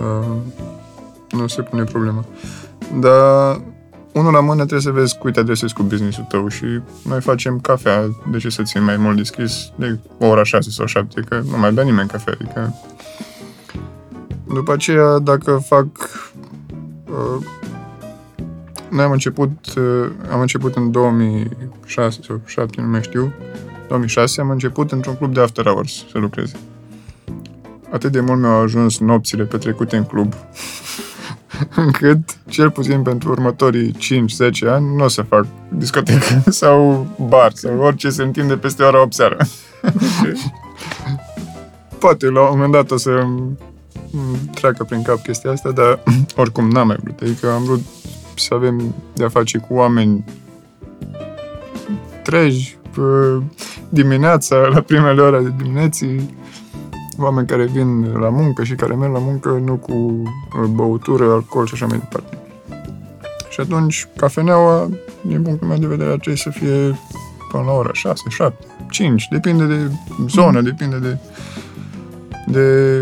uh, 0.00 0.36
nu 1.30 1.46
se 1.46 1.62
pune 1.62 1.84
problema. 1.84 2.24
Dar 3.00 3.60
unul 4.12 4.32
la 4.32 4.40
mână 4.40 4.54
trebuie 4.54 4.80
să 4.80 4.90
vezi 4.90 5.18
cui 5.18 5.32
te 5.32 5.40
adresezi 5.40 5.74
cu 5.74 5.82
business-ul 5.82 6.26
tău 6.28 6.48
și 6.48 6.64
noi 7.08 7.20
facem 7.20 7.60
cafea, 7.60 8.02
de 8.30 8.38
ce 8.38 8.48
să 8.48 8.62
țin 8.62 8.84
mai 8.84 8.96
mult 8.96 9.16
deschis 9.16 9.72
de 9.76 9.98
ora 10.18 10.42
6 10.42 10.70
sau 10.70 10.86
7, 10.86 11.20
că 11.28 11.42
nu 11.50 11.58
mai 11.58 11.72
bea 11.72 11.84
nimeni 11.84 12.08
cafea, 12.08 12.34
adică 12.40 12.74
după 14.54 14.72
aceea, 14.72 15.18
dacă 15.18 15.62
fac 15.66 15.86
uh, 17.06 17.46
noi 18.90 19.04
am 19.04 19.10
început, 19.10 19.74
uh, 19.76 20.10
am 20.30 20.40
început 20.40 20.74
în 20.74 20.90
2006 20.90 22.20
sau 22.22 22.36
2007, 22.36 22.80
nu 22.80 22.88
mai 22.88 23.02
știu, 23.02 23.32
2006 23.92 24.40
am 24.40 24.50
început 24.50 24.92
într-un 24.92 25.16
club 25.16 25.34
de 25.34 25.40
after 25.40 25.64
hours 25.64 26.04
să 26.10 26.18
lucrez. 26.18 26.52
Atât 27.90 28.12
de 28.12 28.20
mult 28.20 28.40
mi-au 28.40 28.60
ajuns 28.60 28.98
nopțile 28.98 29.44
petrecute 29.44 29.96
în 29.96 30.04
club, 30.04 30.34
încât, 31.84 32.18
cel 32.48 32.70
puțin 32.70 33.02
pentru 33.02 33.30
următorii 33.30 33.96
5-10 34.64 34.68
ani, 34.68 34.96
nu 34.96 35.04
o 35.04 35.08
să 35.08 35.22
fac 35.22 35.46
discotecă 35.68 36.42
sau 36.60 37.06
bar 37.28 37.52
sau 37.54 37.78
orice 37.78 38.10
se 38.10 38.22
întinde 38.22 38.56
peste 38.56 38.82
ora 38.82 39.02
8 39.02 39.14
seara. 39.14 39.36
Poate 41.98 42.26
la 42.26 42.40
un 42.40 42.48
moment 42.50 42.72
dat 42.72 42.90
o 42.90 42.96
să 42.96 43.26
treacă 44.54 44.84
prin 44.84 45.02
cap 45.02 45.22
chestia 45.22 45.50
asta, 45.50 45.70
dar 45.70 46.02
oricum 46.36 46.70
n-am 46.70 46.86
mai 46.86 46.96
vrut. 47.02 47.20
Adică 47.20 47.50
am 47.50 47.62
vrut 47.62 47.82
să 48.36 48.54
avem 48.54 48.94
de-a 49.14 49.28
face 49.28 49.58
cu 49.58 49.74
oameni 49.74 50.24
treji, 52.22 52.76
dimineața, 53.88 54.56
la 54.56 54.80
primele 54.80 55.20
ore 55.20 55.40
de 55.40 55.52
dimineții, 55.56 56.36
oameni 57.18 57.46
care 57.46 57.64
vin 57.64 58.12
la 58.12 58.28
muncă 58.28 58.64
și 58.64 58.74
care 58.74 58.94
merg 58.94 59.12
la 59.12 59.18
muncă 59.18 59.48
nu 59.64 59.74
cu 59.74 59.92
uh, 59.92 60.68
băutură, 60.70 61.24
alcool 61.24 61.66
și 61.66 61.74
așa 61.74 61.86
mai 61.86 61.98
departe. 61.98 62.38
Și 63.50 63.60
atunci, 63.60 64.08
cafeneaua, 64.16 64.88
din 65.20 65.42
punctul 65.42 65.68
meu 65.68 65.78
de 65.78 65.86
vedere, 65.86 66.10
trebuie 66.10 66.36
să 66.36 66.50
fie 66.50 66.98
până 67.50 67.64
la 67.64 67.72
ora 67.72 67.92
6, 67.92 68.22
7, 68.28 68.66
5, 68.90 69.28
depinde 69.30 69.66
de 69.66 69.90
zonă, 70.28 70.58
mm. 70.58 70.64
depinde 70.64 70.98
de, 70.98 71.18
de 72.46 72.98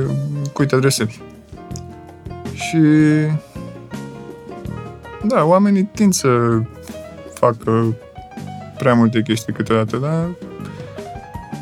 cui 0.53 0.67
te 0.67 0.75
adresezi. 0.75 1.23
Și 2.55 2.79
da, 5.23 5.45
oamenii 5.45 5.91
tind 5.95 6.13
să 6.13 6.61
facă 7.35 7.95
prea 8.81 8.95
multe 8.95 9.23
chestii 9.23 9.53
câteodată, 9.53 9.97
dar 9.97 10.27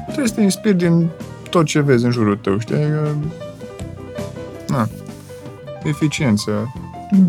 trebuie 0.05 0.27
să 0.27 0.35
te 0.35 0.41
inspiri 0.41 0.77
din 0.77 1.09
tot 1.51 1.65
ce 1.65 1.81
vezi 1.81 2.05
în 2.05 2.11
jurul 2.11 2.37
tău, 2.37 2.59
știi? 2.59 2.75
Adică, 2.75 3.17
na, 4.69 4.89
eficiență. 5.83 6.73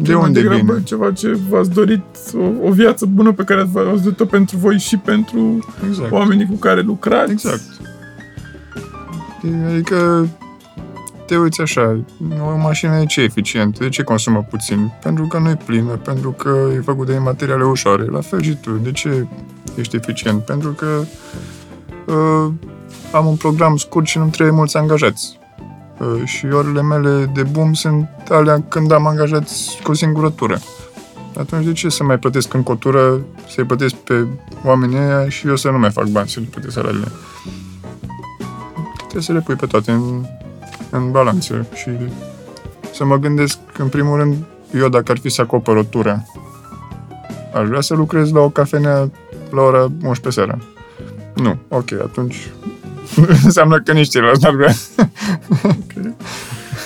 De 0.02 0.16
unde 0.16 0.42
vine? 0.42 0.84
ceva 0.84 1.12
ce 1.12 1.38
v-ați 1.50 1.70
dorit, 1.70 2.04
o, 2.34 2.68
o 2.68 2.72
viață 2.72 3.06
bună 3.06 3.32
pe 3.32 3.44
care 3.44 3.62
ați 3.62 4.04
dorit-o 4.04 4.26
pentru 4.26 4.58
voi 4.58 4.78
și 4.78 4.98
pentru 4.98 5.66
exact. 5.88 6.12
oamenii 6.12 6.46
cu 6.46 6.56
care 6.56 6.82
lucrați. 6.82 7.32
Exact. 7.32 7.62
Adică 9.68 10.28
te 11.26 11.38
uiți 11.38 11.62
așa, 11.62 12.00
o 12.42 12.58
mașină 12.58 13.00
e 13.00 13.06
ce 13.06 13.22
eficient, 13.22 13.80
de 13.80 13.90
ce 13.90 14.04
consumă 14.04 14.46
puțin? 14.50 14.92
Pentru 15.04 15.28
că 15.28 15.38
nu 15.38 15.50
e 15.50 15.58
plină, 15.66 15.92
pentru 15.92 16.32
că 16.32 16.70
e 16.76 16.80
făcută 16.80 17.12
din 17.12 17.22
materiale 17.22 17.64
ușoare. 17.64 18.04
La 18.04 18.22
fel 18.22 18.42
și 18.42 18.56
tu, 18.56 18.72
de 18.72 18.92
ce 18.92 19.28
ești 19.80 19.96
eficient? 19.96 20.44
Pentru 20.44 20.70
că 20.70 21.02
uh, 22.06 22.52
am 23.12 23.26
un 23.26 23.36
program 23.36 23.78
scurt 23.78 24.06
și 24.06 24.18
nu 24.18 24.28
trebuie 24.28 24.56
mulți 24.56 24.78
angajați. 24.78 25.40
Uh, 25.98 26.22
și 26.26 26.46
orele 26.46 26.82
mele 26.82 27.32
de 27.34 27.44
boom 27.44 27.74
sunt 27.74 28.10
alea 28.30 28.64
când 28.68 28.92
am 28.92 29.08
angajați 29.08 29.80
cu 29.84 29.92
o 29.92 29.94
singură 29.94 30.30
tură. 30.30 30.60
Atunci 31.38 31.66
de 31.66 31.72
ce 31.72 31.90
să 31.90 32.04
mai 32.04 32.20
plătesc 32.20 32.54
în 32.54 32.64
cotură, 32.64 33.20
să-i 33.48 33.64
plătesc 33.64 33.96
pe 33.96 34.28
oamenii 34.64 34.98
ăia 34.98 35.30
și 35.30 35.48
eu 35.48 35.56
să 35.56 35.70
nu 35.70 35.80
mai 35.80 35.92
fac 35.92 36.08
bani 36.08 36.30
să 36.30 36.40
le 36.40 36.46
plătesc 36.52 36.74
salariile? 36.74 37.12
Trebuie 38.98 39.22
să 39.22 39.32
le 39.32 39.40
pui 39.40 39.56
pe 39.56 39.66
toate 39.66 39.92
în 39.92 40.26
în 40.90 41.12
balanță 41.12 41.66
și 41.74 41.90
să 42.94 43.06
mă 43.06 43.18
gândesc, 43.18 43.58
în 43.78 43.88
primul 43.88 44.18
rând, 44.18 44.36
eu 44.74 44.90
dacă 44.90 45.12
ar 45.12 45.18
fi 45.18 45.30
să 45.30 45.42
acopăr 45.42 45.76
o 45.76 45.84
tură, 45.84 46.26
aș 47.54 47.68
vrea 47.68 47.82
să 47.82 47.94
lucrez 47.94 48.32
la 48.32 48.40
o 48.40 48.50
cafenea 48.50 49.10
la 49.50 49.62
ora 49.62 49.92
11 50.04 50.30
seara. 50.30 50.58
Nu, 51.36 51.58
ok, 51.68 51.92
atunci 51.92 52.50
înseamnă 53.46 53.82
că 53.82 53.92
nici 53.92 54.10
ceilalți 54.10 54.44
n-ar 54.44 54.56
vrea. 54.56 54.74
okay. 55.64 56.16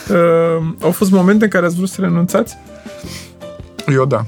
uh, 0.10 0.66
au 0.82 0.92
fost 0.92 1.12
momente 1.12 1.44
în 1.44 1.50
care 1.50 1.66
ați 1.66 1.76
vrut 1.76 1.90
să 1.90 2.02
renunțați? 2.02 2.58
Eu 3.88 4.06
da. 4.06 4.26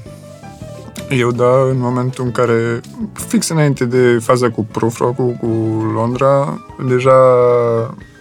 Eu 1.10 1.30
da, 1.30 1.62
în 1.70 1.78
momentul 1.78 2.24
în 2.24 2.30
care, 2.30 2.80
fix 3.12 3.48
înainte 3.48 3.84
de 3.84 4.18
faza 4.18 4.50
cu 4.50 4.64
Prufro, 4.64 5.12
cu, 5.12 5.22
cu 5.22 5.46
Londra, 5.94 6.60
deja 6.88 7.12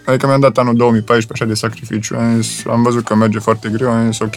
Adică 0.05 0.27
mi-am 0.27 0.39
dat 0.39 0.57
anul 0.57 0.75
2014 0.75 1.31
așa 1.33 1.45
de 1.45 1.53
sacrificiu. 1.53 2.15
Am, 2.15 2.41
zis, 2.41 2.65
am 2.65 2.83
văzut 2.83 3.03
că 3.03 3.15
merge 3.15 3.39
foarte 3.39 3.69
greu, 3.69 3.89
am 3.89 4.11
zis 4.11 4.19
ok. 4.19 4.33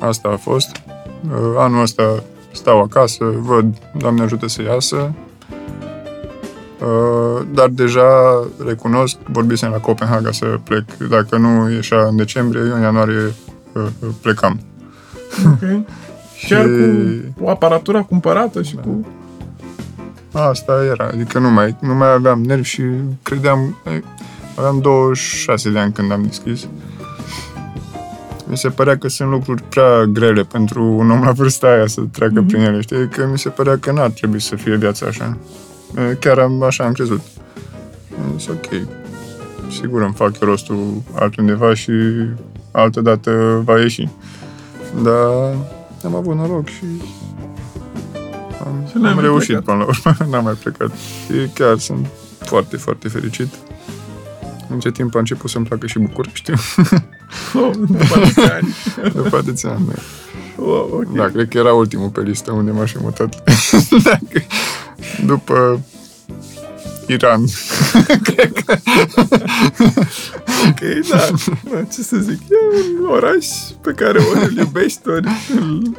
Asta 0.00 0.28
a 0.28 0.36
fost. 0.36 0.82
Uh, 1.30 1.54
anul 1.56 1.82
ăsta 1.82 2.22
stau 2.54 2.80
acasă, 2.80 3.24
văd, 3.38 3.64
Doamne 3.98 4.22
ajută 4.22 4.48
să 4.48 4.62
iasă. 4.62 5.12
Uh, 6.80 7.46
dar 7.54 7.68
deja 7.68 8.44
recunosc, 8.66 9.16
vorbisem 9.30 9.70
la 9.70 9.76
Copenhaga 9.76 10.30
să 10.30 10.58
plec. 10.64 10.84
Dacă 11.10 11.36
nu 11.36 11.70
ieșea 11.70 12.06
în 12.06 12.16
decembrie, 12.16 12.60
eu 12.60 12.74
în 12.74 12.80
ianuarie 12.80 13.34
uh, 13.72 13.86
plecam. 14.22 14.60
Ok. 15.46 15.60
Chiar 16.48 16.66
cu 17.40 17.48
aparatura 17.48 18.02
cumpărată 18.02 18.62
și 18.62 18.74
da. 18.74 18.80
cu... 18.80 19.06
Asta 20.32 20.84
era, 20.92 21.06
adică 21.12 21.38
nu 21.38 21.50
mai, 21.50 21.76
nu 21.80 21.94
mai 21.94 22.12
aveam 22.12 22.42
nervi 22.42 22.68
și 22.68 22.82
credeam, 23.22 23.76
Aveam 24.56 24.80
26 24.80 25.70
de 25.70 25.78
ani 25.78 25.92
când 25.92 26.12
am 26.12 26.22
deschis. 26.22 26.68
Mi 28.46 28.56
se 28.56 28.68
părea 28.68 28.98
că 28.98 29.08
sunt 29.08 29.30
lucruri 29.30 29.62
prea 29.62 30.04
grele 30.04 30.42
pentru 30.42 30.84
un 30.84 31.10
om 31.10 31.22
la 31.22 31.32
vârsta 31.32 31.66
aia 31.66 31.86
să 31.86 32.00
treacă 32.12 32.42
mm-hmm. 32.42 32.46
prin 32.46 32.60
ele, 32.60 32.80
știi? 32.80 33.08
Că 33.08 33.28
mi 33.30 33.38
se 33.38 33.48
părea 33.48 33.78
că 33.78 33.92
n-ar 33.92 34.10
trebui 34.10 34.40
să 34.40 34.56
fie 34.56 34.76
viața 34.76 35.06
așa. 35.06 35.38
Chiar 36.20 36.38
am, 36.38 36.62
așa 36.62 36.84
am 36.84 36.92
crezut. 36.92 37.20
Am 38.22 38.38
zis, 38.38 38.48
ok, 38.48 38.66
sigur 39.70 40.02
îmi 40.02 40.14
fac 40.14 40.38
rostul 40.40 41.02
altundeva 41.14 41.74
și 41.74 41.92
altă 42.70 43.00
dată 43.00 43.62
va 43.64 43.80
ieși. 43.80 44.08
Dar 45.02 45.54
am 46.04 46.14
avut 46.14 46.36
noroc 46.36 46.68
și 46.68 46.84
am, 48.64 49.04
am 49.04 49.20
reușit 49.20 49.46
plecat. 49.46 49.64
până 49.64 49.76
la 49.76 49.84
urmă. 49.84 50.24
N-am 50.30 50.44
mai 50.44 50.54
plecat. 50.62 50.90
Și 50.94 51.48
chiar 51.54 51.78
sunt 51.78 52.06
foarte, 52.38 52.76
foarte 52.76 53.08
fericit. 53.08 53.48
În 54.74 54.80
ce 54.80 54.90
timp 54.90 55.14
a 55.14 55.18
început 55.18 55.50
să-mi 55.50 55.66
placă 55.66 55.86
și 55.86 55.98
București. 55.98 56.52
Oh, 57.54 57.70
după 57.86 58.14
atâția 58.14 58.54
ani. 58.54 58.74
după 59.22 59.36
atâția 59.36 59.70
ani, 59.70 59.86
da. 59.86 59.92
Oh, 60.62 60.86
okay. 60.92 61.14
Da, 61.14 61.24
cred 61.24 61.48
că 61.48 61.58
era 61.58 61.72
ultimul 61.72 62.08
pe 62.08 62.20
listă 62.20 62.52
unde 62.52 62.70
m-aș 62.70 62.90
fi 62.90 62.98
mutat. 63.00 63.42
Dacă, 64.04 64.46
după 65.26 65.80
Iran. 67.06 67.44
Cred 68.34 68.52
că... 68.52 68.78
ok, 70.68 70.80
da. 71.10 71.28
da. 71.72 71.82
Ce 71.92 72.02
să 72.02 72.16
zic, 72.16 72.40
e 72.40 72.54
un 73.00 73.10
oraș 73.10 73.46
pe 73.80 73.92
care 73.92 74.18
ori 74.18 74.44
îl 74.44 74.56
iubești, 74.56 75.08
ori 75.08 75.28
îl 75.56 75.96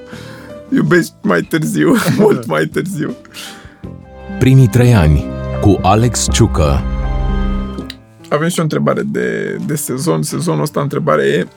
iubești 0.69 1.13
mai 1.21 1.41
târziu, 1.41 1.95
mult 2.17 2.45
mai 2.45 2.65
târziu. 2.65 3.15
Primii 4.39 4.67
trei 4.67 4.93
ani 4.93 5.25
cu 5.61 5.79
Alex 5.81 6.27
Ciucă. 6.31 6.94
Avem 8.29 8.47
și 8.47 8.59
o 8.59 8.63
întrebare 8.63 9.01
de, 9.01 9.57
de 9.65 9.75
sezon. 9.75 10.23
Sezonul 10.23 10.61
ăsta 10.61 10.81
întrebarea 10.81 11.25
e 11.25 11.47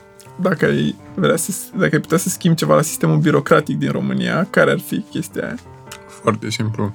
dacă 0.40 0.64
ai, 0.64 0.94
vrea 1.14 1.36
să, 1.36 1.52
dacă 1.76 1.94
ai 1.94 2.00
putea 2.00 2.18
să 2.18 2.28
schimbi 2.28 2.56
ceva 2.56 2.74
la 2.74 2.82
sistemul 2.82 3.16
birocratic 3.16 3.78
din 3.78 3.90
România, 3.90 4.46
care 4.50 4.70
ar 4.70 4.78
fi 4.78 5.04
chestia 5.10 5.44
aia? 5.44 5.56
Foarte 6.22 6.50
simplu. 6.50 6.94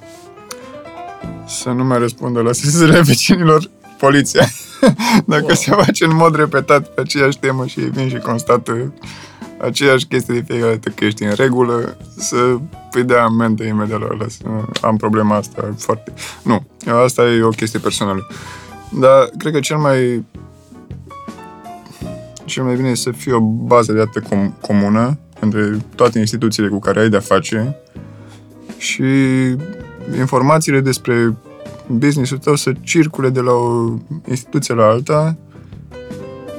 Să 1.48 1.70
nu 1.70 1.84
mai 1.84 1.98
răspundă 1.98 2.42
la 2.42 2.52
sesizările 2.52 3.02
vecinilor 3.12 3.70
poliția. 3.98 4.46
Dacă 5.26 5.44
wow. 5.44 5.56
se 5.56 5.72
face 5.72 6.06
în 6.06 6.16
mod 6.16 6.36
repetat 6.36 6.94
pe 6.94 7.02
aceeași 7.02 7.40
temă 7.40 7.66
și 7.66 7.80
vin 7.80 8.10
și 8.10 8.18
constată 8.18 8.94
aceeași 9.64 10.06
chestie 10.06 10.34
de 10.34 10.44
fiecare 10.48 10.72
dată 10.72 10.90
că 10.90 11.06
ești 11.06 11.24
în 11.24 11.34
regulă, 11.36 11.98
să 12.18 12.58
îi 12.92 13.04
dea 13.04 13.24
amendă 13.24 13.64
imediat 13.64 14.00
la 14.00 14.08
ăla. 14.12 14.26
Am 14.82 14.98
problema 14.98 15.36
asta 15.36 15.74
foarte... 15.78 16.14
Nu, 16.42 16.66
asta 17.04 17.22
e 17.22 17.42
o 17.42 17.50
chestie 17.50 17.80
personală. 17.80 18.28
Dar 19.00 19.30
cred 19.38 19.54
că 19.54 19.60
cel 19.60 19.78
mai 19.78 20.26
cel 22.46 22.64
mai 22.64 22.76
bine 22.76 22.90
e 22.90 22.96
să 22.96 23.12
fie 23.12 23.34
o 23.34 23.40
bază 23.40 23.92
de 23.92 23.98
dată 23.98 24.22
com- 24.22 24.60
comună 24.62 25.18
între 25.40 25.78
toate 25.96 26.20
instituțiile 26.20 26.68
cu 26.68 26.80
care 26.80 27.00
ai 27.00 27.10
de-a 27.10 27.20
face 27.20 27.76
și 28.78 29.04
informațiile 30.18 30.80
despre 30.80 31.36
businessul 31.88 32.38
tău 32.38 32.56
să 32.56 32.72
circule 32.82 33.30
de 33.30 33.40
la 33.40 33.52
o 33.52 33.94
instituție 34.28 34.74
la 34.74 34.86
alta 34.86 35.38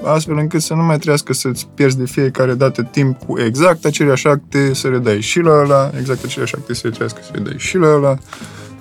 astfel 0.05 0.37
încât 0.37 0.61
să 0.61 0.74
nu 0.74 0.82
mai 0.82 0.99
trească 0.99 1.32
să-ți 1.32 1.68
pierzi 1.74 1.99
de 1.99 2.07
fiecare 2.07 2.55
dată 2.55 2.82
timp 2.82 3.18
cu 3.26 3.41
exact 3.41 3.85
aceleași 3.85 4.26
acte, 4.26 4.74
să 4.74 4.89
le 4.89 4.99
dai 4.99 5.20
și 5.20 5.41
la 5.41 5.51
ăla, 5.51 5.91
exact 5.99 6.24
aceleași 6.24 6.55
acte 6.55 6.74
să 6.74 6.89
le 6.89 6.95
trească 6.95 7.20
să 7.22 7.30
le 7.35 7.41
dai 7.41 7.55
și 7.57 7.76
la 7.76 7.87
ăla, 7.95 8.18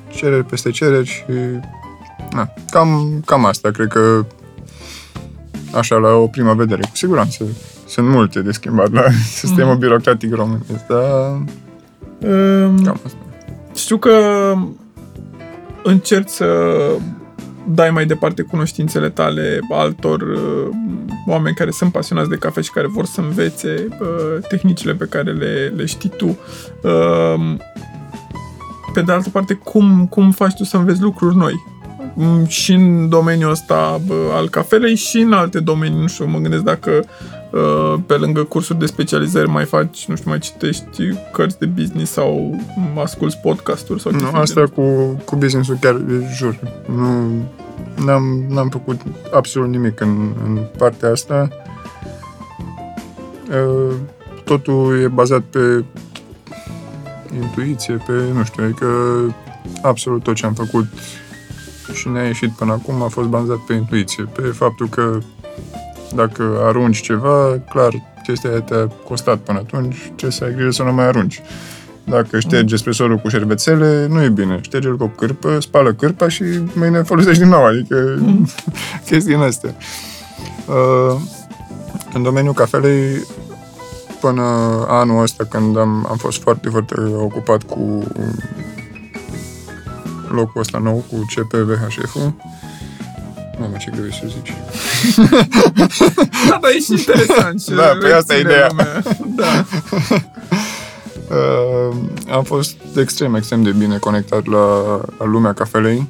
cereri 0.10 0.46
peste 0.46 0.70
cereri 0.70 1.08
și... 1.08 1.24
Na, 2.34 2.54
cam, 2.70 3.22
cam 3.26 3.46
asta, 3.46 3.72
cred 3.72 3.88
că 3.88 4.26
așa, 5.76 5.96
la 5.96 6.10
o 6.10 6.28
prima 6.28 6.54
vedere, 6.54 6.82
cu 6.82 6.96
siguranță. 6.96 7.44
Sunt 7.88 8.08
multe 8.08 8.42
de 8.42 8.52
schimbat 8.52 8.92
la 8.92 9.04
sistemul 9.42 9.74
mm. 9.74 9.80
birocratic 9.80 10.34
românesc, 10.34 10.86
dar... 10.88 11.32
Um, 12.20 12.84
cam 12.84 13.00
asta. 13.06 13.18
Știu 13.76 13.98
că 13.98 14.12
încerci 15.84 16.30
să 16.30 16.48
dai 17.68 17.90
mai 17.90 18.06
departe 18.06 18.42
cunoștințele 18.42 19.10
tale 19.10 19.60
altor 19.70 20.22
uh, 20.22 20.70
oameni 21.28 21.56
care 21.56 21.72
sunt 21.72 21.92
pasionați 21.92 22.30
de 22.30 22.36
cafea 22.36 22.62
și 22.62 22.72
care 22.72 22.88
vor 22.88 23.06
să 23.06 23.22
învețe 23.22 23.88
uh, 24.00 24.48
tehnicile 24.48 24.94
pe 24.94 25.06
care 25.06 25.32
le, 25.32 25.74
le 25.76 25.86
știi 25.86 26.10
tu. 26.10 26.38
Uh, 26.84 27.56
pe 28.94 29.02
de 29.02 29.12
altă 29.12 29.30
parte, 29.30 29.54
cum, 29.54 30.08
cum 30.10 30.32
faci 30.32 30.54
tu 30.54 30.64
să 30.64 30.78
înveți 30.78 31.02
lucruri 31.02 31.36
noi? 31.36 31.73
Mm, 32.16 32.46
și 32.46 32.74
în 32.74 33.10
domeniul 33.10 33.52
ăsta 33.52 34.02
bă, 34.06 34.14
al 34.34 34.50
cafelei 34.50 34.96
și 34.96 35.18
în 35.18 35.34
alte 35.34 35.60
domenii, 35.60 36.00
nu 36.00 36.08
știu, 36.08 36.26
mă 36.26 36.38
gândesc 36.38 36.64
dacă 36.64 37.04
uh, 37.52 38.00
pe 38.06 38.14
lângă 38.14 38.44
cursuri 38.44 38.80
de 38.80 38.86
specializări 38.86 39.50
mai 39.50 39.66
faci, 39.66 40.06
nu 40.06 40.16
știu, 40.16 40.30
mai 40.30 40.40
citești 40.40 41.14
cărți 41.32 41.60
de 41.60 41.66
business 41.66 42.12
sau 42.12 42.60
asculti 43.02 43.36
podcasturi 43.42 44.02
sau 44.02 44.12
Nu, 44.12 44.30
asta 44.34 44.64
cu, 44.76 44.82
cu 45.26 45.36
business-ul 45.36 45.78
chiar, 45.82 46.02
jur, 46.36 46.60
nu, 46.86 47.42
n-am, 48.06 48.46
n-am 48.50 48.70
făcut 48.70 49.02
absolut 49.34 49.70
nimic 49.70 50.00
în, 50.00 50.34
în 50.46 50.60
partea 50.78 51.10
asta. 51.10 51.48
Uh, 53.50 53.96
totul 54.44 55.02
e 55.04 55.08
bazat 55.08 55.42
pe 55.42 55.84
intuiție, 57.42 57.94
pe, 57.94 58.12
nu 58.34 58.44
știu, 58.44 58.64
adică 58.64 58.88
absolut 59.82 60.24
tot 60.24 60.36
ce 60.36 60.46
am 60.46 60.54
făcut 60.54 60.86
și 61.94 62.08
ne-a 62.08 62.24
ieșit 62.24 62.50
până 62.50 62.72
acum 62.72 63.02
a 63.02 63.08
fost 63.08 63.28
bazat 63.28 63.58
pe 63.58 63.74
intuiție, 63.74 64.24
pe 64.24 64.42
faptul 64.42 64.88
că 64.88 65.18
dacă 66.16 66.60
arunci 66.64 67.02
ceva, 67.02 67.60
clar, 67.70 67.94
chestia 68.24 68.50
aia 68.50 68.62
te-a 68.62 68.88
costat 69.08 69.38
până 69.38 69.58
atunci, 69.58 69.98
trebuie 70.06 70.32
să 70.32 70.44
ai 70.44 70.54
grijă 70.54 70.72
să 70.72 70.84
nu 70.84 70.94
mai 70.94 71.06
arunci. 71.06 71.42
Dacă 72.04 72.40
ștergi 72.40 72.74
espresorul 72.74 73.18
cu 73.18 73.30
șervețele, 73.30 74.08
nu 74.10 74.24
e 74.24 74.30
bine. 74.30 74.60
Șterge-l 74.62 74.98
cu 74.98 75.04
o 75.04 75.08
cârpă, 75.08 75.60
spală 75.60 75.94
cârpa 75.94 76.28
și 76.28 76.44
mâine 76.74 77.02
folosești 77.02 77.42
din 77.42 77.50
nou. 77.50 77.66
Adică 77.66 78.16
mm. 78.20 78.48
chestii 79.06 79.34
în 79.34 79.42
astea. 79.42 79.76
Uh, 80.68 81.20
în 82.14 82.24
domeniul 82.24 82.54
cafelei, 82.54 83.28
până 84.20 84.44
anul 84.88 85.22
ăsta, 85.22 85.44
când 85.50 85.78
am, 85.78 86.08
am 86.10 86.18
fost 86.18 86.42
foarte, 86.42 86.70
foarte 86.70 86.96
ocupat 87.18 87.64
cu 87.64 88.04
locul 90.36 90.62
ăsta 90.62 90.78
nou 90.78 91.06
cu 91.10 91.26
CPVHF-ul. 91.36 92.34
Mamă, 93.60 93.76
ce 93.80 93.92
greu 93.92 94.10
să 94.10 94.26
zici. 94.26 94.54
da, 96.50 96.58
dar 96.62 96.72
e 96.72 96.80
și 96.80 96.92
interesant. 96.92 97.66
da, 97.66 97.84
pe 97.84 97.98
păi 98.00 98.12
asta 98.12 98.36
e 98.36 98.40
ideea. 98.40 98.70
da. 99.36 99.66
Uh, 101.30 101.96
am 102.32 102.44
fost 102.44 102.76
extrem, 102.96 103.36
extrem 103.36 103.64
de 103.64 103.72
bine 103.72 103.98
conectat 103.98 104.46
la, 104.46 105.00
la 105.18 105.26
lumea 105.26 105.54
cafelei. 105.54 106.08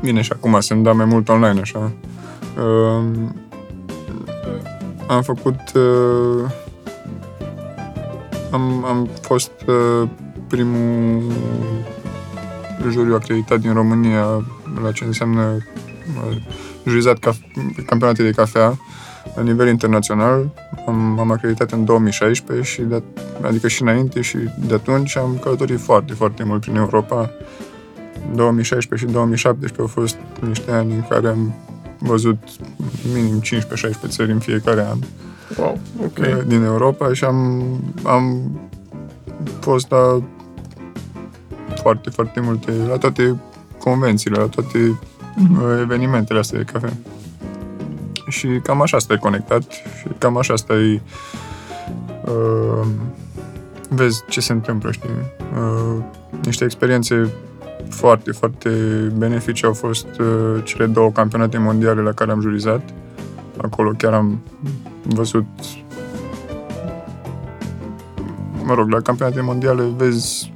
Bine, 0.00 0.20
și 0.22 0.32
acum 0.32 0.60
sunt 0.60 0.82
da 0.82 0.92
mai 0.92 1.04
mult 1.04 1.28
online, 1.28 1.60
așa. 1.60 1.92
Uh, 2.56 3.04
am 5.06 5.22
făcut... 5.22 5.60
Uh, 5.74 6.50
am, 8.50 8.84
am 8.84 9.08
fost 9.20 9.50
uh, 9.66 10.08
primul 10.48 11.22
juriu 12.90 13.14
acreditat 13.14 13.60
din 13.60 13.72
România 13.72 14.44
la 14.82 14.92
ce 14.92 15.04
înseamnă 15.04 15.42
uh, 15.50 16.36
jurizat 16.86 17.18
caf- 17.18 17.84
campionate 17.86 18.22
de 18.22 18.30
cafea 18.30 18.78
la 19.34 19.42
nivel 19.42 19.68
internațional. 19.68 20.50
Am, 20.86 21.18
am 21.18 21.30
acreditat 21.30 21.72
în 21.72 21.84
2016 21.84 22.66
și 22.66 22.80
de, 22.80 23.02
adică 23.40 23.68
și 23.68 23.82
înainte 23.82 24.20
și 24.20 24.36
de 24.66 24.74
atunci 24.74 25.16
am 25.16 25.38
călătorit 25.42 25.80
foarte, 25.80 26.12
foarte 26.12 26.44
mult 26.44 26.60
prin 26.60 26.76
Europa. 26.76 27.30
2016 28.34 29.06
și 29.06 29.12
2017 29.12 29.80
au 29.80 29.86
fost 29.86 30.16
niște 30.40 30.70
ani 30.70 30.94
în 30.94 31.04
care 31.08 31.28
am 31.28 31.54
văzut 31.98 32.38
minim 33.14 33.40
15-16 33.40 33.42
țări 34.06 34.32
în 34.32 34.38
fiecare 34.38 34.86
an. 34.90 34.98
Wow, 35.58 35.78
ok. 36.04 36.44
Din 36.46 36.62
Europa 36.62 37.12
și 37.12 37.24
am, 37.24 37.62
am 38.02 38.50
fost 39.60 39.90
la 39.90 40.22
foarte, 41.82 42.10
foarte 42.10 42.40
multe, 42.40 42.72
la 42.88 42.96
toate 42.96 43.40
convențiile, 43.78 44.38
la 44.38 44.46
toate 44.46 44.78
mm-hmm. 44.78 45.80
evenimentele 45.80 46.38
astea 46.38 46.58
de 46.58 46.64
cafea. 46.72 46.92
Și 48.28 48.46
cam 48.62 48.82
așa 48.82 48.98
stai 48.98 49.18
conectat 49.18 49.62
și 49.70 50.06
cam 50.18 50.36
așa 50.36 50.56
stai 50.56 51.02
uh, 52.24 52.86
vezi 53.88 54.24
ce 54.28 54.40
se 54.40 54.52
întâmplă, 54.52 54.90
știi? 54.90 55.10
Uh, 55.56 56.04
niște 56.44 56.64
experiențe 56.64 57.32
foarte, 57.88 58.32
foarte 58.32 58.70
benefice 59.16 59.66
au 59.66 59.72
fost 59.72 60.06
uh, 60.20 60.62
cele 60.64 60.86
două 60.86 61.10
campionate 61.10 61.58
mondiale 61.58 62.00
la 62.00 62.12
care 62.12 62.30
am 62.30 62.40
jurizat. 62.40 62.82
Acolo 63.56 63.90
chiar 63.96 64.12
am 64.12 64.42
văzut 65.02 65.46
mă 68.64 68.74
rog, 68.74 68.90
la 68.90 69.00
campionate 69.00 69.40
mondiale 69.40 69.82
vezi 69.96 70.52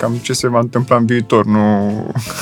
cam 0.00 0.12
ce 0.12 0.32
se 0.32 0.48
va 0.48 0.58
întâmpla 0.58 0.96
în 0.96 1.06
viitor, 1.06 1.44
nu, 1.44 1.90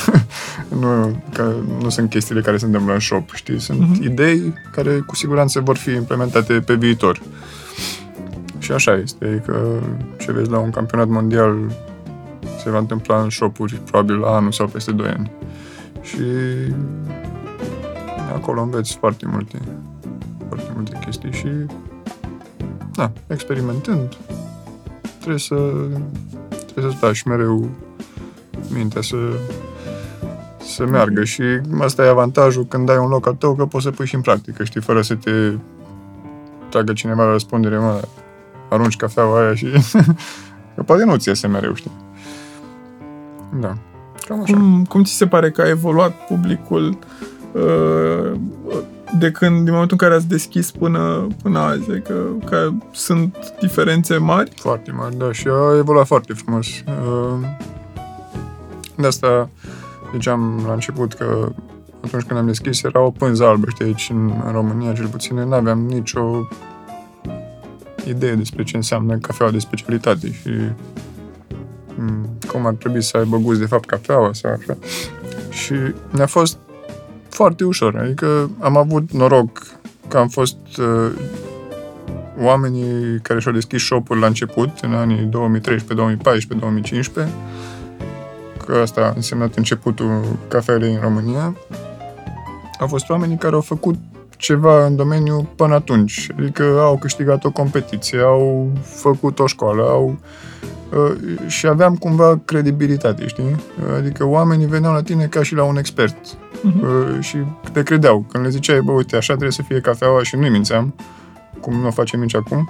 nu, 0.81 1.21
că 1.33 1.53
nu 1.81 1.89
sunt 1.89 2.09
chestiile 2.09 2.41
care 2.41 2.57
se 2.57 2.65
întâmplă 2.65 2.93
în 2.93 2.99
shop, 2.99 3.33
știi? 3.33 3.59
Sunt 3.59 3.79
uh-huh. 3.79 4.03
idei 4.03 4.53
care 4.71 4.97
cu 4.99 5.15
siguranță 5.15 5.59
vor 5.59 5.77
fi 5.77 5.91
implementate 5.91 6.53
pe 6.53 6.73
viitor. 6.73 7.21
Și 8.59 8.71
așa 8.71 8.93
este, 8.93 9.43
că 9.45 9.79
ce 10.17 10.31
vezi 10.31 10.49
la 10.49 10.59
un 10.59 10.69
campionat 10.69 11.07
mondial 11.07 11.57
se 12.63 12.69
va 12.69 12.77
întâmpla 12.77 13.21
în 13.21 13.29
shopuri 13.29 13.75
probabil 13.75 14.15
la 14.15 14.35
anul 14.35 14.51
sau 14.51 14.67
peste 14.67 14.91
2 14.91 15.07
ani. 15.07 15.31
Și 16.01 16.23
acolo 18.33 18.61
înveți 18.61 18.97
foarte 18.97 19.25
multe, 19.31 19.57
foarte 20.47 20.71
multe 20.75 20.99
chestii 21.05 21.31
și 21.31 21.47
da, 22.93 23.11
experimentând 23.27 24.17
trebuie 25.19 25.39
să 25.39 25.55
trebuie 26.79 26.99
să 26.99 27.05
lași 27.05 27.27
mereu 27.27 27.69
mintea 28.73 29.01
să, 29.01 29.15
să 30.57 30.85
meargă 30.85 31.23
și 31.23 31.43
asta 31.79 32.05
e 32.05 32.09
avantajul 32.09 32.65
când 32.65 32.89
ai 32.89 32.97
un 32.97 33.07
loc 33.07 33.27
al 33.27 33.33
tău 33.33 33.55
că 33.55 33.65
poți 33.65 33.83
să 33.83 33.91
pui 33.91 34.05
și 34.05 34.15
în 34.15 34.21
practică, 34.21 34.63
știi, 34.63 34.81
fără 34.81 35.01
să 35.01 35.15
te 35.15 35.31
tragă 36.69 36.93
cineva 36.93 37.23
la 37.23 37.31
răspundere, 37.31 37.77
mă, 37.77 38.01
arunci 38.69 38.95
cafeaua 38.95 39.39
aia 39.39 39.55
și 39.55 39.65
că 40.75 40.83
poate 40.85 41.03
nu 41.03 41.15
ți 41.15 41.27
iese 41.27 41.47
mereu, 41.47 41.73
știi. 41.73 41.91
Da. 43.59 43.77
Cam 44.27 44.41
așa. 44.41 44.53
Cum, 44.53 44.85
cum 44.85 45.03
ți 45.03 45.13
se 45.13 45.27
pare 45.27 45.51
că 45.51 45.61
a 45.61 45.69
evoluat 45.69 46.25
publicul 46.27 46.97
uh, 47.51 48.31
de 49.17 49.31
când, 49.31 49.63
din 49.63 49.71
momentul 49.71 49.97
în 49.99 50.07
care 50.07 50.19
ați 50.19 50.27
deschis 50.27 50.71
până, 50.71 51.27
până 51.41 51.59
azi? 51.59 51.91
Adică 51.91 52.13
că 52.45 52.69
sunt 52.91 53.53
diferențe 53.59 54.17
mari? 54.17 54.51
Foarte 54.55 54.91
mari, 54.91 55.17
da, 55.17 55.31
și 55.31 55.47
a 55.47 55.77
evoluat 55.77 56.05
foarte 56.05 56.33
frumos. 56.33 56.67
Uh, 56.67 57.47
de 58.95 59.07
asta 59.07 59.49
ziceam 60.13 60.63
la 60.65 60.73
început 60.73 61.13
că 61.13 61.51
atunci 62.01 62.23
când 62.23 62.39
am 62.39 62.45
deschis 62.45 62.83
era 62.83 62.99
o 63.01 63.11
pânză 63.11 63.45
albă, 63.45 63.65
știi, 63.69 63.85
aici 63.85 64.09
în, 64.11 64.33
în 64.45 64.51
România 64.51 64.93
cel 64.93 65.07
puțin, 65.07 65.35
nu 65.35 65.53
aveam 65.53 65.79
nicio 65.79 66.47
idee 68.07 68.35
despre 68.35 68.63
ce 68.63 68.75
înseamnă 68.75 69.17
cafeaua 69.17 69.51
de 69.51 69.59
specialitate 69.59 70.31
și 70.31 70.49
mm, 71.95 72.37
cum 72.47 72.65
ar 72.65 72.73
trebui 72.73 73.03
să 73.03 73.17
aibă 73.17 73.37
gust 73.37 73.59
de 73.59 73.65
fapt 73.65 73.85
cafeaua 73.85 74.33
sau 74.33 74.51
așa. 74.51 74.77
Și 75.49 75.73
ne-a 76.11 76.25
fost 76.25 76.57
foarte 77.29 77.63
ușor, 77.63 77.97
adică 77.97 78.49
am 78.59 78.77
avut 78.77 79.11
noroc 79.11 79.61
că 80.07 80.17
am 80.17 80.27
fost 80.27 80.57
uh, 80.77 81.11
oamenii 82.41 83.19
care 83.21 83.39
și-au 83.39 83.53
deschis 83.53 83.83
shop 83.83 84.07
la 84.07 84.27
început, 84.27 84.69
în 84.81 84.93
anii 84.93 85.23
2013, 85.23 85.93
2014, 85.93 86.65
2015, 86.65 87.35
că 88.65 88.75
asta 88.81 89.01
a 89.01 89.13
însemnat 89.15 89.55
începutul 89.55 90.21
cafeelei 90.47 90.93
în 90.93 90.99
România, 91.01 91.55
au 92.79 92.87
fost 92.87 93.09
oamenii 93.09 93.37
care 93.37 93.55
au 93.55 93.61
făcut 93.61 93.95
ceva 94.37 94.85
în 94.85 94.95
domeniu 94.95 95.49
până 95.55 95.73
atunci. 95.73 96.29
Adică 96.37 96.63
au 96.63 96.97
câștigat 96.97 97.43
o 97.43 97.51
competiție, 97.51 98.19
au 98.19 98.71
făcut 98.81 99.39
o 99.39 99.47
școală, 99.47 99.81
au 99.81 100.19
uh, 100.93 101.39
și 101.47 101.67
aveam 101.67 101.95
cumva 101.95 102.39
credibilitate, 102.45 103.27
știi? 103.27 103.55
Adică 103.97 104.25
oamenii 104.25 104.65
veneau 104.65 104.93
la 104.93 105.01
tine 105.01 105.25
ca 105.25 105.43
și 105.43 105.55
la 105.55 105.63
un 105.63 105.77
expert 105.77 106.17
uh-huh. 106.59 107.19
și 107.19 107.37
te 107.71 107.83
credeau. 107.83 108.25
Când 108.31 108.43
le 108.43 108.49
ziceai, 108.49 108.81
bă, 108.81 108.91
uite, 108.91 109.15
așa 109.15 109.33
trebuie 109.33 109.51
să 109.51 109.61
fie 109.61 109.79
cafeaua 109.79 110.23
și 110.23 110.35
nu-i 110.35 110.49
mințeam, 110.49 110.93
cum 111.61 111.73
nu 111.73 111.87
o 111.87 111.91
facem 111.91 112.19
nici 112.19 112.35
acum, 112.35 112.69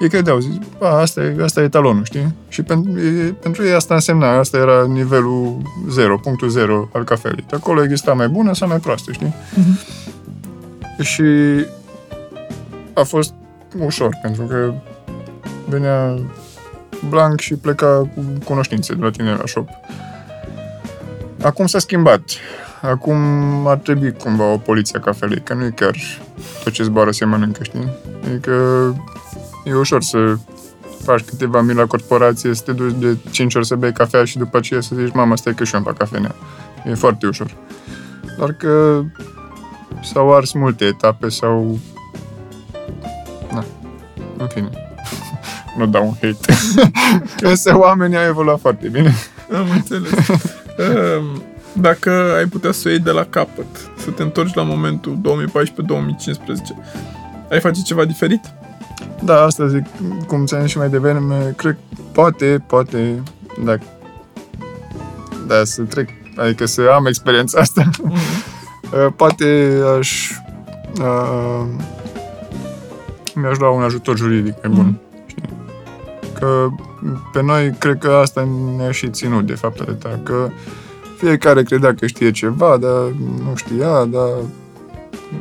ei 0.00 0.08
credeau, 0.08 0.38
zic, 0.38 0.62
a, 0.80 0.86
asta 0.86 1.22
e, 1.22 1.36
asta 1.42 1.62
e 1.62 1.68
talonul, 1.68 2.04
știi? 2.04 2.34
Și 2.48 2.62
pentru, 2.62 3.00
e, 3.00 3.34
pentru 3.42 3.64
ei 3.64 3.72
asta 3.72 3.94
însemna, 3.94 4.38
asta 4.38 4.56
era 4.56 4.86
nivelul 4.86 5.62
0, 5.88 6.18
punctul 6.18 6.48
0 6.48 6.88
al 6.92 7.04
cafelei. 7.04 7.44
De 7.48 7.56
acolo 7.56 7.82
exista 7.82 8.12
mai 8.12 8.28
bună 8.28 8.54
sau 8.54 8.68
mai 8.68 8.78
proastă, 8.78 9.12
știi? 9.12 9.34
Uh-huh. 9.54 10.04
Și 11.00 11.22
a 12.94 13.02
fost 13.02 13.34
ușor, 13.78 14.18
pentru 14.22 14.42
că 14.42 14.74
venea 15.68 16.18
blank 17.08 17.40
și 17.40 17.54
pleca 17.54 18.10
cu 18.14 18.24
cunoștințe 18.44 18.94
de 18.94 19.02
la 19.02 19.10
tine 19.10 19.30
la 19.30 19.46
shop. 19.46 19.68
Acum 21.42 21.66
s-a 21.66 21.78
schimbat. 21.78 22.22
Acum 22.90 23.16
ar 23.66 23.76
trebui 23.76 24.12
cumva 24.12 24.44
o 24.44 24.56
poliție 24.56 24.98
a 24.98 25.02
cafelei, 25.02 25.42
că 25.42 25.54
nu 25.54 25.64
e 25.64 25.70
chiar 25.70 25.96
tot 26.64 26.72
ce 26.72 26.82
zboară 26.82 27.10
se 27.10 27.24
mănâncă, 27.24 27.62
știi? 27.62 27.88
Adică 28.24 28.52
e 29.64 29.74
ușor 29.74 30.02
să 30.02 30.36
faci 31.02 31.20
câteva 31.20 31.60
mii 31.60 31.74
la 31.74 31.86
corporație, 31.86 32.54
să 32.54 32.62
te 32.62 32.72
duci 32.72 32.94
de 32.98 33.16
5 33.30 33.54
ori 33.54 33.66
să 33.66 33.74
bei 33.74 33.92
cafea 33.92 34.24
și 34.24 34.38
după 34.38 34.56
aceea 34.56 34.80
să 34.80 34.94
zici, 34.94 35.14
mama, 35.14 35.36
stai 35.36 35.54
că 35.54 35.64
și 35.64 35.74
eu 35.74 35.80
îmi 35.80 35.88
fac 35.88 35.98
cafenea. 35.98 36.34
E 36.84 36.94
foarte 36.94 37.26
ușor. 37.26 37.54
Doar 38.38 38.52
că 38.52 39.02
s-au 40.02 40.34
ars 40.34 40.52
multe 40.52 40.84
etape 40.84 41.28
sau... 41.28 41.78
Na, 43.52 43.64
în 44.36 44.46
fine. 44.46 44.70
nu 45.78 45.86
dau 45.86 46.06
un 46.06 46.14
hate. 46.14 46.58
Însă 47.50 47.76
oamenii 47.76 48.16
au 48.16 48.26
evoluat 48.26 48.60
foarte 48.60 48.88
bine. 48.88 49.14
Am 49.52 49.70
înțeles. 49.74 50.28
Ehm, 50.78 51.42
dacă 51.80 52.10
ai 52.36 52.46
putea 52.46 52.72
să 52.72 52.82
o 52.86 52.90
iei 52.90 52.98
de 52.98 53.10
la 53.10 53.24
capăt, 53.24 53.66
să 53.96 54.10
te 54.10 54.22
întorci 54.22 54.54
la 54.54 54.62
momentul 54.62 55.16
2014-2015, 55.16 55.20
ai 57.50 57.60
face 57.60 57.82
ceva 57.82 58.04
diferit? 58.04 58.40
Da, 59.22 59.42
asta 59.42 59.66
zic, 59.66 59.84
cum 60.26 60.46
ți-am 60.46 60.60
zis 60.60 60.70
și 60.70 60.78
mai 60.78 60.88
devreme, 60.88 61.54
cred, 61.56 61.76
poate, 62.12 62.64
poate, 62.66 63.22
dacă 63.64 63.82
da, 65.46 65.64
să 65.64 65.82
trec, 65.82 66.08
adică 66.36 66.66
să 66.66 66.90
am 66.94 67.06
experiența 67.06 67.60
asta, 67.60 67.82
mm-hmm. 67.82 69.12
poate 69.16 69.78
aș 69.98 70.30
uh, 71.00 71.66
mi-aș 73.34 73.58
lua 73.58 73.70
un 73.70 73.82
ajutor 73.82 74.16
juridic 74.16 74.54
mai 74.62 74.76
bun. 74.76 74.92
Mm-hmm. 74.92 75.04
Că 76.38 76.68
pe 77.32 77.42
noi, 77.42 77.74
cred 77.78 77.98
că 77.98 78.10
asta 78.10 78.48
ne-a 78.76 78.90
și 78.90 79.10
ținut, 79.10 79.46
de 79.46 79.54
fapt, 79.54 79.80
atâta, 79.80 80.20
că 80.22 80.50
fiecare 81.16 81.62
credea 81.62 81.94
că 81.94 82.06
știe 82.06 82.30
ceva, 82.30 82.76
dar 82.76 83.12
nu 83.44 83.54
știa, 83.54 84.04
dar 84.04 84.28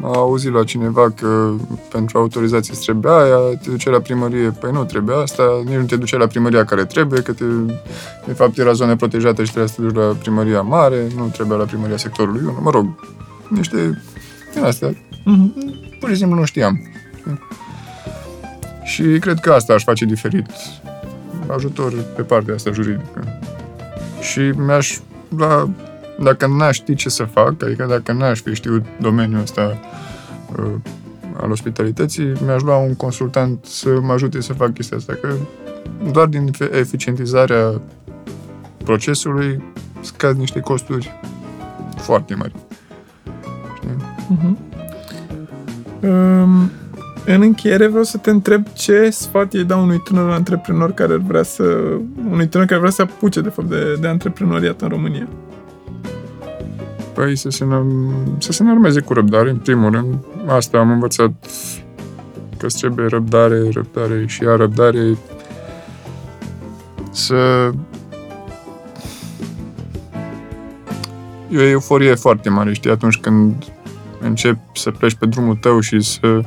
a 0.01 0.11
auzit 0.13 0.53
la 0.53 0.63
cineva 0.63 1.11
că 1.11 1.53
pentru 1.91 2.17
autorizație 2.17 2.73
îți 2.73 2.83
trebuie 2.83 3.11
aia, 3.11 3.37
te 3.63 3.69
duce 3.69 3.89
la 3.89 3.99
primărie, 3.99 4.49
păi 4.59 4.71
nu 4.71 4.83
trebuie 4.83 5.15
asta, 5.15 5.43
nici 5.65 5.75
nu 5.75 5.83
te 5.83 5.95
duce 5.95 6.17
la 6.17 6.27
primăria 6.27 6.65
care 6.65 6.85
trebuie, 6.85 7.21
că 7.21 7.33
te, 7.33 7.43
de 8.25 8.33
fapt 8.33 8.57
era 8.57 8.71
zonă 8.71 8.95
protejată 8.95 9.43
și 9.43 9.49
trebuie 9.49 9.69
să 9.69 9.75
te 9.75 9.81
duci 9.81 9.95
la 9.95 10.15
primăria 10.19 10.61
mare, 10.61 11.07
nu 11.15 11.27
trebuie 11.33 11.57
la 11.57 11.63
primăria 11.63 11.97
sectorului 11.97 12.41
1, 12.43 12.59
mă 12.61 12.69
rog, 12.69 12.85
niște 13.49 14.01
din 14.53 14.63
astea. 14.63 14.89
Mm-hmm. 14.89 15.99
Pur 15.99 16.09
și 16.09 16.15
simplu 16.15 16.39
nu 16.39 16.45
știam. 16.45 16.79
Și 18.83 19.03
cred 19.03 19.39
că 19.39 19.51
asta 19.51 19.73
aș 19.73 19.83
face 19.83 20.05
diferit. 20.05 20.45
Ajutor 21.47 21.93
pe 22.15 22.21
partea 22.21 22.53
asta 22.53 22.71
juridică. 22.71 23.39
Și 24.21 24.39
mi-aș 24.39 24.97
la 25.37 25.69
dacă 26.19 26.47
n-aș 26.47 26.75
ști 26.75 26.95
ce 26.95 27.09
să 27.09 27.23
fac, 27.23 27.63
adică 27.63 27.85
dacă 27.89 28.11
n-aș 28.11 28.41
fi 28.41 28.53
știut 28.53 28.85
domeniul 28.99 29.41
ăsta 29.41 29.79
uh, 30.59 30.71
al 31.41 31.51
ospitalității, 31.51 32.33
mi-aș 32.45 32.61
lua 32.61 32.77
un 32.77 32.95
consultant 32.95 33.65
să 33.65 33.99
mă 34.01 34.13
ajute 34.13 34.41
să 34.41 34.53
fac 34.53 34.73
chestia 34.73 34.97
asta, 34.97 35.13
că 35.21 35.33
doar 36.11 36.27
din 36.27 36.51
eficientizarea 36.71 37.81
procesului 38.83 39.63
scad 40.01 40.37
niște 40.37 40.59
costuri 40.59 41.19
foarte 41.97 42.35
mari. 42.35 42.53
Uh-huh. 44.35 44.55
Um, 46.01 46.71
în 47.25 47.41
încheiere 47.41 47.87
vreau 47.87 48.03
să 48.03 48.17
te 48.17 48.29
întreb 48.29 48.67
ce 48.73 49.09
sfat 49.09 49.53
îi 49.53 49.63
da 49.63 49.77
unui 49.77 50.01
tânăr 50.03 50.29
antreprenor 50.29 50.91
care 50.91 51.15
vrea 51.15 51.43
să 51.43 51.63
unui 52.29 52.47
tânăr 52.47 52.65
care 52.65 52.79
vrea 52.79 52.91
să 52.91 53.01
apuce 53.01 53.41
de 53.41 53.49
fapt 53.49 53.69
de, 53.69 53.97
de 54.01 54.07
antreprenoriat 54.07 54.81
în 54.81 54.87
România. 54.87 55.27
Păi 57.13 57.35
să 57.35 57.49
se, 57.49 57.65
să 58.37 58.51
se 58.51 58.63
înarmeze 58.63 58.99
cu 58.99 59.13
răbdare, 59.13 59.49
în 59.49 59.57
primul 59.57 59.91
rând. 59.91 60.15
Asta 60.47 60.77
am 60.77 60.91
învățat 60.91 61.31
că 62.57 62.67
trebuie 62.67 63.07
răbdare, 63.07 63.69
răbdare 63.73 64.25
și 64.27 64.43
a 64.47 64.55
răbdare 64.55 65.17
să... 67.11 67.71
E 71.49 71.57
o 71.57 71.61
euforie 71.61 72.15
foarte 72.15 72.49
mare, 72.49 72.73
știi, 72.73 72.91
atunci 72.91 73.17
când 73.17 73.53
începi 74.21 74.59
să 74.73 74.91
pleci 74.91 75.15
pe 75.15 75.25
drumul 75.25 75.55
tău 75.55 75.79
și 75.79 76.01
să 76.01 76.27
uh, 76.27 76.45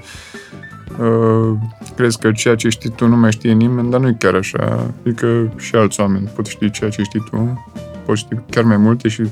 crezi 1.96 2.18
că 2.18 2.32
ceea 2.32 2.54
ce 2.54 2.68
știi 2.68 2.90
tu 2.90 3.06
nu 3.06 3.16
mai 3.16 3.32
știe 3.32 3.52
nimeni, 3.52 3.90
dar 3.90 4.00
nu 4.00 4.08
e 4.08 4.16
chiar 4.18 4.34
așa. 4.34 4.90
Adică 5.00 5.52
și 5.56 5.74
alți 5.74 6.00
oameni 6.00 6.30
pot 6.34 6.46
ști 6.46 6.70
ceea 6.70 6.90
ce 6.90 7.02
știi 7.02 7.24
tu, 7.30 7.64
poți 8.04 8.20
ști 8.20 8.34
chiar 8.50 8.64
mai 8.64 8.76
multe 8.76 9.08
și 9.08 9.22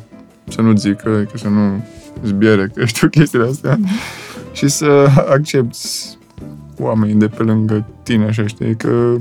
să 0.48 0.60
nu 0.60 0.76
zică, 0.76 1.26
că 1.30 1.38
să 1.38 1.48
nu 1.48 1.84
zbiere, 2.24 2.70
că 2.74 2.84
știu 2.84 3.08
chestiile 3.18 3.46
astea, 3.46 3.78
și 4.52 4.68
să 4.68 5.06
accepti 5.28 5.78
oamenii 6.78 7.14
de 7.14 7.28
pe 7.28 7.42
lângă 7.42 7.86
tine, 8.02 8.24
așa, 8.24 8.46
știi, 8.46 8.76
că 8.76 9.16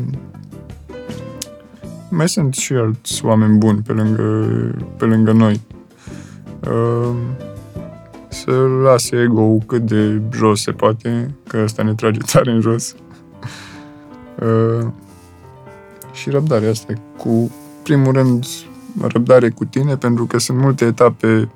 mai 2.10 2.30
sunt 2.30 2.54
și 2.54 2.74
alți 2.74 3.26
oameni 3.26 3.58
buni 3.58 3.82
pe 3.82 3.92
lângă, 3.92 4.48
pe 4.98 5.06
lângă 5.06 5.32
noi. 5.32 5.62
Uh, 6.68 7.16
să 8.36 8.52
lase 8.84 9.22
ego 9.22 9.58
cât 9.66 9.82
de 9.82 10.22
jos 10.34 10.62
se 10.62 10.72
poate, 10.72 11.36
că 11.48 11.62
ăsta 11.64 11.84
ne 11.84 11.94
trage 11.94 12.20
tare 12.32 12.52
în 12.52 12.62
jos. 12.62 12.96
Uh, 14.42 14.88
și 16.14 16.30
răbdarea 16.30 16.70
asta 16.70 16.94
cu, 17.18 17.52
primul 17.84 18.14
rând, 18.14 18.46
răbdare 19.08 19.50
cu 19.50 19.66
tine, 19.66 19.98
pentru 19.98 20.26
că 20.26 20.38
sunt 20.38 20.58
multe 20.58 20.86
etape 20.86 21.50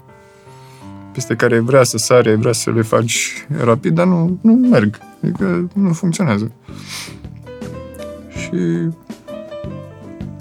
peste 1.11 1.35
care 1.35 1.59
vrea 1.59 1.83
să 1.83 1.97
sare, 1.97 2.35
vrea 2.35 2.51
să 2.51 2.71
le 2.71 2.81
faci 2.81 3.47
rapid, 3.63 3.93
dar 3.93 4.05
nu, 4.05 4.37
nu 4.41 4.53
merg. 4.53 4.97
Adică 5.23 5.69
nu 5.73 5.93
funcționează. 5.93 6.51
Și... 8.29 8.87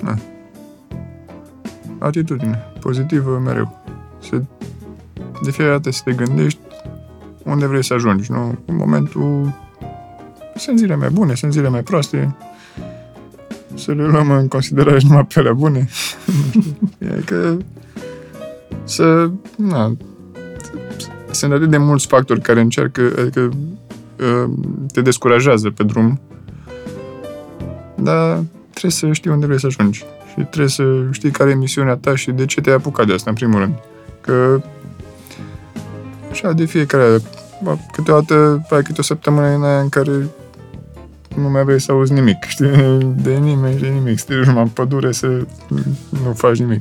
Na. 0.01 0.19
Atitudine 1.99 2.59
pozitivă 2.81 3.41
mereu. 3.45 3.83
Să, 4.19 4.43
de 5.43 5.51
fiecare 5.51 5.77
dată 5.77 5.91
să 5.91 6.01
te 6.05 6.13
gândești 6.13 6.59
unde 7.45 7.67
vrei 7.67 7.85
să 7.85 7.95
ajungi, 7.95 8.33
nu? 8.33 8.59
În 8.65 8.77
momentul... 8.77 9.55
Sunt 10.57 10.79
zile 10.79 10.97
mai 10.97 11.09
bune, 11.09 11.35
sunt 11.35 11.53
zile 11.53 11.69
mai 11.69 11.83
proaste, 11.83 12.37
să 13.75 13.93
le 13.93 14.07
luăm 14.07 14.31
în 14.31 14.49
considerare 14.49 14.99
numai 15.03 15.27
pe 15.27 15.39
alea 15.39 15.53
bune. 15.53 15.89
e 16.99 17.23
că 17.25 17.57
să, 18.85 19.31
na, 19.57 19.97
sunt 21.31 21.53
atât 21.53 21.71
de 21.71 21.77
mulți 21.77 22.07
factori 22.07 22.41
care 22.41 22.61
încearcă, 22.61 23.13
adică 23.19 23.51
uh, 24.21 24.51
te 24.93 25.01
descurajează 25.01 25.71
pe 25.71 25.83
drum, 25.83 26.21
dar 27.95 28.43
trebuie 28.71 28.91
să 28.91 29.13
știi 29.13 29.31
unde 29.31 29.47
vrei 29.47 29.61
să 29.61 29.67
ajungi 29.67 30.05
și 30.29 30.35
trebuie 30.35 30.69
să 30.69 30.85
știi 31.11 31.31
care 31.31 31.51
e 31.51 31.55
misiunea 31.55 31.97
ta 31.97 32.17
și 32.17 32.31
de 32.31 32.45
ce 32.45 32.61
te-ai 32.61 32.75
apucat 32.75 33.07
de 33.07 33.13
asta, 33.13 33.31
în 33.31 33.37
primul 33.37 33.59
rând. 33.59 33.75
Că 34.21 34.61
așa, 36.43 36.53
de 36.53 36.65
fiecare 36.65 37.17
câteodată 37.93 38.67
ai 38.71 38.83
câte 38.83 39.01
o 39.01 39.03
săptămână 39.03 39.47
în 39.47 39.63
aia 39.63 39.81
în 39.81 39.89
care 39.89 40.11
nu 41.37 41.51
mai 41.51 41.65
vrei 41.65 41.81
să 41.81 41.93
auzi 41.93 42.13
nimic, 42.13 42.45
știi, 42.49 42.67
de 43.17 43.35
nimeni 43.35 43.77
și 43.77 43.83
de 43.83 43.89
nimic, 43.89 44.19
să 44.19 44.25
te 44.29 44.35
duci 44.35 44.47
în 44.47 44.69
pădure 44.69 45.13
să 45.13 45.27
nu 46.25 46.33
faci 46.35 46.59
nimic. 46.59 46.81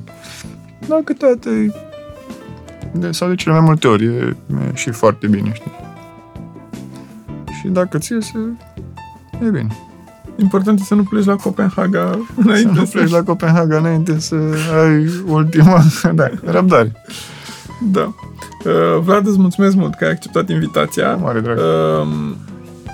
Dar 0.87 0.99
câteodată 1.03 1.49
de, 2.91 3.11
sau 3.11 3.27
de 3.27 3.35
cele 3.35 3.55
mai 3.55 3.63
multe 3.63 3.87
ori 3.87 4.05
e, 4.05 4.35
e 4.49 4.71
și 4.73 4.91
foarte 4.91 5.27
bine, 5.27 5.51
știi. 5.53 5.71
Și 7.59 7.67
dacă 7.67 7.97
ți 7.97 8.07
se 8.19 8.39
e 9.45 9.49
bine. 9.49 9.67
Important 10.35 10.79
e 10.79 10.83
să 10.83 10.95
nu 10.95 11.03
pleci 11.03 11.25
la 11.25 11.35
Copenhaga 11.35 12.19
înainte 12.35 12.73
să... 12.75 12.79
nu 12.79 12.85
pleci 12.85 13.09
la 13.09 13.23
Copenhaga 13.23 13.77
înainte 13.77 14.19
să 14.19 14.35
ai 14.83 15.09
ultima... 15.25 15.83
da, 16.13 16.29
răbdare. 16.43 16.91
Da. 17.91 18.13
Uh, 18.65 18.99
Vlad, 18.99 19.27
îți 19.27 19.39
mulțumesc 19.39 19.75
mult 19.75 19.95
că 19.95 20.05
ai 20.05 20.11
acceptat 20.11 20.49
invitația. 20.49 21.15
Mare 21.15 21.39
drag. 21.39 21.57
Uh, 21.57 22.07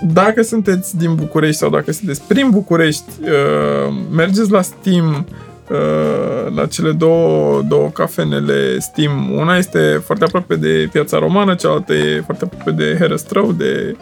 dacă 0.05 0.41
sunteți 0.41 0.97
din 0.97 1.16
București 1.16 1.57
sau 1.57 1.70
dacă 1.70 1.91
sunteți 1.91 2.22
prin 2.28 2.49
București, 2.49 3.03
uh, 3.22 3.93
mergeți 4.11 4.51
la 4.51 4.61
Steam 4.61 5.26
uh, 5.72 6.55
la 6.55 6.66
cele 6.66 6.91
două, 6.91 7.61
două 7.61 7.89
cafenele 7.89 8.80
Steam. 8.80 9.32
Una 9.32 9.57
este 9.57 10.01
foarte 10.05 10.24
aproape 10.24 10.55
de 10.55 10.89
Piața 10.91 11.20
Romană, 11.20 11.55
cealaltă 11.55 11.93
e 11.93 12.22
foarte 12.26 12.43
aproape 12.43 12.72
de 12.72 12.95
Herăstrău, 12.99 13.51
de 13.51 13.95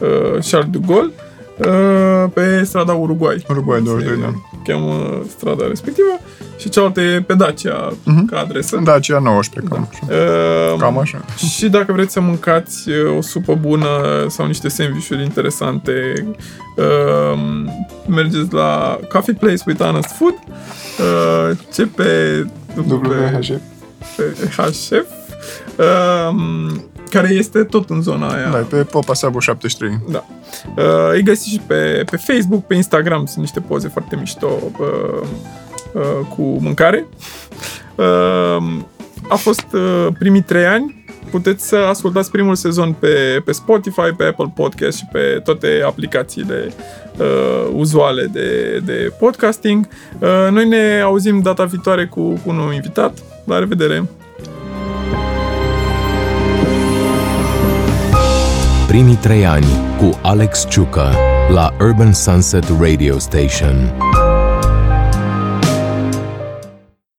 uh, 0.00 0.44
Charles 0.50 0.70
de 0.70 0.78
Gaulle, 0.86 1.12
uh, 1.16 1.25
pe 2.34 2.62
strada 2.64 2.92
Uruguay. 2.92 3.44
Uruguay 3.48 3.80
22, 3.82 4.16
da. 4.20 4.32
Cheamă 4.64 5.22
strada 5.28 5.66
respectivă 5.66 6.20
și 6.58 6.68
cealaltă 6.68 7.00
e 7.00 7.20
pe 7.20 7.34
Dacia 7.34 7.92
uh-huh. 7.92 8.24
ca 8.30 8.38
adresă. 8.38 8.80
Dacia 8.84 9.18
19, 9.18 9.74
cam 9.74 9.88
da. 9.90 10.06
așa. 10.08 10.22
Uh, 10.72 10.78
cam 10.78 10.98
așa. 10.98 11.24
Și 11.56 11.68
dacă 11.68 11.92
vreți 11.92 12.12
să 12.12 12.20
mâncați 12.20 12.88
uh, 12.90 13.16
o 13.16 13.20
supă 13.20 13.54
bună 13.54 13.88
sau 14.28 14.46
niște 14.46 14.68
sandvișuri 14.68 15.22
interesante, 15.22 16.26
uh, 16.76 17.38
mergeți 18.06 18.52
la 18.52 18.98
Coffee 19.12 19.34
Place 19.34 19.62
with 19.66 19.82
Honest 19.82 20.14
Food, 20.16 20.34
uh, 20.34 21.58
ce 21.74 21.86
pe 21.86 22.44
WHF. 22.76 23.60
HF, 27.06 27.14
uh, 27.14 27.20
care 27.20 27.32
este 27.32 27.64
tot 27.64 27.90
în 27.90 28.02
zona 28.02 28.28
aia. 28.28 28.48
Da, 28.48 28.56
pe 28.56 28.76
Popa 28.76 29.14
Sabo 29.14 29.40
73. 29.40 29.98
Da. 30.10 30.24
Uh, 30.76 30.84
îi 31.12 31.22
găsiți 31.22 31.50
și 31.50 31.60
pe, 31.66 32.02
pe 32.10 32.16
Facebook, 32.16 32.66
pe 32.66 32.74
Instagram, 32.74 33.26
sunt 33.26 33.38
niște 33.38 33.60
poze 33.60 33.88
foarte 33.88 34.16
mișto. 34.16 34.58
Uh, 34.78 35.28
Uh, 35.96 36.26
cu 36.36 36.42
mâncare. 36.42 37.06
Uh, 37.94 38.82
a 39.28 39.34
fost 39.34 39.66
uh, 39.72 40.06
primii 40.18 40.42
trei 40.42 40.64
ani. 40.64 41.04
Puteți 41.30 41.68
să 41.68 41.76
ascultați 41.76 42.30
primul 42.30 42.54
sezon 42.54 42.92
pe, 42.92 43.42
pe 43.44 43.52
Spotify, 43.52 44.12
pe 44.16 44.24
Apple 44.24 44.52
Podcast 44.54 44.98
și 44.98 45.04
pe 45.12 45.40
toate 45.44 45.82
aplicațiile 45.86 46.72
uh, 47.18 47.72
uzuale 47.72 48.24
de, 48.32 48.78
de 48.84 49.12
podcasting. 49.18 49.88
Uh, 50.18 50.48
noi 50.50 50.68
ne 50.68 51.00
auzim 51.00 51.40
data 51.40 51.64
viitoare 51.64 52.06
cu, 52.06 52.20
cu 52.20 52.42
un 52.44 52.56
nou 52.56 52.70
invitat. 52.70 53.18
La 53.44 53.58
revedere! 53.58 54.08
Primii 58.86 59.14
trei 59.14 59.46
ani 59.46 59.66
cu 59.98 60.18
Alex 60.22 60.66
Ciucă 60.68 61.14
la 61.48 61.72
Urban 61.80 62.12
Sunset 62.12 62.64
Radio 62.80 63.18
Station. 63.18 63.92